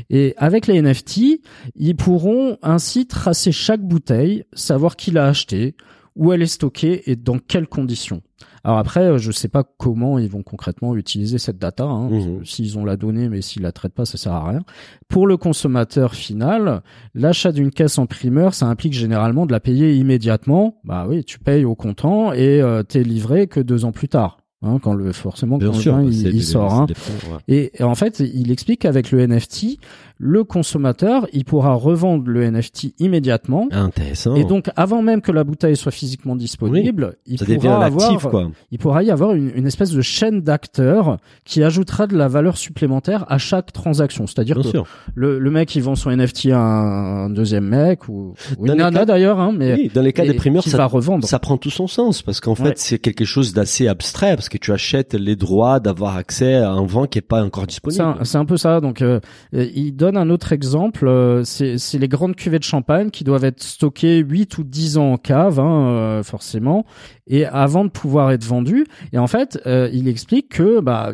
Et 0.09 0.33
avec 0.37 0.67
les 0.67 0.81
NFT, 0.81 1.41
ils 1.75 1.95
pourront 1.95 2.57
ainsi 2.61 3.07
tracer 3.07 3.51
chaque 3.51 3.81
bouteille, 3.81 4.43
savoir 4.53 4.95
qui 4.95 5.11
l'a 5.11 5.27
acheté, 5.27 5.75
où 6.19 6.31
elle 6.33 6.41
est 6.43 6.45
stockée 6.47 7.09
et 7.09 7.15
dans 7.15 7.39
quelles 7.39 7.67
conditions. 7.67 8.21
Alors 8.63 8.77
après, 8.77 9.01
euh, 9.05 9.17
je 9.17 9.31
sais 9.31 9.47
pas 9.47 9.63
comment 9.63 10.19
ils 10.19 10.29
vont 10.29 10.43
concrètement 10.43 10.95
utiliser 10.95 11.37
cette 11.37 11.57
data. 11.57 11.85
Hein, 11.85 12.09
Mhm. 12.09 12.45
S'ils 12.45 12.77
ont 12.77 12.83
la 12.85 12.97
donnée, 12.97 13.29
mais 13.29 13.41
s'ils 13.41 13.61
la 13.61 13.71
traitent 13.71 13.93
pas, 13.93 14.05
ça 14.05 14.17
sert 14.17 14.33
à 14.33 14.47
rien. 14.49 14.61
Pour 15.07 15.27
le 15.27 15.37
consommateur 15.37 16.13
final, 16.13 16.81
l'achat 17.15 17.51
d'une 17.53 17.71
caisse 17.71 17.97
en 17.97 18.05
primeur, 18.05 18.53
ça 18.53 18.65
implique 18.67 18.93
généralement 18.93 19.45
de 19.45 19.51
la 19.53 19.59
payer 19.61 19.95
immédiatement. 19.95 20.75
Bah 20.83 21.05
oui, 21.09 21.23
tu 21.23 21.39
payes 21.39 21.63
au 21.65 21.75
comptant 21.75 22.33
et 22.33 22.61
euh, 22.61 22.83
t'es 22.83 23.01
livré 23.03 23.47
que 23.47 23.59
deux 23.61 23.85
ans 23.85 23.91
plus 23.93 24.09
tard. 24.09 24.37
Hein, 24.61 24.77
quand 24.81 24.93
le 24.93 25.13
forcément 25.13 25.57
Bien 25.57 25.69
quand 25.69 25.77
le 25.77 25.81
sûr. 25.81 25.95
bah, 25.95 26.03
il, 26.03 26.27
il 26.35 26.43
sort. 26.43 26.73
hein. 26.73 26.85
des 26.85 26.93
points, 26.93 27.31
ouais. 27.31 27.39
Et, 27.47 27.71
et 27.79 27.83
en 27.83 27.95
fait, 27.95 28.19
il 28.19 28.51
explique 28.51 28.81
qu'avec 28.81 29.11
le 29.11 29.25
NFT, 29.25 29.77
le 30.21 30.43
consommateur, 30.43 31.27
il 31.31 31.45
pourra 31.45 31.73
revendre 31.73 32.29
le 32.29 32.49
NFT 32.51 32.93
immédiatement. 32.99 33.69
Intéressant. 33.71 34.35
Et 34.35 34.43
donc, 34.43 34.69
avant 34.75 35.01
même 35.01 35.21
que 35.21 35.31
la 35.31 35.45
bouteille 35.45 35.77
soit 35.77 35.93
physiquement 35.93 36.35
disponible, 36.35 37.15
il 37.25 37.39
pourra 37.39 37.77
un 37.77 37.81
avoir, 37.81 38.11
actif, 38.11 38.29
quoi. 38.29 38.51
il 38.69 38.79
pourra 38.79 39.01
y 39.03 39.11
avoir 39.11 39.33
une, 39.33 39.51
une 39.55 39.65
espèce 39.65 39.91
de 39.91 40.01
chaîne 40.01 40.41
d'acteurs 40.41 41.17
qui 41.45 41.63
ajoutera 41.63 42.05
de 42.05 42.17
la 42.17 42.27
valeur 42.27 42.57
supplémentaire 42.57 43.25
à 43.29 43.37
chaque 43.37 43.71
transaction. 43.71 44.27
C'est-à-dire 44.27 44.57
que 44.57 44.63
sûr. 44.63 44.85
le, 45.15 45.39
le 45.39 45.51
mec, 45.51 45.73
il 45.75 45.83
vend 45.83 45.95
son 45.95 46.11
NFT 46.11 46.47
à 46.47 46.59
un, 46.59 47.29
deuxième 47.29 47.65
mec 47.65 48.09
ou, 48.09 48.33
ou 48.57 48.67
Dans 48.67 48.73
une 48.73 48.79
nana 48.79 49.05
d'ailleurs, 49.05 49.39
hein, 49.39 49.53
mais 49.55 49.73
Oui, 49.75 49.91
dans 49.93 50.01
les 50.01 50.11
cas 50.11 50.25
des 50.25 50.33
primeurs, 50.33 50.63
ça 50.63 50.77
va 50.77 50.85
revendre. 50.85 51.25
ça 51.25 51.39
prend 51.39 51.57
tout 51.57 51.69
son 51.69 51.87
sens 51.87 52.21
parce 52.21 52.41
qu'en 52.41 52.55
fait 52.55 52.77
c'est 52.77 52.99
quelque 52.99 53.25
chose 53.25 53.53
d'assez 53.53 53.87
abstrait 53.87 54.35
parce 54.35 54.49
que 54.49 54.57
tu 54.57 54.73
achètes 54.73 55.13
les 55.13 55.35
droits 55.35 55.79
d'avoir 55.79 56.17
accès 56.17 56.55
à 56.55 56.71
un 56.71 56.85
vin 56.85 57.07
qui 57.07 57.19
est 57.19 57.21
pas 57.21 57.43
encore 57.43 57.67
disponible. 57.67 58.15
c'est 58.23 58.37
un 58.37 58.45
peu 58.45 58.57
ça. 58.57 58.81
Donc, 58.81 59.01
euh, 59.01 59.19
il 59.53 59.95
donne 59.95 60.08
un 60.17 60.29
autre 60.29 60.51
exemple. 60.53 61.07
euh, 61.07 61.43
c'est 61.43 61.97
les 61.97 62.07
grandes 62.07 62.35
cuvées 62.35 62.59
de 62.59 62.63
champagne 62.63 63.09
qui 63.09 63.23
doivent 63.23 63.43
être 63.43 63.61
stockées 63.61 64.17
8 64.17 64.57
ou 64.57 64.63
10 64.63 64.97
ans 64.97 65.13
en 65.13 65.17
cave, 65.17 65.59
hein, 65.59 65.89
euh, 65.89 66.23
forcément, 66.23 66.85
et 67.27 67.45
avant 67.45 67.85
de 67.85 67.89
pouvoir 67.89 68.31
être 68.31 68.43
vendues. 68.43 68.85
Et 69.13 69.17
en 69.17 69.27
fait, 69.27 69.59
euh, 69.65 69.89
il 69.93 70.07
explique 70.07 70.49
que 70.49 70.79
bah, 70.79 71.11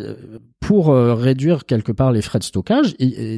pour 0.60 0.88
réduire 0.96 1.66
quelque 1.66 1.92
part 1.92 2.12
les 2.12 2.22
frais 2.22 2.40
de 2.40 2.44
stockage, 2.44 2.96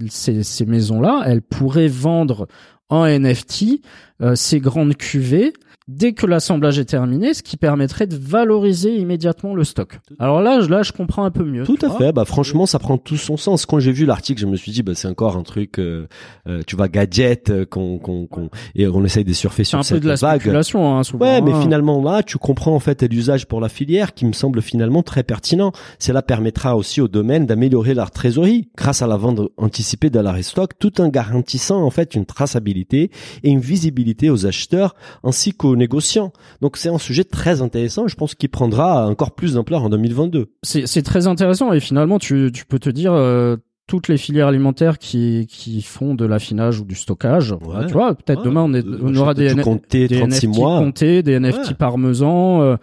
ces, 0.09 0.65
maisons-là, 0.65 1.23
elles 1.25 1.41
pourraient 1.41 1.89
vendre 1.89 2.47
en 2.87 3.05
NFT 3.05 3.81
ces 4.35 4.61
grandes 4.61 4.95
cuvées 4.95 5.51
dès 5.87 6.13
que 6.13 6.25
l'assemblage 6.25 6.79
est 6.79 6.85
terminé, 6.85 7.33
ce 7.33 7.41
qui 7.43 7.55
permettrait 7.57 8.07
de 8.07 8.15
valoriser 8.15 8.95
immédiatement 8.95 9.53
le 9.55 9.63
stock. 9.63 9.99
Alors 10.19 10.41
là, 10.41 10.59
je- 10.61 10.69
là, 10.69 10.83
je 10.83 10.91
comprends 10.91 11.23
un 11.23 11.31
peu 11.31 11.43
mieux. 11.43 11.63
Tout 11.63 11.77
à 11.81 11.87
vois. 11.87 11.97
fait. 11.97 12.11
Bah 12.11 12.25
franchement, 12.25 12.65
ça 12.65 12.79
prend 12.79 12.97
tout 12.97 13.17
son 13.17 13.37
sens. 13.37 13.65
Quand 13.65 13.79
j'ai 13.79 13.91
vu 13.91 14.05
l'article, 14.05 14.41
je 14.41 14.45
me 14.47 14.55
suis 14.57 14.71
dit, 14.71 14.83
bah 14.83 14.93
c'est 14.95 15.07
encore 15.07 15.37
un 15.37 15.43
truc, 15.43 15.79
euh, 15.79 16.07
euh, 16.47 16.61
tu 16.67 16.75
vois, 16.75 16.87
gadget 16.89 17.49
euh, 17.49 17.65
qu'on 17.65 17.97
qu'on 17.99 18.27
et 18.75 18.87
on 18.87 19.03
essaye 19.05 19.23
de 19.23 19.33
surfer 19.33 19.63
sur 19.63 19.77
un 19.77 19.81
peu 19.81 19.85
cette 19.87 20.03
de 20.03 20.07
la 20.09 20.15
vague. 20.15 20.41
spéculation, 20.41 20.97
hein, 20.97 21.03
souvent. 21.03 21.25
Ouais, 21.25 21.41
mais 21.41 21.53
hein. 21.53 21.61
finalement 21.61 22.01
là, 22.03 22.23
tu 22.23 22.37
comprends 22.37 22.75
en 22.75 22.79
fait 22.79 23.03
l'usage 23.03 23.45
pour 23.47 23.61
la 23.61 23.69
filière 23.69 24.13
qui 24.13 24.25
me 24.25 24.33
semble 24.33 24.61
finalement 24.61 25.03
très 25.03 25.23
pertinent. 25.23 25.71
Cela 25.99 26.21
permettra 26.21 26.75
aussi 26.75 26.99
au 27.01 27.07
domaine 27.07 27.45
d'améliorer 27.45 27.93
leur 27.93 28.11
trésorerie 28.11 28.69
grâce 28.75 29.01
à 29.01 29.07
la 29.07 29.15
vente 29.17 29.39
anticipée 29.57 30.09
de 30.09 30.19
la 30.19 30.31
restock, 30.31 30.77
tout 30.79 30.99
en 31.01 31.07
garantissant 31.07 31.81
en 31.83 31.89
fait 31.91 32.15
une 32.15 32.25
traçabilité 32.25 33.11
et 33.43 33.49
une 33.49 33.59
visibilité 33.59 34.29
aux 34.29 34.45
acheteurs 34.45 34.95
ainsi 35.23 35.53
qu'aux 35.53 35.76
négociants. 35.77 36.33
Donc 36.61 36.75
c'est 36.77 36.89
un 36.89 36.97
sujet 36.97 37.23
très 37.23 37.61
intéressant. 37.61 38.07
Je 38.07 38.15
pense 38.15 38.35
qu'il 38.35 38.49
prendra 38.49 39.07
encore 39.07 39.31
plus 39.35 39.53
d'ampleur 39.53 39.83
en 39.83 39.89
2022. 39.89 40.47
c'est 40.63 41.03
très 41.03 41.27
intéressant 41.27 41.71
et 41.73 41.79
finalement 41.79 42.19
tu 42.19 42.51
tu 42.53 42.65
peux 42.65 42.79
te 42.79 42.89
dire 42.89 43.13
euh, 43.13 43.55
toutes 43.87 44.09
les 44.09 44.17
filières 44.17 44.47
alimentaires 44.47 44.97
qui 44.97 45.47
qui 45.49 45.81
font 45.81 46.13
de 46.13 46.25
l'affinage 46.25 46.81
ou 46.81 46.83
du 46.85 46.95
stockage, 46.95 47.53
Ouais. 47.53 47.85
tu 47.87 47.93
vois, 47.93 48.15
peut-être 48.15 48.39
Ouais. 48.39 48.45
demain 48.45 48.63
on, 48.63 48.73
est, 48.73 48.85
Euh, 48.85 48.99
on 49.01 49.15
aura 49.15 49.33
des, 49.33 49.47
tout 49.47 49.59
N- 49.59 49.63
compter 49.63 50.07
des 50.09 50.17
36 50.19 50.47
NFT 50.47 50.57
mois. 50.59 50.79
comptés, 50.79 51.23
des 51.23 51.39
NFT 51.39 51.69
Ouais. 51.69 51.73
parmesan, 51.75 52.61
euh, 52.63 52.75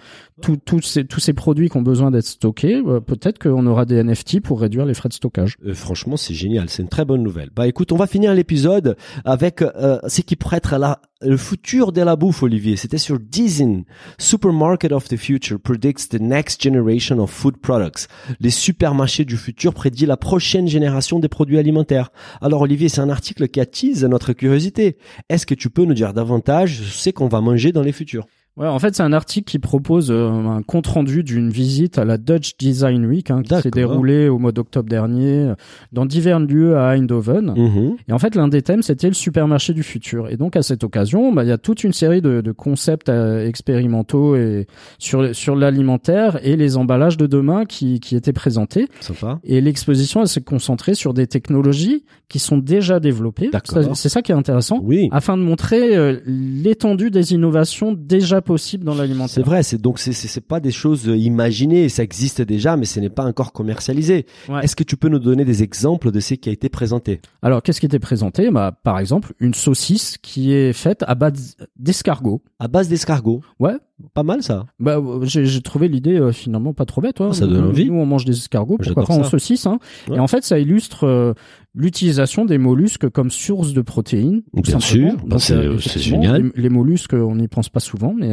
tout- 0.43 0.81
ces 0.83 1.05
tous 1.05 1.21
ces 1.21 1.33
produits 1.33 1.69
qui 1.71 1.77
ont 1.77 1.83
besoin 1.83 2.11
d'être 2.11 2.27
stockés, 2.27 2.83
euh, 2.87 3.01
peut-être 3.01 3.39
qu'on 3.39 3.67
aura 3.67 3.85
des 3.85 3.97
NFT 4.03 4.41
pour 4.41 4.61
réduire 4.61 4.85
les 4.85 4.95
frais 4.95 5.09
de 5.09 5.15
stockage. 5.15 5.57
Euh, 5.65 5.75
franchement, 5.75 6.17
c'est 6.17 6.35
génial. 6.35 6.69
C'est 6.69 6.83
une 6.83 6.89
très 6.89 7.05
bonne 7.05 7.23
nouvelle. 7.23 7.51
Bah 7.55 7.67
écoute, 7.69 7.93
on 7.93 7.97
va 7.97 8.07
finir 8.07 8.35
l'épisode 8.35 8.97
avec 9.25 9.63
euh, 9.63 9.99
ce 10.09 10.21
qui 10.23 10.37
pourrait 10.37 10.57
être 10.57 10.77
la, 10.77 11.01
le 11.23 11.37
futur 11.37 11.93
de 11.93 12.01
la 12.03 12.17
bouffe, 12.17 12.43
Olivier. 12.43 12.77
C'était 12.77 12.99
sur 12.99 13.19
Dizin. 13.21 13.83
Supermarket 14.19 14.93
of 14.93 15.09
the 15.09 15.17
Future 15.17 15.59
predicts 15.61 16.09
the 16.09 16.21
next 16.21 16.63
generation 16.63 17.19
of 17.19 17.31
food 17.31 17.57
products. 17.59 18.09
Les 18.41 18.51
supermarchés 18.51 19.25
du 19.25 19.37
futur 19.37 19.73
prédit 19.75 20.07
la 20.07 20.17
prochaine 20.17 20.67
génération 20.69 21.19
des 21.21 21.29
produits 21.29 21.59
alimentaires. 21.59 22.11
Alors 22.41 22.63
Olivier, 22.63 22.89
c'est 22.89 23.01
un 23.01 23.11
article 23.11 23.49
qui 23.49 23.61
attise 23.61 24.05
notre 24.05 24.33
curiosité. 24.33 24.97
Est-ce 25.29 25.47
que 25.47 25.55
tu 25.55 25.71
peux 25.71 25.85
nous 25.85 25.95
dire 25.95 26.13
davantage 26.13 26.83
ce 26.83 27.11
qu'on 27.11 27.29
va 27.29 27.41
manger 27.41 27.73
dans 27.73 27.83
les 27.83 27.93
futurs? 27.93 28.27
Ouais, 28.57 28.69
en 28.69 28.79
fait, 28.79 28.95
c'est 28.95 29.03
un 29.03 29.13
article 29.13 29.51
qui 29.51 29.59
propose 29.59 30.13
euh, 30.13 30.29
un 30.29 30.63
compte 30.63 30.87
rendu 30.87 31.25
d'une 31.25 31.51
visite 31.51 31.99
à 31.99 32.05
la 32.05 32.19
Dutch 32.19 32.57
Design 32.57 33.05
Week 33.05 33.29
hein, 33.33 33.43
qui 33.43 33.53
s'est 33.61 33.71
déroulée 33.71 34.29
au 34.29 34.39
mois 34.39 34.53
d'octobre 34.53 34.89
dernier 34.89 35.39
euh, 35.41 35.55
dans 35.93 36.07
divers 36.07 36.39
lieux 36.39 36.77
à 36.77 36.91
Eindhoven. 36.91 37.53
Mhm. 37.57 37.97
Et 38.07 38.13
en 38.13 38.19
fait, 38.21 38.37
l'un 38.37 38.47
des 38.47 38.63
thèmes, 38.63 38.83
c'était 38.83 39.09
le 39.09 39.15
supermarché 39.15 39.73
du 39.73 39.83
futur. 39.83 40.29
Et 40.29 40.37
donc, 40.37 40.55
à 40.55 40.63
cette 40.63 40.85
occasion, 40.85 41.33
bah, 41.33 41.43
il 41.43 41.49
y 41.49 41.53
a 41.53 41.59
toute 41.59 41.83
une 41.83 41.93
série 41.93 42.23
de, 42.23 42.41
de 42.43 42.53
concepts 42.53 43.09
euh, 43.09 43.45
expérimentaux 43.45 44.37
et 44.37 44.69
sur 44.99 45.35
sur 45.35 45.57
l'alimentaire 45.57 46.39
et 46.47 46.55
les 46.55 46.77
emballages 46.77 47.17
de 47.17 47.27
demain 47.27 47.65
qui 47.65 47.99
qui 47.99 48.15
étaient 48.15 48.33
présentés. 48.33 48.89
Sympa. 49.01 49.41
Et 49.43 49.61
l'exposition, 49.61 50.21
elle 50.21 50.29
s'est 50.29 50.43
concentrée 50.43 50.95
sur 50.95 51.13
des 51.13 51.27
technologies 51.27 52.05
qui 52.29 52.39
sont 52.39 52.59
déjà 52.59 53.01
développées. 53.01 53.51
C'est 53.95 54.09
ça 54.09 54.23
qui 54.23 54.33
est 54.33 54.35
intéressant. 54.37 54.81
Oui. 54.83 55.09
Afin 55.11 55.37
de 55.37 55.43
montrer 55.43 55.97
euh, 55.97 56.21
l'étendue 56.27 57.11
des 57.11 57.33
innovations 57.33 57.93
déjà 57.93 58.41
possible 58.45 58.85
dans 58.85 58.95
l'alimentaire. 58.95 59.35
C'est 59.35 59.43
vrai, 59.43 59.63
c'est 59.63 59.81
donc 59.81 59.99
c'est 59.99 60.13
c'est 60.13 60.29
c'est 60.29 60.41
pas 60.41 60.61
des 60.61 60.71
choses 60.71 61.05
imaginées, 61.07 61.89
ça 61.89 62.03
existe 62.03 62.43
déjà, 62.43 62.77
mais 62.77 62.85
ce 62.85 63.01
n'est 63.01 63.11
pas 63.11 63.25
encore 63.25 63.53
commercialisé. 63.53 64.27
Ouais. 64.49 64.63
Est-ce 64.65 64.77
que 64.77 64.85
tu 64.85 64.97
peux 64.97 65.09
nous 65.09 65.19
donner 65.19 65.45
des 65.45 65.63
exemples 65.63 66.11
de 66.11 66.21
ce 66.21 66.35
qui 66.35 66.49
a 66.49 66.53
été 66.53 66.69
présenté? 66.69 67.21
Alors, 67.43 67.63
qu'est-ce 67.63 67.81
qui 67.81 67.87
était 67.87 67.99
présenté? 67.99 68.51
Bah, 68.51 68.73
Par 68.83 68.99
exemple, 68.99 69.33
une 69.41 69.55
saucisse 69.55 70.19
qui 70.19 70.53
est 70.53 70.73
faite 70.73 71.05
à 71.07 71.15
base 71.15 71.57
d'escargot. 71.77 72.43
À 72.59 72.69
base 72.69 72.89
d'escargot. 72.89 73.41
Ouais. 73.59 73.75
Pas 74.13 74.23
mal 74.25 74.43
ça. 74.43 74.67
Bah, 74.81 74.97
euh, 74.99 75.21
j'ai 75.25 75.61
trouvé 75.61 75.87
l'idée 75.89 76.19
euh, 76.19 76.33
finalement 76.33 76.73
pas 76.75 76.85
trop 76.85 77.01
bête. 77.01 77.21
hein. 77.21 77.29
Ah, 77.31 77.35
ça 77.35 77.47
donne 77.47 77.63
Nous, 77.63 77.69
envie. 77.69 77.91
Nous, 77.91 77.95
on 77.95 78.07
mange 78.07 78.25
des 78.25 78.37
escargots, 78.37 78.77
pourquoi 78.77 79.05
pas 79.05 79.15
en 79.15 79.23
saucisse. 79.25 79.67
Hein. 79.67 79.79
Ouais. 80.09 80.17
Et 80.17 80.21
en 80.21 80.27
fait, 80.27 80.43
ça 80.45 80.59
illustre 80.59 81.05
euh, 81.07 81.33
l'utilisation 81.77 82.45
des 82.45 82.59
mollusques 82.59 83.09
comme 83.09 83.31
source 83.31 83.73
de 83.73 83.81
protéines. 83.83 84.43
Bien 84.53 84.81
simplement. 84.81 85.11
sûr. 85.11 85.27
Bah, 85.27 85.39
c'est- 85.39 85.55
euh, 85.55 85.79
génial. 85.79 86.51
Les, 86.57 86.63
les 86.65 86.69
mollusques, 86.71 87.15
on 87.15 87.37
n'y 87.37 87.47
pense 87.49 87.69
pas 87.69 87.81
souvent, 87.81 88.15
mais 88.19 88.33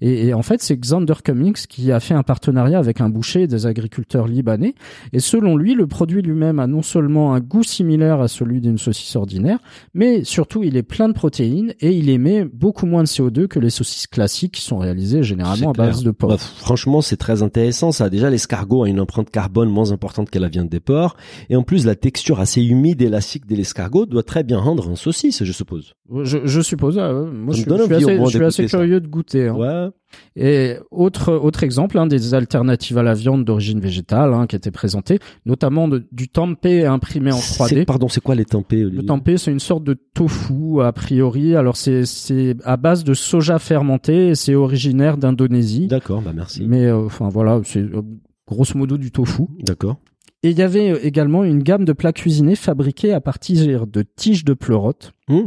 et, 0.00 0.26
et 0.28 0.34
en 0.34 0.42
fait, 0.42 0.60
c'est 0.60 0.76
Xander 0.76 1.14
Cummings 1.24 1.66
qui 1.68 1.92
a 1.92 2.00
fait 2.00 2.14
un 2.14 2.22
partenariat 2.24 2.78
avec 2.78 3.00
un 3.00 3.08
boucher 3.08 3.46
des 3.46 3.66
agriculteurs 3.66 4.26
libanais. 4.26 4.74
Et 5.12 5.20
selon 5.20 5.56
lui, 5.56 5.74
le 5.74 5.86
produit 5.86 6.22
lui-même 6.22 6.58
a 6.58 6.66
non 6.66 6.82
seulement 6.82 7.32
un 7.34 7.40
goût 7.40 7.62
similaire 7.62 8.20
à 8.20 8.28
celui 8.28 8.60
d'une 8.60 8.78
saucisse 8.78 9.14
ordinaire, 9.16 9.58
mais 9.94 10.24
surtout, 10.24 10.62
il 10.64 10.76
est 10.76 10.82
plein 10.82 11.08
de 11.08 11.14
protéines 11.14 11.74
et 11.80 11.92
il 11.92 12.08
émet 12.10 12.44
beaucoup 12.44 12.86
moins 12.86 13.02
de 13.04 13.08
CO2 13.08 13.46
que 13.46 13.58
les 13.60 13.70
saucisses 13.70 14.06
classiques 14.08 14.54
qui 14.54 14.62
sont 14.62 14.78
réalisées 14.78 14.95
généralement 15.22 15.70
à 15.70 15.72
base 15.72 16.02
de 16.02 16.10
porc. 16.10 16.30
Bah, 16.30 16.38
franchement, 16.38 17.00
c'est 17.00 17.16
très 17.16 17.42
intéressant 17.42 17.92
ça. 17.92 18.10
Déjà, 18.10 18.30
l'escargot 18.30 18.84
a 18.84 18.88
une 18.88 19.00
empreinte 19.00 19.30
carbone 19.30 19.68
moins 19.68 19.92
importante 19.92 20.30
que 20.30 20.38
la 20.38 20.48
viande 20.48 20.68
des 20.68 20.80
porcs. 20.80 21.16
Et 21.50 21.56
en 21.56 21.62
plus, 21.62 21.86
la 21.86 21.94
texture 21.94 22.40
assez 22.40 22.62
humide 22.62 23.02
et 23.02 23.06
élastique 23.06 23.46
de 23.46 23.54
l'escargot 23.54 24.06
doit 24.06 24.22
très 24.22 24.42
bien 24.42 24.58
rendre 24.58 24.88
en 24.88 24.96
saucisse, 24.96 25.44
je 25.44 25.52
suppose. 25.52 25.94
Je, 26.22 26.38
je 26.44 26.60
suppose. 26.60 26.98
euh, 26.98 27.30
moi, 27.30 27.52
je, 27.54 27.62
suis- 27.62 27.70
je 27.70 27.74
assez, 27.94 28.16
moins, 28.16 28.26
je 28.28 28.36
suis 28.36 28.44
assez 28.44 28.62
d'écouter 28.62 28.68
ça. 28.68 28.78
curieux 28.78 29.00
de 29.00 29.08
goûter. 29.08 29.48
hein. 29.48 29.54
Ouais. 29.56 29.88
Et 30.36 30.76
autre 30.90 31.32
autre 31.34 31.62
exemple, 31.64 31.98
hein, 31.98 32.06
des 32.06 32.32
alternatives 32.34 32.96
à 32.96 33.02
la 33.02 33.14
viande 33.14 33.44
d'origine 33.44 33.80
végétale 33.80 34.32
hein, 34.32 34.46
qui 34.46 34.54
étaient 34.56 34.70
présentées, 34.70 35.18
notamment 35.46 35.88
de- 35.88 36.06
du 36.12 36.28
tempeh 36.28 36.86
imprimé 36.86 37.32
en 37.32 37.36
C'est- 37.38 37.54
3D. 37.64 37.84
Pardon, 37.86 38.08
c'est 38.08 38.20
quoi 38.22 38.34
les 38.34 38.44
tempeh, 38.44 38.76
Le 38.80 38.86
Olivier 38.86 39.06
tempeh, 39.06 39.36
c'est 39.36 39.50
une 39.50 39.58
sorte 39.60 39.82
de 39.84 39.94
tofu 40.14 40.80
a 40.82 40.92
priori. 40.92 41.56
Alors 41.56 41.76
c'est 41.76 42.04
c'est 42.06 42.54
à 42.64 42.76
base 42.76 43.02
de 43.04 43.14
soja 43.14 43.58
fermenté. 43.58 44.28
et 44.28 44.34
C'est 44.36 44.54
originaire 44.54 45.16
d'Indonésie. 45.16 45.88
D'accord, 45.88 46.22
bah 46.22 46.32
merci. 46.34 46.64
Mais 46.66 46.86
euh, 46.86 47.06
enfin 47.06 47.28
voilà, 47.28 47.60
c'est 47.64 47.80
euh, 47.82 48.02
grosso 48.48 48.78
modo 48.78 48.96
du 48.98 49.10
tofu. 49.10 49.42
D'accord. 49.60 49.96
Et 50.42 50.50
il 50.50 50.58
y 50.58 50.62
avait 50.62 50.90
euh, 50.92 50.98
également 51.02 51.42
une 51.42 51.62
gamme 51.62 51.84
de 51.84 51.92
plats 51.92 52.12
cuisinés 52.12 52.54
fabriqués 52.54 53.12
à 53.12 53.20
partir 53.20 53.86
de 53.86 54.04
tiges 54.14 54.44
de 54.44 54.54
pleurote 54.54 55.12
Mmh. 55.28 55.40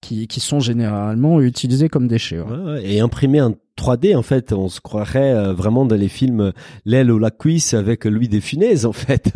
Qui 0.00 0.26
qui 0.28 0.40
sont 0.40 0.60
généralement 0.60 1.40
utilisés 1.40 1.88
comme 1.88 2.08
déchets. 2.08 2.40
ouais. 2.40 2.82
Et 2.84 3.00
imprimé 3.00 3.40
en 3.40 3.54
3D, 3.80 4.14
en 4.14 4.22
fait, 4.22 4.52
on 4.52 4.68
se 4.68 4.80
croirait 4.80 5.32
euh, 5.32 5.54
vraiment 5.54 5.86
dans 5.86 5.96
les 5.96 6.08
films 6.08 6.52
L'aile 6.84 7.10
ou 7.10 7.18
la 7.18 7.30
cuisse 7.30 7.72
avec 7.72 8.04
Louis 8.04 8.28
de 8.28 8.38
Funès, 8.38 8.84
en 8.84 8.92
fait. 8.92 9.32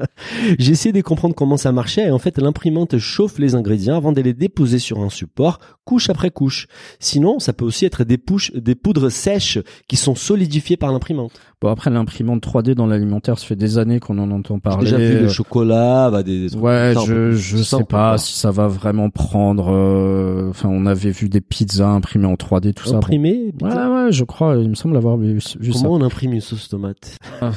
J'ai 0.58 0.72
essayé 0.72 0.92
de 0.94 1.00
comprendre 1.02 1.34
comment 1.34 1.58
ça 1.58 1.72
marchait. 1.72 2.06
Et 2.06 2.10
en 2.10 2.18
fait, 2.18 2.38
l'imprimante 2.38 2.96
chauffe 2.96 3.38
les 3.38 3.54
ingrédients 3.54 3.96
avant 3.96 4.12
de 4.12 4.22
les 4.22 4.32
déposer 4.32 4.78
sur 4.78 5.00
un 5.00 5.10
support, 5.10 5.58
couche 5.84 6.08
après 6.08 6.30
couche. 6.30 6.68
Sinon, 7.00 7.38
ça 7.38 7.52
peut 7.52 7.66
aussi 7.66 7.84
être 7.84 8.04
des, 8.04 8.18
des 8.54 8.74
poudres 8.74 9.10
sèches 9.10 9.58
qui 9.88 9.96
sont 9.96 10.14
solidifiées 10.14 10.78
par 10.78 10.90
l'imprimante. 10.90 11.32
Bon 11.62 11.70
après 11.70 11.90
l'imprimante 11.90 12.42
3D 12.44 12.74
dans 12.74 12.86
l'alimentaire, 12.86 13.38
ça 13.38 13.46
fait 13.46 13.54
des 13.56 13.78
années 13.78 14.00
qu'on 14.00 14.18
en 14.18 14.30
entend 14.32 14.56
J'ai 14.56 14.60
parler. 14.60 14.84
déjà 14.90 14.98
vu 14.98 15.18
le 15.20 15.28
chocolat, 15.28 16.10
bah, 16.10 16.22
des, 16.24 16.40
des 16.42 16.50
trucs 16.50 16.62
Ouais, 16.62 16.90
comme 16.94 17.04
ça, 17.06 17.08
je 17.14 17.30
je 17.32 17.56
ça, 17.58 17.78
sais 17.78 17.84
pas 17.84 18.18
si 18.18 18.36
ça 18.36 18.50
va 18.50 18.66
vraiment 18.66 19.08
prendre. 19.10 19.72
euh, 19.72 20.50
Enfin, 20.50 20.68
on 20.70 20.84
avait 20.86 21.12
vu 21.12 21.28
des 21.28 21.40
pizzas 21.40 21.86
imprimées 21.88 22.26
en 22.26 22.34
3D, 22.34 22.74
tout 22.74 22.86
ça. 22.88 22.96
Imprimé 22.96 23.52
Bon. 23.54 23.68
Ouais, 23.68 24.04
ouais, 24.04 24.12
je 24.12 24.24
crois. 24.24 24.56
Il 24.56 24.68
me 24.70 24.74
semble 24.74 24.96
avoir 24.96 25.16
vu, 25.16 25.38
vu 25.60 25.72
Comment 25.72 25.92
on 25.94 26.02
imprime 26.02 26.32
une 26.32 26.40
sauce 26.40 26.68
tomate? 26.68 27.16
Ça. 27.40 27.52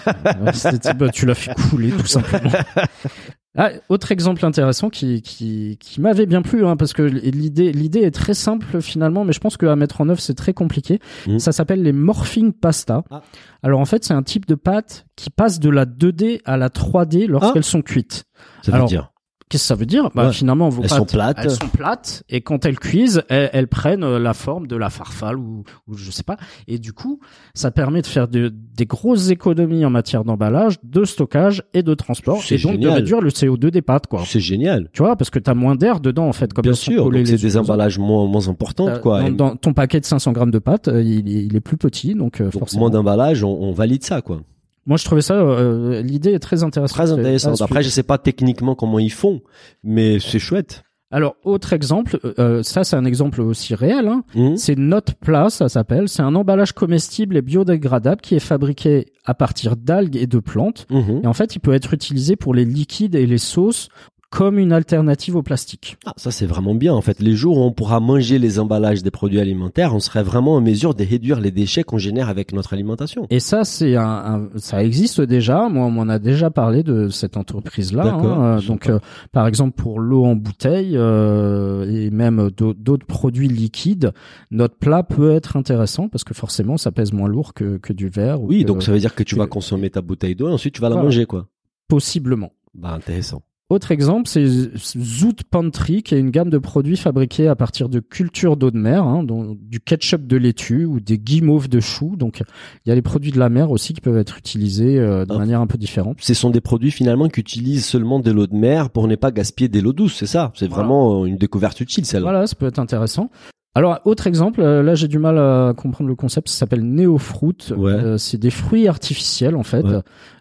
C'était- 0.54 0.94
bah, 0.94 1.10
tu 1.10 1.26
l'as 1.26 1.34
fait 1.36 1.54
couler, 1.70 1.89
tout 1.89 2.06
simplement. 2.06 2.52
Ah, 3.58 3.70
autre 3.89 4.12
exemple 4.12 4.46
intéressant 4.46 4.89
qui 4.89 5.22
qui 5.22 5.78
qui 5.80 6.02
m'avait 6.02 6.26
bien 6.26 6.41
plu 6.41 6.65
hein, 6.65 6.76
parce 6.76 6.94
que 6.94 7.02
l'idée 7.02 7.72
l'idée 7.72 8.02
est 8.02 8.12
très 8.12 8.34
simple 8.34 8.82
finalement 8.82 9.24
mais 9.24 9.34
je 9.34 9.39
pense 9.39 9.56
que 9.56 9.65
à 9.65 9.76
mettre 9.76 10.02
en 10.02 10.10
œuvre 10.10 10.20
c'est 10.20 10.34
très 10.34 10.54
compliqué. 10.54 11.00
Mhm. 11.28 11.39
Ça 11.39 11.52
s'appelle 11.52 11.82
les 11.82 11.94
morphing 11.94 12.52
pasta. 12.52 13.04
Ah. 13.10 13.22
Alors 13.63 13.80
en 13.80 13.86
fait, 13.86 14.04
c'est 14.04 14.13
un 14.13 14.24
type 14.24 14.46
de 14.46 14.56
pâte 14.56 15.06
qui 15.15 15.30
passe 15.30 15.60
de 15.60 15.70
la 15.70 15.86
2D 15.86 16.41
à 16.46 16.58
la 16.58 16.70
3D 16.70 17.28
lorsqu'elles 17.28 17.63
sont 17.63 17.82
cuites. 17.82 18.26
Ça 18.62 18.72
veut 18.72 18.76
Alors, 18.76 18.88
dire 18.88 19.12
Qu'est-ce 19.48 19.64
que 19.64 19.68
ça 19.68 19.76
veut 19.76 19.86
dire? 19.86 20.10
Bah 20.16 20.26
Ouais. 20.28 20.34
finalement 20.34 20.70
vos 20.70 20.82
Elles 20.82 20.90
pâtes, 20.90 20.98
sont 20.98 21.06
plates. 21.06 21.38
Elles 21.40 21.52
sont 21.52 21.68
plates 21.68 22.24
et 22.30 22.42
quand 22.42 22.66
elles 22.66 22.80
cuisent, 22.80 23.22
elles, 23.30 23.52
elles 23.54 23.68
prennent 23.68 24.04
euh, 24.04 24.18
la 24.18 24.34
forme 24.34 24.66
de 24.66 24.76
la 24.76 24.90
farfalle 24.90 25.38
ou, 25.38 25.64
ou 25.88 25.96
je 25.96 26.10
sais 26.10 26.24
pas. 26.24 26.38
Et 26.68 26.80
du 26.80 26.94
coup, 26.94 27.20
ça 27.54 27.70
permet 27.70 28.02
de 28.02 28.08
faire 28.08 28.28
de- 28.28 28.50
des 28.52 28.88
grosses 28.88 29.30
économies 29.30 29.86
en 29.86 29.92
matière 29.92 30.24
d'emballage, 30.24 30.78
de 30.84 31.06
stockage 31.06 31.62
et 31.76 31.84
de 31.84 31.94
transport, 31.94 32.42
C'est 32.42 32.56
et 32.56 32.58
donc 32.58 32.80
de 32.80 32.88
réduire 32.88 33.22
le 33.22 33.30
CO2 33.30 33.70
des 33.70 33.84
pâtes, 33.84 34.08
quoi. 34.08 34.24
C'est 34.26 34.40
génial. 34.40 34.90
Tu 34.94 35.04
vois, 35.04 35.16
parce 35.16 35.30
que 35.30 35.38
t'as 35.38 35.54
moins 35.54 35.76
d'air 35.76 36.00
dedans 36.00 36.28
en 36.28 36.34
fait, 36.34 36.52
comme 36.52 36.64
Bien 36.64 36.74
sûr, 36.74 37.12
c'est 37.26 37.38
des 37.38 37.58
emballages 37.58 38.00
moins, 38.00 38.26
moins 38.26 38.48
importants, 38.48 39.00
quoi. 39.00 39.22
Dans, 39.22 39.28
Et 39.28 39.32
dans 39.32 39.56
ton 39.56 39.74
paquet 39.74 40.00
de 40.00 40.06
500 40.06 40.32
grammes 40.32 40.50
de 40.52 40.60
pâtes, 40.60 40.88
euh, 40.88 41.04
il, 41.04 41.30
est- 41.30 41.46
il 41.46 41.56
est 41.56 41.62
plus 41.62 41.78
petit, 41.78 42.16
donc, 42.16 42.42
euh, 42.42 42.46
donc, 42.46 42.54
forcément. 42.62 42.80
moins 42.82 42.90
d'emballage, 42.90 43.44
on, 43.44 43.50
on 43.62 43.72
valide 43.74 44.04
ça, 44.04 44.22
quoi. 44.24 44.42
Moi, 44.86 44.98
je 44.98 45.06
trouvais 45.06 45.21
ça, 45.21 45.34
euh, 45.36 46.02
l'idée 46.02 46.32
est 46.34 46.39
très 46.39 46.63
intéressante. 46.63 46.95
Très 46.98 47.08
C'est- 47.08 47.13
intéressant. 47.19 47.54
à 47.54 47.63
Après, 47.63 47.82
je 47.84 47.89
sais 47.89 48.04
pas 48.04 48.17
techniquement 48.17 48.76
comment 48.76 49.00
ils 49.00 49.12
font, 49.12 49.41
mais 49.84 50.19
c'est 50.19 50.39
chouette. 50.39 50.84
Alors, 51.12 51.36
autre 51.43 51.71
exemple, 51.74 52.19
euh, 52.39 52.62
ça 52.63 52.84
c'est 52.84 52.95
un 52.95 53.06
exemple 53.06 53.39
aussi 53.39 53.74
réel. 53.76 54.08
Hein. 54.08 54.24
Hum 54.36 54.58
C'est 54.58 54.76
Note 54.78 55.13
Plat, 55.21 55.50
ça 55.50 55.69
s'appelle. 55.69 56.10
C'est 56.10 56.24
un 56.24 56.36
emballage 56.36 56.74
comestible 56.74 57.38
et 57.38 57.41
biodégradable 57.41 58.21
qui 58.21 58.36
est 58.36 58.39
fabriqué 58.39 59.13
à 59.24 59.34
partir 59.34 59.76
d'algues 59.78 60.17
et 60.17 60.28
de 60.28 60.39
plantes. 60.39 60.88
Mhm. 60.89 61.21
Et 61.24 61.28
en 61.28 61.34
fait, 61.34 61.56
il 61.56 61.60
peut 61.60 61.74
être 61.74 61.93
utilisé 61.93 62.36
pour 62.36 62.54
les 62.54 62.65
liquides 62.65 63.15
et 63.15 63.26
les 63.28 63.38
sauces 63.38 63.88
comme 64.32 64.60
une 64.60 64.74
alternative 64.74 65.36
au 65.38 65.44
plastique. 65.44 65.98
Ah, 66.06 66.14
ça 66.18 66.30
c'est 66.32 66.46
vraiment 66.46 66.76
bien. 66.76 66.94
En 66.94 67.02
fait, 67.02 67.20
les 67.22 67.36
jours 67.36 67.58
où 67.58 67.62
on 67.62 67.72
pourra 67.72 68.00
manger 68.00 68.38
les 68.38 68.60
emballages 68.60 69.02
des 69.02 69.12
produits 69.12 69.40
alimentaires, 69.40 69.96
on 69.96 70.00
serait 70.00 70.24
vraiment 70.24 70.56
en 70.56 70.62
mesure 70.62 70.94
de 70.94 71.04
réduire 71.06 71.40
les 71.40 71.52
déchets 71.52 71.84
qu'on 71.84 71.98
génère 71.98 72.28
avec 72.28 72.52
notre 72.52 72.74
alimentation. 72.74 73.28
Et 73.30 73.40
ça, 73.40 73.64
c'est 73.64 73.96
un, 73.96 74.04
un- 74.04 74.50
ça 74.58 74.84
existe 74.84 75.22
déjà. 75.22 75.70
Moi, 75.70 75.86
on 75.86 75.92
m'en 75.92 76.10
a 76.10 76.20
déjà 76.20 76.50
parlé 76.50 76.84
de 76.84 77.08
cette 77.10 77.38
entreprise-là. 77.38 78.04
D'accord, 78.04 78.40
hein. 78.40 78.58
Euh. 78.58 78.62
Donc, 78.68 78.90
euh, 78.90 79.00
par 79.32 79.48
exemple, 79.48 79.76
pour 79.82 80.00
l'eau 80.00 80.26
en 80.26 80.36
bouteille 80.36 80.98
euh, 80.98 81.90
et 81.90 82.10
même 82.10 82.50
d'au- 82.52 82.74
d'autres 82.74 83.06
produits 83.06 83.48
liquides, 83.48 84.12
notre 84.52 84.76
plat 84.78 85.04
peut 85.04 85.32
être 85.32 85.56
intéressant 85.56 86.10
parce 86.10 86.24
que 86.24 86.34
forcément, 86.34 86.78
ça 86.78 86.92
pèse 86.92 87.14
moins 87.14 87.30
lourd 87.30 87.54
que, 87.54 87.78
que 87.78 87.94
du 87.94 88.10
verre. 88.10 88.42
ou 88.42 88.48
Oui, 88.48 88.64
que- 88.64 88.68
donc 88.68 88.84
ça 88.84 88.92
veut 88.92 89.00
dire 89.00 89.16
que 89.16 89.24
tu 89.24 89.36
que- 89.36 89.40
vas 89.40 89.48
consommer 89.48 89.90
ta 89.90 90.02
bouteille 90.02 90.36
d'eau 90.36 90.50
et 90.50 90.52
ensuite 90.52 90.74
tu 90.74 90.82
vas 90.82 90.90
la 90.90 90.96
manger, 90.98 91.26
quoi. 91.26 91.48
possiblement. 91.88 92.52
Bah, 92.74 92.92
intéressant. 92.92 93.42
Autre 93.76 93.92
exemple, 93.92 94.30
c'est 94.30 94.46
Zoot 94.48 95.44
Pantry, 95.44 96.02
qui 96.02 96.16
est 96.16 96.20
une 96.20 96.30
gamme 96.30 96.50
de 96.50 96.58
produits 96.58 96.96
fabriqués 96.96 97.50
à 97.50 97.58
partir 97.58 97.90
de 97.90 98.00
cultures 98.00 98.56
d'eau 98.56 98.72
de 98.72 98.78
mer, 98.78 99.04
hein, 99.04 99.22
dont 99.22 99.58
du 99.62 99.82
ketchup 99.82 100.26
de 100.26 100.38
laitue 100.38 100.86
ou 100.86 101.02
des 101.02 101.18
guimauves 101.18 101.68
de 101.68 101.82
choux. 101.82 102.16
Donc, 102.16 102.42
il 102.86 102.90
y 102.90 102.92
a 102.94 102.96
les 102.96 103.02
produits 103.02 103.32
de 103.34 103.38
la 103.38 103.50
mer 103.50 103.72
aussi 103.72 103.94
qui 103.94 104.00
peuvent 104.00 104.18
être 104.18 104.38
utilisés 104.38 104.98
euh, 104.98 105.26
de 105.26 105.34
Ah. 105.34 105.38
manière 105.40 105.60
un 105.60 105.68
peu 105.68 105.78
différente. 105.78 106.16
Ce 106.22 106.34
sont 106.34 106.52
des 106.52 106.62
produits 106.62 106.90
finalement 106.92 107.28
qui 107.28 107.42
utilisent 107.42 107.86
seulement 107.86 108.22
de 108.22 108.32
l'eau 108.32 108.48
de 108.48 108.56
mer 108.56 108.92
pour 108.92 109.10
ne 109.10 109.16
pas 109.18 109.32
gaspiller 109.32 109.68
de 109.68 109.82
l'eau 109.82 109.92
douce, 109.92 110.16
c'est 110.16 110.26
ça? 110.26 110.54
C'est 110.56 110.70
Voilà. 110.70 110.84
vraiment 110.86 111.24
euh, 111.24 111.26
une 111.26 111.36
découverte 111.36 111.82
utile, 111.82 112.06
celle-là. 112.06 112.30
Voilà, 112.32 112.48
ça 112.48 112.56
peut 112.56 112.68
être 112.68 112.80
intéressant. 112.80 113.30
Alors, 113.78 114.00
autre 114.06 114.26
exemple, 114.26 114.62
euh, 114.62 114.82
là 114.82 114.96
j'ai 114.96 115.08
du 115.10 115.20
mal 115.20 115.38
à 115.38 115.74
comprendre 115.76 116.08
le 116.10 116.16
concept, 116.16 116.48
ça 116.50 116.60
s'appelle 116.60 116.82
Neofruit. 116.84 117.58
Ouais. 117.76 117.92
Euh, 117.92 118.18
c'est 118.18 118.38
des 118.38 118.50
fruits 118.50 118.88
artificiels 118.88 119.56
en 119.56 119.64
fait, 119.64 119.84
Ouais. 119.86 120.00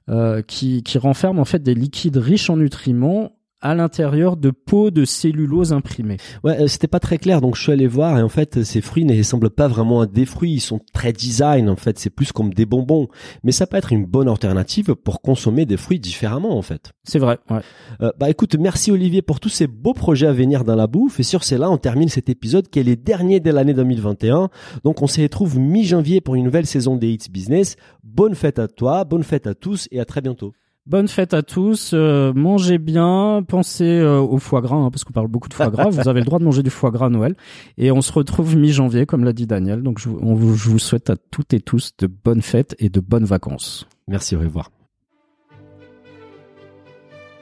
euh, 0.09 0.41
qui, 0.43 0.83
qui 0.85 0.99
renferment 0.99 1.41
en 1.41 1.45
fait 1.45 1.61
des 1.63 1.75
liquides 1.75 2.17
riches 2.17 2.49
en 2.49 2.57
nutriments 2.57 3.33
à 3.65 3.75
l'intérieur 3.75 4.37
de 4.37 4.51
pots 4.51 4.91
de 4.91 5.07
cellulose 5.07 5.73
imprimés. 5.73 6.19
Ouais, 6.45 6.61
euh, 6.61 6.67
c'était 6.69 6.87
pas 6.87 7.01
très 7.01 7.17
clair, 7.17 7.41
donc 7.41 7.57
je 7.57 7.63
suis 7.63 7.73
allé 7.73 7.87
voir 7.87 8.19
et 8.19 8.23
en 8.23 8.29
fait, 8.29 8.63
ces 8.63 8.83
fruits 8.83 9.07
ne 9.07 9.17
ressemblent 9.17 9.51
pas 9.51 9.69
vraiment 9.69 10.03
à 10.03 10.07
des 10.07 10.27
fruits, 10.27 10.53
ils 10.53 10.61
sont 10.61 10.81
très 10.93 11.15
design 11.15 11.71
en 11.71 11.77
fait, 11.77 11.99
c'est 11.99 12.11
plus 12.11 12.31
comme 12.31 12.53
des 12.53 12.67
bonbons. 12.67 13.09
Mais 13.43 13.53
ça 13.53 13.67
peut 13.67 13.79
être 13.79 13.93
une 13.93 14.05
bonne 14.05 14.29
alternative 14.29 14.95
pour 14.95 15.23
consommer 15.23 15.65
des 15.65 15.79
fruits 15.79 15.99
différemment 15.99 16.59
en 16.59 16.63
fait. 16.63 16.93
C'est 17.05 17.19
vrai. 17.19 17.39
Ouais. 17.51 17.61
Euh, 18.03 18.13
bah 18.19 18.29
écoute, 18.29 18.55
merci 18.57 18.91
Olivier 18.91 19.23
pour 19.23 19.41
tous 19.41 19.49
ces 19.49 19.67
beaux 19.67 19.95
projets 19.95 20.27
à 20.27 20.33
venir 20.33 20.65
dans 20.65 20.77
la 20.77 20.87
bouffe 20.87 21.19
et 21.19 21.25
sur 21.25 21.43
cela, 21.43 21.71
on 21.71 21.79
termine 21.79 22.11
cet 22.11 22.29
épisode 22.29 22.69
qui 22.69 22.81
est 22.81 22.85
le 22.85 22.97
dernier 22.97 23.41
de 23.41 23.51
l'année 23.51 23.75
2021. 23.75 24.51
Donc 24.85 25.01
on 25.01 25.07
se 25.07 25.23
retrouve 25.23 25.59
mi-janvier 25.59 26.21
pour 26.21 26.35
une 26.35 26.45
nouvelle 26.45 26.67
saison 26.67 26.97
des 26.97 27.09
Hits 27.09 27.31
Business. 27.31 27.77
Bonne 28.03 28.35
fête 28.35 28.59
à 28.59 28.69
toi, 28.69 29.05
bonne 29.05 29.25
fête 29.25 29.47
à 29.47 29.55
tous 29.55 29.89
et 29.91 30.01
à 30.01 30.05
très 30.05 30.21
bientôt. 30.21 30.53
Bonne 30.87 31.09
fête 31.09 31.33
à 31.33 31.43
tous, 31.43 31.93
euh, 31.95 32.35
mangez 32.35 32.77
bien, 32.77 33.43
pensez 33.49 33.85
euh, 33.87 34.21
au 34.21 34.37
foie 34.37 34.61
gras, 34.61 34.77
hein, 34.77 34.91
parce 34.91 35.03
qu'on 35.03 35.15
parle 35.15 35.29
beaucoup 35.29 35.49
de 35.49 35.55
foie 35.55 35.71
gras, 35.71 35.89
vous 35.89 36.11
avez 36.11 36.21
le 36.21 36.27
droit 36.27 36.39
de 36.39 36.45
manger 36.45 36.63
du 36.63 36.69
foie 36.69 36.91
gras 36.91 37.07
à 37.07 37.09
Noël, 37.09 37.37
et 37.79 37.91
on 37.91 38.03
se 38.03 38.13
retrouve 38.13 38.55
mi-janvier, 38.55 39.07
comme 39.07 39.25
l'a 39.25 39.33
dit 39.33 39.47
Daniel, 39.47 39.83
donc 39.83 40.01
on 40.07 40.37
je 40.37 40.69
vous 40.69 40.79
souhaite 40.79 41.09
à 41.09 41.17
toutes 41.17 41.55
et 41.55 41.61
tous 41.61 41.93
de 41.99 42.07
bonnes 42.07 42.43
fêtes 42.43 42.77
et 42.79 42.91
de 42.91 43.01
bonnes 43.01 43.25
vacances. 43.25 43.87
Merci, 44.09 44.37
au 44.37 44.41
revoir. 44.41 44.71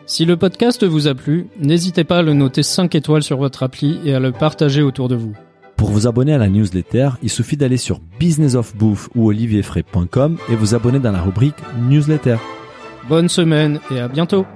Si 0.06 0.24
le 0.24 0.36
podcast 0.36 0.84
vous 0.84 1.08
a 1.08 1.14
plu, 1.16 1.48
n'hésitez 1.60 2.04
pas 2.04 2.18
à 2.18 2.22
le 2.22 2.34
noter 2.34 2.62
5 2.62 2.94
étoiles 2.94 3.24
sur 3.24 3.38
votre 3.38 3.64
appli 3.64 3.98
et 4.04 4.14
à 4.14 4.20
le 4.20 4.30
partager 4.30 4.82
autour 4.82 5.08
de 5.08 5.16
vous. 5.16 5.32
Pour 5.76 5.90
vous 5.90 6.06
abonner 6.06 6.32
à 6.32 6.38
la 6.38 6.48
newsletter, 6.48 7.10
il 7.24 7.30
suffit 7.30 7.56
d'aller 7.56 7.76
sur 7.76 7.98
businessofbouffe 8.20 9.08
ou 9.16 9.26
olivierfray.com 9.26 10.38
et 10.48 10.54
vous 10.54 10.76
abonner 10.76 11.00
dans 11.00 11.10
la 11.10 11.22
rubrique 11.22 11.56
newsletter. 11.88 12.36
Bonne 13.08 13.28
semaine 13.28 13.80
et 13.90 14.00
à 14.00 14.08
bientôt. 14.08 14.46